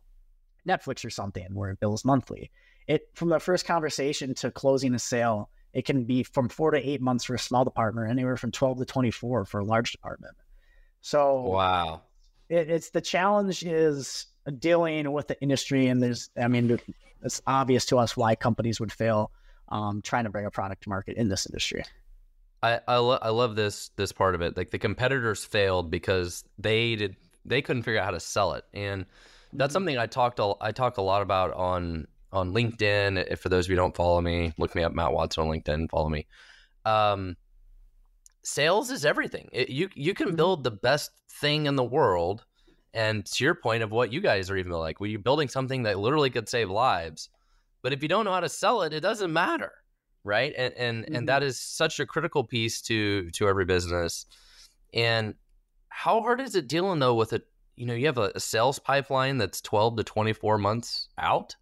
Netflix 0.66 1.04
or 1.04 1.10
something 1.10 1.46
where 1.52 1.70
it 1.70 1.80
bills 1.80 2.04
monthly. 2.04 2.50
It 2.86 3.08
from 3.14 3.28
the 3.28 3.40
first 3.40 3.66
conversation 3.66 4.34
to 4.36 4.52
closing 4.52 4.94
a 4.94 5.00
sale, 5.00 5.50
it 5.72 5.84
can 5.84 6.04
be 6.04 6.22
from 6.22 6.48
four 6.48 6.70
to 6.70 6.78
eight 6.78 7.00
months 7.00 7.24
for 7.24 7.34
a 7.34 7.38
small 7.38 7.64
department, 7.64 8.08
anywhere 8.08 8.36
from 8.36 8.52
twelve 8.52 8.78
to 8.78 8.84
twenty-four 8.84 9.46
for 9.46 9.60
a 9.60 9.64
large 9.64 9.90
department. 9.90 10.36
So 11.00 11.40
Wow. 11.40 12.02
it, 12.48 12.70
it's 12.70 12.90
the 12.90 13.00
challenge 13.00 13.64
is 13.64 14.26
dealing 14.60 15.10
with 15.10 15.26
the 15.26 15.40
industry, 15.42 15.88
and 15.88 16.00
there's, 16.00 16.30
I 16.40 16.46
mean, 16.46 16.78
it's 17.22 17.42
obvious 17.48 17.84
to 17.86 17.98
us 17.98 18.16
why 18.16 18.36
companies 18.36 18.78
would 18.78 18.92
fail 18.92 19.32
um, 19.68 20.02
trying 20.02 20.24
to 20.24 20.30
bring 20.30 20.46
a 20.46 20.50
product 20.50 20.84
to 20.84 20.88
market 20.88 21.16
in 21.16 21.28
this 21.28 21.46
industry. 21.46 21.84
I 22.62 22.80
I, 22.88 22.96
lo- 22.96 23.18
I 23.20 23.30
love 23.30 23.56
this 23.56 23.90
this 23.96 24.12
part 24.12 24.34
of 24.34 24.40
it. 24.40 24.56
Like 24.56 24.70
the 24.70 24.78
competitors 24.78 25.44
failed 25.44 25.90
because 25.90 26.44
they 26.58 26.96
did 26.96 27.16
they 27.44 27.62
couldn't 27.62 27.82
figure 27.82 28.00
out 28.00 28.06
how 28.06 28.10
to 28.12 28.20
sell 28.20 28.54
it, 28.54 28.64
and 28.72 29.06
that's 29.52 29.70
mm-hmm. 29.70 29.72
something 29.72 29.98
I 29.98 30.06
talked 30.06 30.38
a, 30.38 30.54
I 30.60 30.72
talk 30.72 30.96
a 30.96 31.02
lot 31.02 31.22
about 31.22 31.52
on 31.54 32.06
on 32.32 32.52
LinkedIn. 32.52 33.24
If 33.30 33.40
for 33.40 33.48
those 33.48 33.66
of 33.66 33.70
you 33.70 33.76
who 33.76 33.82
don't 33.82 33.96
follow 33.96 34.20
me, 34.20 34.52
look 34.58 34.74
me 34.74 34.82
up 34.82 34.92
Matt 34.92 35.12
Watson 35.12 35.44
on 35.44 35.50
LinkedIn. 35.50 35.90
Follow 35.90 36.08
me. 36.08 36.26
Um, 36.84 37.36
sales 38.42 38.90
is 38.90 39.04
everything. 39.04 39.48
It, 39.52 39.68
you 39.68 39.88
you 39.94 40.14
can 40.14 40.28
mm-hmm. 40.28 40.36
build 40.36 40.64
the 40.64 40.70
best 40.70 41.10
thing 41.40 41.66
in 41.66 41.76
the 41.76 41.84
world, 41.84 42.44
and 42.94 43.24
to 43.26 43.44
your 43.44 43.54
point 43.54 43.82
of 43.82 43.90
what 43.90 44.12
you 44.12 44.20
guys 44.20 44.50
are 44.50 44.56
even 44.56 44.72
like, 44.72 45.00
were 45.00 45.06
you 45.06 45.18
building 45.18 45.48
something 45.48 45.84
that 45.84 45.98
literally 45.98 46.30
could 46.30 46.48
save 46.48 46.70
lives? 46.70 47.28
But 47.86 47.92
if 47.92 48.02
you 48.02 48.08
don't 48.08 48.24
know 48.24 48.32
how 48.32 48.40
to 48.40 48.48
sell 48.48 48.82
it, 48.82 48.92
it 48.92 48.98
doesn't 48.98 49.32
matter, 49.32 49.70
right? 50.24 50.52
And 50.58 50.74
and 50.74 51.04
mm-hmm. 51.04 51.14
and 51.14 51.28
that 51.28 51.44
is 51.44 51.60
such 51.60 52.00
a 52.00 52.04
critical 52.04 52.42
piece 52.42 52.82
to 52.82 53.30
to 53.30 53.46
every 53.46 53.64
business. 53.64 54.26
And 54.92 55.34
how 55.88 56.20
hard 56.20 56.40
is 56.40 56.56
it 56.56 56.66
dealing 56.66 56.98
though 56.98 57.14
with 57.14 57.32
a 57.32 57.42
you 57.76 57.86
know 57.86 57.94
you 57.94 58.06
have 58.06 58.18
a, 58.18 58.32
a 58.34 58.40
sales 58.40 58.80
pipeline 58.80 59.38
that's 59.38 59.60
twelve 59.60 59.96
to 59.98 60.02
twenty 60.02 60.32
four 60.32 60.58
months 60.58 61.06
out? 61.16 61.54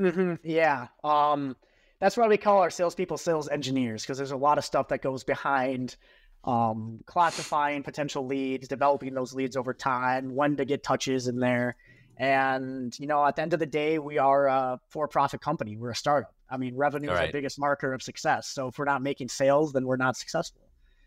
Mm-hmm. 0.00 0.34
Yeah. 0.42 0.88
Um, 1.04 1.54
that's 2.00 2.16
why 2.16 2.26
we 2.26 2.36
call 2.36 2.58
our 2.58 2.70
salespeople 2.70 3.18
sales 3.18 3.48
engineers 3.48 4.02
because 4.02 4.18
there's 4.18 4.32
a 4.32 4.36
lot 4.36 4.58
of 4.58 4.64
stuff 4.64 4.88
that 4.88 5.00
goes 5.00 5.22
behind 5.22 5.94
um, 6.42 6.98
classifying 7.06 7.84
potential 7.84 8.26
leads, 8.26 8.66
developing 8.66 9.14
those 9.14 9.32
leads 9.32 9.56
over 9.56 9.74
time, 9.74 10.34
when 10.34 10.56
to 10.56 10.64
get 10.64 10.82
touches 10.82 11.28
in 11.28 11.38
there. 11.38 11.76
And, 12.18 12.98
you 12.98 13.06
know, 13.06 13.24
at 13.24 13.36
the 13.36 13.42
end 13.42 13.52
of 13.52 13.58
the 13.58 13.66
day, 13.66 13.98
we 13.98 14.18
are 14.18 14.46
a 14.46 14.80
for 14.90 15.08
profit 15.08 15.40
company. 15.40 15.76
We're 15.76 15.90
a 15.90 15.96
startup. 15.96 16.34
I 16.50 16.56
mean, 16.56 16.76
revenue 16.76 17.10
is 17.10 17.18
right. 17.18 17.26
our 17.26 17.32
biggest 17.32 17.58
marker 17.58 17.92
of 17.92 18.02
success. 18.02 18.48
So 18.48 18.68
if 18.68 18.78
we're 18.78 18.84
not 18.84 19.02
making 19.02 19.28
sales, 19.28 19.72
then 19.72 19.86
we're 19.86 19.96
not 19.96 20.16
successful. 20.16 20.62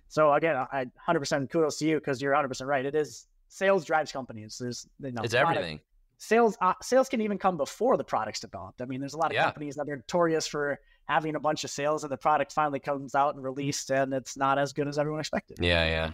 So 0.08 0.34
again, 0.34 0.56
I 0.56 0.86
100% 1.08 1.49
kudos 1.49 1.78
to 1.80 1.86
you 1.86 1.95
because 1.95 2.22
you're 2.22 2.34
100% 2.34 2.66
right. 2.66 2.86
It 2.86 2.95
is 2.95 3.28
sales 3.47 3.86
drives 3.86 4.12
companies. 4.12 4.58
There's, 4.60 4.88
you 4.99 5.12
know, 5.12 5.22
it's 5.24 5.34
everything 5.34 5.80
sales 6.18 6.58
uh, 6.62 6.74
sales 6.82 7.10
can 7.10 7.22
even 7.22 7.38
come 7.38 7.58
before 7.58 7.97
the 7.97 8.03
product's 8.03 8.39
developed. 8.39 8.82
I 8.82 8.86
mean, 8.86 8.99
there's 8.99 9.14
a 9.14 9.18
lot 9.18 9.28
of 9.28 9.34
yeah. 9.34 9.43
companies 9.43 9.76
that 9.76 9.89
are 9.89 9.95
notorious 9.95 10.47
for 10.47 10.80
having 11.08 11.36
a 11.36 11.39
bunch 11.39 11.64
of 11.64 11.70
sales 11.70 12.03
and 12.03 12.12
the 12.12 12.18
product 12.18 12.51
finally 12.51 12.80
comes 12.80 13.16
out 13.16 13.36
and 13.36 13.43
released 13.43 13.91
and 13.91 14.14
it's 14.14 14.38
not 14.38 14.58
as 14.58 14.74
good 14.74 14.88
as 14.88 14.97
everyone 14.97 15.20
expected. 15.20 15.58
Yeah, 15.62 15.86
yeah. 15.86 16.12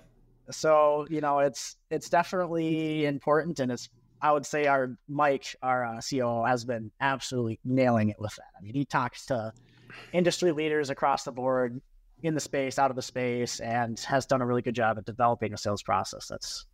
So, 0.49 1.05
you 1.09 1.21
know, 1.21 1.39
it's 1.39 1.77
it's 1.89 2.09
definitely 2.09 3.05
important 3.05 3.59
and 3.59 3.71
it's 3.71 3.89
I 4.21 4.31
would 4.31 4.45
say 4.45 4.67
our 4.67 4.95
Mike, 5.07 5.55
our 5.61 5.83
uh, 5.85 6.01
COO, 6.07 6.45
has 6.45 6.63
been 6.63 6.91
absolutely 6.99 7.59
nailing 7.65 8.09
it 8.09 8.19
with 8.19 8.35
that. 8.35 8.51
I 8.57 8.61
mean, 8.61 8.73
he 8.73 8.85
talks 8.85 9.25
to 9.27 9.51
industry 10.13 10.51
leaders 10.51 10.89
across 10.89 11.23
the 11.23 11.31
board 11.31 11.81
in 12.23 12.35
the 12.35 12.39
space, 12.39 12.77
out 12.77 12.91
of 12.91 12.95
the 12.95 13.01
space, 13.01 13.59
and 13.59 13.99
has 14.01 14.25
done 14.25 14.41
a 14.41 14.45
really 14.45 14.61
good 14.61 14.75
job 14.75 14.97
at 14.97 15.05
developing 15.05 15.53
a 15.53 15.57
sales 15.57 15.81
process 15.81 16.27
that's 16.27 16.65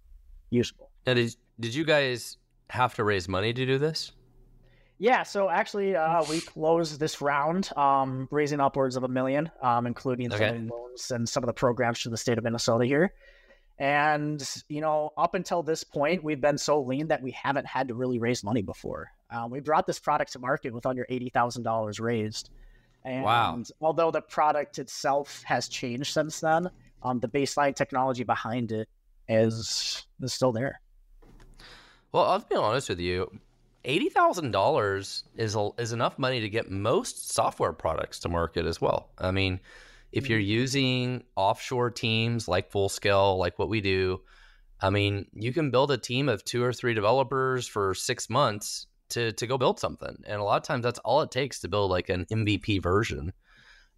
useful. 0.49 0.91
Now, 1.05 1.13
did, 1.13 1.35
did 1.59 1.73
you 1.73 1.85
guys 1.85 2.37
have 2.69 2.95
to 2.95 3.03
raise 3.03 3.29
money 3.29 3.53
to 3.53 3.65
do 3.65 3.77
this? 3.77 4.11
Yeah, 4.99 5.23
so 5.23 5.49
actually, 5.49 5.95
uh, 5.95 6.23
we 6.27 6.41
closed 6.41 6.99
this 6.99 7.21
round, 7.21 7.69
um, 7.77 8.27
raising 8.31 8.59
upwards 8.59 8.95
of 8.95 9.03
a 9.03 9.07
million, 9.07 9.51
um, 9.61 9.85
including 9.85 10.33
okay. 10.33 10.57
loans 10.57 11.11
and 11.11 11.29
some 11.29 11.43
of 11.43 11.47
the 11.47 11.53
programs 11.53 12.01
to 12.01 12.09
the 12.09 12.17
state 12.17 12.37
of 12.37 12.43
Minnesota 12.43 12.85
here. 12.85 13.13
And 13.79 14.43
you 14.69 14.81
know, 14.81 15.11
up 15.17 15.35
until 15.35 15.61
this 15.61 15.83
point, 15.83 16.23
we've 16.23 16.41
been 16.41 16.57
so 16.57 16.81
lean 16.81 17.07
that 17.07 17.21
we 17.21 17.31
haven't 17.31 17.67
had 17.67 17.89
to 17.89 17.93
really 17.93 18.17
raise 18.17 18.43
money 18.43 18.61
before. 18.61 19.11
Um, 19.29 19.51
we 19.51 19.59
brought 19.59 19.85
this 19.85 19.99
product 19.99 20.33
to 20.33 20.39
market 20.39 20.73
with 20.73 20.85
under 20.85 21.05
eighty 21.09 21.29
thousand 21.29 21.63
dollars 21.63 21.99
raised. 21.99 22.49
And 23.05 23.23
wow. 23.23 23.63
although 23.79 24.11
the 24.11 24.21
product 24.21 24.79
itself 24.79 25.43
has 25.43 25.69
changed 25.69 26.11
since 26.11 26.41
then, 26.41 26.69
um, 27.03 27.19
the 27.19 27.27
baseline 27.27 27.75
technology 27.75 28.23
behind 28.23 28.71
it 28.71 28.89
is 29.29 30.05
is 30.21 30.33
still 30.33 30.51
there. 30.51 30.81
Well, 32.11 32.25
I'll 32.25 32.39
be 32.39 32.55
honest 32.55 32.89
with 32.89 32.99
you. 32.99 33.31
Eighty 33.85 34.09
thousand 34.09 34.51
dollars 34.51 35.23
is 35.35 35.55
is 35.77 35.93
enough 35.93 36.17
money 36.17 36.41
to 36.41 36.49
get 36.49 36.71
most 36.71 37.31
software 37.31 37.73
products 37.73 38.19
to 38.21 38.29
market 38.29 38.65
as 38.65 38.81
well. 38.81 39.09
I 39.19 39.31
mean, 39.31 39.59
if 40.17 40.29
you're 40.29 40.39
mm-hmm. 40.39 40.49
using 40.49 41.23
offshore 41.35 41.91
teams 41.91 42.47
like 42.47 42.71
Fullscale, 42.71 43.37
like 43.37 43.59
what 43.59 43.69
we 43.69 43.81
do, 43.81 44.21
I 44.81 44.89
mean, 44.89 45.27
you 45.33 45.53
can 45.53 45.69
build 45.69 45.91
a 45.91 45.97
team 45.97 46.27
of 46.27 46.43
two 46.43 46.63
or 46.63 46.73
three 46.73 46.93
developers 46.95 47.67
for 47.67 47.93
six 47.93 48.29
months 48.29 48.87
to 49.09 49.31
to 49.33 49.47
go 49.47 49.57
build 49.57 49.79
something, 49.79 50.17
and 50.25 50.41
a 50.41 50.43
lot 50.43 50.57
of 50.57 50.63
times 50.63 50.83
that's 50.83 50.99
all 50.99 51.21
it 51.21 51.31
takes 51.31 51.59
to 51.61 51.67
build 51.67 51.91
like 51.91 52.09
an 52.09 52.25
MVP 52.31 52.81
version. 52.81 53.31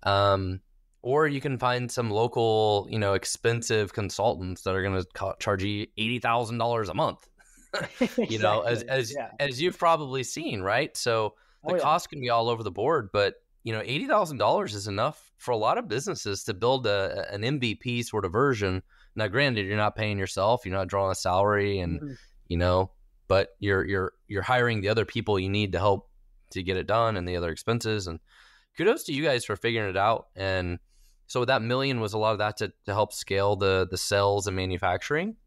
Um, 0.03 0.59
or 1.01 1.27
you 1.27 1.39
can 1.39 1.57
find 1.57 1.89
some 1.89 2.11
local, 2.11 2.87
you 2.89 2.99
know, 2.99 3.13
expensive 3.13 3.93
consultants 3.93 4.63
that 4.63 4.75
are 4.75 4.83
going 4.83 5.01
to 5.01 5.35
charge 5.39 5.63
you 5.63 5.87
eighty 5.97 6.19
thousand 6.19 6.57
dollars 6.57 6.89
a 6.89 6.93
month 6.93 7.27
you 8.17 8.39
know, 8.39 8.61
as 8.61 8.83
as 8.83 9.13
yeah. 9.13 9.29
as 9.39 9.61
you've 9.61 9.79
probably 9.79 10.23
seen, 10.23 10.61
right? 10.61 10.95
So 10.97 11.35
the 11.63 11.73
oh, 11.73 11.75
yeah. 11.75 11.81
cost 11.81 12.09
can 12.09 12.19
be 12.19 12.29
all 12.29 12.49
over 12.49 12.63
the 12.63 12.71
board, 12.71 13.09
but 13.13 13.35
you 13.63 13.73
know, 13.73 13.81
eighty 13.83 14.05
thousand 14.05 14.37
dollars 14.37 14.75
is 14.75 14.87
enough 14.87 15.28
for 15.39 15.51
a 15.51 15.57
lot 15.57 15.77
of 15.77 15.87
businesses 15.87 16.43
to 16.43 16.53
build 16.53 16.85
a, 16.85 17.25
an 17.33 17.41
MVP 17.41 18.05
sort 18.05 18.25
of 18.25 18.31
version. 18.31 18.83
Now, 19.15 19.27
granted, 19.27 19.65
you're 19.65 19.77
not 19.77 19.95
paying 19.95 20.19
yourself, 20.19 20.65
you're 20.65 20.75
not 20.75 20.89
drawing 20.89 21.11
a 21.11 21.15
salary, 21.15 21.79
and 21.79 21.99
mm-hmm. 21.99 22.13
you 22.47 22.57
know, 22.57 22.91
but 23.27 23.49
you're 23.59 23.85
you're 23.85 24.13
you're 24.27 24.41
hiring 24.43 24.81
the 24.81 24.89
other 24.89 25.05
people 25.05 25.39
you 25.39 25.49
need 25.49 25.71
to 25.71 25.79
help 25.79 26.09
to 26.51 26.61
get 26.61 26.77
it 26.77 26.87
done 26.87 27.17
and 27.17 27.27
the 27.27 27.37
other 27.37 27.51
expenses. 27.51 28.07
And 28.07 28.19
kudos 28.77 29.05
to 29.05 29.13
you 29.13 29.23
guys 29.23 29.45
for 29.45 29.55
figuring 29.55 29.89
it 29.89 29.97
out. 29.97 30.27
And 30.35 30.77
so 31.27 31.45
that 31.45 31.61
million 31.61 32.01
was 32.01 32.13
a 32.13 32.17
lot 32.17 32.33
of 32.33 32.39
that 32.39 32.57
to, 32.57 32.73
to 32.85 32.93
help 32.93 33.13
scale 33.13 33.55
the 33.55 33.87
the 33.89 33.97
sales 33.97 34.45
and 34.45 34.55
manufacturing. 34.55 35.37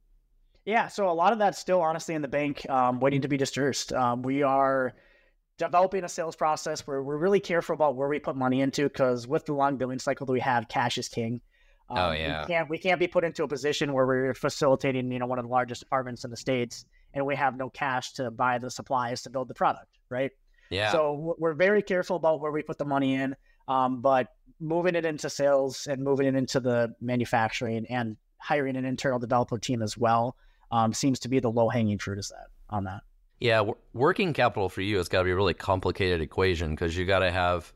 Yeah, 0.64 0.88
so 0.88 1.10
a 1.10 1.12
lot 1.12 1.32
of 1.32 1.38
that's 1.38 1.58
still 1.58 1.80
honestly 1.80 2.14
in 2.14 2.22
the 2.22 2.28
bank, 2.28 2.68
um, 2.70 3.00
waiting 3.00 3.20
to 3.22 3.28
be 3.28 3.36
dispersed. 3.36 3.92
Um, 3.92 4.22
we 4.22 4.42
are 4.42 4.94
developing 5.62 6.02
a 6.04 6.08
sales 6.08 6.34
process 6.34 6.86
where 6.86 7.02
we're 7.02 7.16
really 7.16 7.40
careful 7.40 7.74
about 7.74 7.94
where 7.94 8.08
we 8.08 8.18
put 8.18 8.36
money 8.36 8.60
into 8.60 8.84
because 8.84 9.28
with 9.28 9.46
the 9.46 9.52
long 9.52 9.76
billing 9.76 9.98
cycle 9.98 10.26
that 10.26 10.32
we 10.32 10.40
have, 10.40 10.68
cash 10.68 10.98
is 10.98 11.08
king. 11.08 11.40
Um, 11.88 11.98
oh 11.98 12.12
yeah, 12.12 12.42
we 12.42 12.46
can't 12.46 12.70
we 12.70 12.78
can't 12.78 12.98
be 12.98 13.06
put 13.06 13.22
into 13.24 13.44
a 13.44 13.48
position 13.48 13.92
where 13.92 14.06
we're 14.06 14.34
facilitating 14.34 15.12
you 15.12 15.18
know 15.18 15.26
one 15.26 15.38
of 15.38 15.44
the 15.44 15.50
largest 15.50 15.80
departments 15.80 16.24
in 16.24 16.30
the 16.30 16.36
states 16.36 16.84
and 17.14 17.24
we 17.24 17.36
have 17.36 17.56
no 17.56 17.68
cash 17.68 18.12
to 18.14 18.30
buy 18.30 18.58
the 18.58 18.70
supplies 18.70 19.22
to 19.22 19.30
build 19.30 19.48
the 19.48 19.54
product, 19.54 19.98
right? 20.08 20.30
Yeah. 20.70 20.90
So 20.90 21.36
we're 21.38 21.54
very 21.54 21.82
careful 21.82 22.16
about 22.16 22.40
where 22.40 22.50
we 22.50 22.62
put 22.62 22.78
the 22.78 22.84
money 22.84 23.14
in, 23.14 23.36
um, 23.68 24.00
but 24.00 24.28
moving 24.58 24.94
it 24.94 25.04
into 25.04 25.28
sales 25.28 25.86
and 25.86 26.02
moving 26.02 26.26
it 26.26 26.34
into 26.34 26.60
the 26.60 26.94
manufacturing 27.00 27.86
and 27.90 28.16
hiring 28.38 28.76
an 28.76 28.84
internal 28.84 29.18
developer 29.18 29.58
team 29.58 29.82
as 29.82 29.96
well 29.98 30.36
um, 30.70 30.92
seems 30.92 31.18
to 31.20 31.28
be 31.28 31.38
the 31.38 31.50
low 31.50 31.68
hanging 31.68 31.98
fruit 31.98 32.18
is 32.18 32.28
that 32.30 32.46
on 32.70 32.84
that. 32.84 33.02
Yeah, 33.42 33.72
working 33.92 34.34
capital 34.34 34.68
for 34.68 34.82
you 34.82 34.98
has 34.98 35.08
got 35.08 35.18
to 35.18 35.24
be 35.24 35.32
a 35.32 35.34
really 35.34 35.52
complicated 35.52 36.20
equation 36.20 36.70
because 36.70 36.96
you 36.96 37.04
got 37.04 37.18
to 37.18 37.32
have 37.32 37.72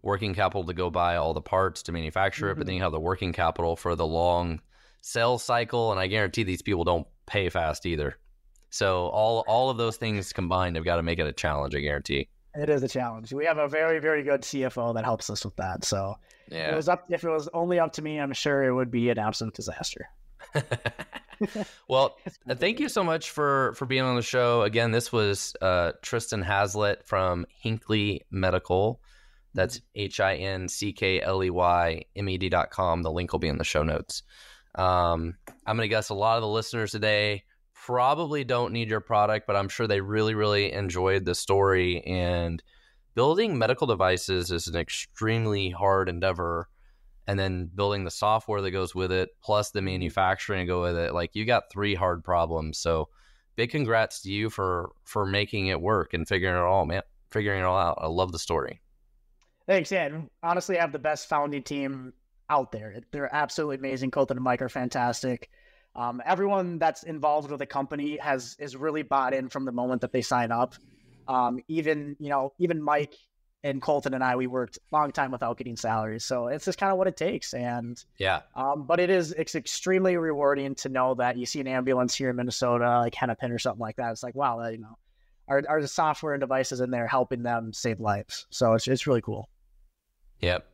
working 0.00 0.32
capital 0.32 0.64
to 0.64 0.72
go 0.72 0.88
buy 0.88 1.16
all 1.16 1.34
the 1.34 1.42
parts 1.42 1.82
to 1.82 1.92
manufacture 1.92 2.46
mm-hmm. 2.46 2.52
it, 2.52 2.54
but 2.54 2.66
then 2.66 2.72
mm-hmm. 2.72 2.78
you 2.78 2.82
have 2.84 2.92
the 2.92 3.00
working 3.00 3.34
capital 3.34 3.76
for 3.76 3.94
the 3.94 4.06
long 4.06 4.62
sales 5.02 5.44
cycle, 5.44 5.90
and 5.90 6.00
I 6.00 6.06
guarantee 6.06 6.42
these 6.42 6.62
people 6.62 6.84
don't 6.84 7.06
pay 7.26 7.50
fast 7.50 7.84
either. 7.84 8.16
So 8.70 9.08
all 9.08 9.44
all 9.46 9.68
of 9.68 9.76
those 9.76 9.98
things 9.98 10.32
combined 10.32 10.76
have 10.76 10.86
got 10.86 10.96
to 10.96 11.02
make 11.02 11.18
it 11.18 11.26
a 11.26 11.34
challenge. 11.34 11.74
I 11.74 11.80
guarantee. 11.80 12.30
It 12.54 12.70
is 12.70 12.82
a 12.82 12.88
challenge. 12.88 13.30
We 13.30 13.44
have 13.44 13.58
a 13.58 13.68
very 13.68 13.98
very 13.98 14.22
good 14.22 14.40
CFO 14.40 14.94
that 14.94 15.04
helps 15.04 15.28
us 15.28 15.44
with 15.44 15.56
that. 15.56 15.84
So 15.84 16.14
yeah. 16.50 16.72
it 16.72 16.74
was 16.74 16.88
up 16.88 17.04
if 17.10 17.24
it 17.24 17.30
was 17.30 17.46
only 17.52 17.78
up 17.78 17.92
to 17.92 18.02
me, 18.02 18.18
I'm 18.18 18.32
sure 18.32 18.64
it 18.64 18.72
would 18.72 18.90
be 18.90 19.10
an 19.10 19.18
absolute 19.18 19.52
disaster. 19.52 20.08
well, 21.88 22.16
uh, 22.48 22.54
thank 22.54 22.80
you 22.80 22.88
so 22.88 23.02
much 23.02 23.30
for 23.30 23.72
for 23.74 23.86
being 23.86 24.02
on 24.02 24.16
the 24.16 24.22
show. 24.22 24.62
Again, 24.62 24.90
this 24.90 25.12
was 25.12 25.54
uh, 25.60 25.92
Tristen 26.02 26.42
Hazlett 26.42 27.06
from 27.06 27.46
Hinckley 27.48 28.22
Medical. 28.30 29.00
That's 29.54 29.78
mm-hmm. 29.78 30.00
H 30.00 30.20
I 30.20 30.34
N 30.36 30.68
C 30.68 30.92
K 30.92 31.20
L 31.20 31.42
E 31.42 31.50
Y 31.50 32.04
M 32.16 32.28
E 32.28 32.38
D 32.38 32.48
dot 32.48 32.70
com. 32.70 33.02
The 33.02 33.12
link 33.12 33.32
will 33.32 33.38
be 33.38 33.48
in 33.48 33.58
the 33.58 33.64
show 33.64 33.82
notes. 33.82 34.22
Um, 34.74 35.34
I'm 35.66 35.76
going 35.76 35.84
to 35.84 35.88
guess 35.88 36.10
a 36.10 36.14
lot 36.14 36.36
of 36.36 36.42
the 36.42 36.48
listeners 36.48 36.92
today 36.92 37.44
probably 37.74 38.44
don't 38.44 38.72
need 38.72 38.88
your 38.88 39.00
product, 39.00 39.46
but 39.46 39.56
I'm 39.56 39.68
sure 39.68 39.86
they 39.86 40.00
really, 40.00 40.34
really 40.34 40.72
enjoyed 40.72 41.24
the 41.24 41.34
story. 41.34 42.02
And 42.02 42.62
building 43.14 43.58
medical 43.58 43.86
devices 43.86 44.52
is 44.52 44.68
an 44.68 44.76
extremely 44.76 45.70
hard 45.70 46.08
endeavor 46.08 46.68
and 47.30 47.38
then 47.38 47.70
building 47.72 48.02
the 48.02 48.10
software 48.10 48.60
that 48.60 48.72
goes 48.72 48.92
with 48.92 49.12
it, 49.12 49.30
plus 49.40 49.70
the 49.70 49.78
mm-hmm. 49.78 49.86
manufacturing 49.86 50.66
to 50.66 50.66
go 50.66 50.82
with 50.82 50.96
it. 50.96 51.14
Like 51.14 51.36
you 51.36 51.44
got 51.44 51.70
three 51.70 51.94
hard 51.94 52.24
problems. 52.24 52.78
So 52.78 53.08
big 53.54 53.70
congrats 53.70 54.22
to 54.22 54.32
you 54.32 54.50
for 54.50 54.90
for 55.04 55.24
making 55.24 55.68
it 55.68 55.80
work 55.80 56.12
and 56.12 56.26
figuring 56.26 56.56
it 56.56 56.66
all, 56.66 56.86
man. 56.86 57.02
Figuring 57.30 57.60
it 57.60 57.64
all 57.64 57.78
out. 57.78 57.98
I 58.00 58.08
love 58.08 58.32
the 58.32 58.38
story. 58.40 58.80
Thanks. 59.68 59.92
Yeah, 59.92 60.22
honestly, 60.42 60.76
I 60.76 60.80
have 60.80 60.90
the 60.90 60.98
best 60.98 61.28
founding 61.28 61.62
team 61.62 62.12
out 62.48 62.72
there. 62.72 63.00
They're 63.12 63.32
absolutely 63.32 63.76
amazing. 63.76 64.10
Colton 64.10 64.36
and 64.36 64.42
Mike 64.42 64.60
are 64.60 64.68
fantastic. 64.68 65.50
Um, 65.94 66.20
everyone 66.26 66.80
that's 66.80 67.04
involved 67.04 67.52
with 67.52 67.60
the 67.60 67.66
company 67.66 68.16
has 68.16 68.56
is 68.58 68.74
really 68.74 69.04
bought 69.04 69.34
in 69.34 69.48
from 69.48 69.66
the 69.66 69.72
moment 69.72 70.00
that 70.00 70.10
they 70.10 70.22
sign 70.22 70.50
up. 70.50 70.74
Um, 71.28 71.60
even 71.68 72.16
you 72.18 72.28
know, 72.28 72.54
even 72.58 72.82
Mike 72.82 73.14
and 73.62 73.82
Colton 73.82 74.14
and 74.14 74.24
I, 74.24 74.36
we 74.36 74.46
worked 74.46 74.78
a 74.78 74.96
long 74.96 75.12
time 75.12 75.30
without 75.30 75.58
getting 75.58 75.76
salaries. 75.76 76.24
So 76.24 76.48
it's 76.48 76.64
just 76.64 76.78
kind 76.78 76.92
of 76.92 76.98
what 76.98 77.06
it 77.06 77.16
takes. 77.16 77.52
And 77.52 78.02
yeah, 78.18 78.40
um, 78.54 78.84
but 78.86 79.00
it 79.00 79.10
is 79.10 79.32
it's 79.32 79.54
extremely 79.54 80.16
rewarding 80.16 80.74
to 80.76 80.88
know 80.88 81.14
that 81.14 81.36
you 81.36 81.46
see 81.46 81.60
an 81.60 81.66
ambulance 81.66 82.14
here 82.14 82.30
in 82.30 82.36
Minnesota, 82.36 83.00
like 83.00 83.14
Hennepin 83.14 83.52
or 83.52 83.58
something 83.58 83.80
like 83.80 83.96
that. 83.96 84.10
It's 84.12 84.22
like 84.22 84.34
wow, 84.34 84.66
you 84.68 84.78
know, 84.78 84.98
our 85.48 85.62
our 85.68 85.86
software 85.86 86.34
and 86.34 86.40
devices 86.40 86.80
in 86.80 86.90
there 86.90 87.06
helping 87.06 87.42
them 87.42 87.72
save 87.72 88.00
lives. 88.00 88.46
So 88.50 88.74
it's 88.74 88.88
it's 88.88 89.06
really 89.06 89.22
cool. 89.22 89.48
Yep. 90.40 90.66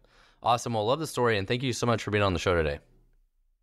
Awesome. 0.43 0.75
Well, 0.75 0.87
love 0.87 1.01
the 1.01 1.07
story 1.07 1.39
and 1.39 1.49
thank 1.49 1.63
you 1.63 1.73
so 1.73 1.87
much 1.87 2.03
for 2.03 2.11
being 2.13 2.23
on 2.23 2.33
the 2.33 2.39
show 2.39 2.55
today. 2.55 2.79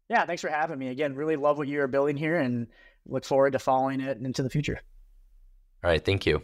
Yeah, 0.10 0.26
thanks 0.26 0.42
for 0.42 0.50
having 0.50 0.78
me. 0.78 0.90
Again, 0.90 1.16
really 1.16 1.38
love 1.38 1.58
what 1.58 1.68
you're 1.70 1.88
building 1.88 2.18
here 2.18 2.36
and 2.36 2.68
look 3.06 3.24
forward 3.24 3.54
to 3.54 3.60
following 3.60 4.02
it 4.02 4.18
into 4.18 4.44
the 4.44 4.50
future. 4.50 4.82
All 5.84 5.90
right, 5.90 6.04
thank 6.04 6.26
you. 6.26 6.44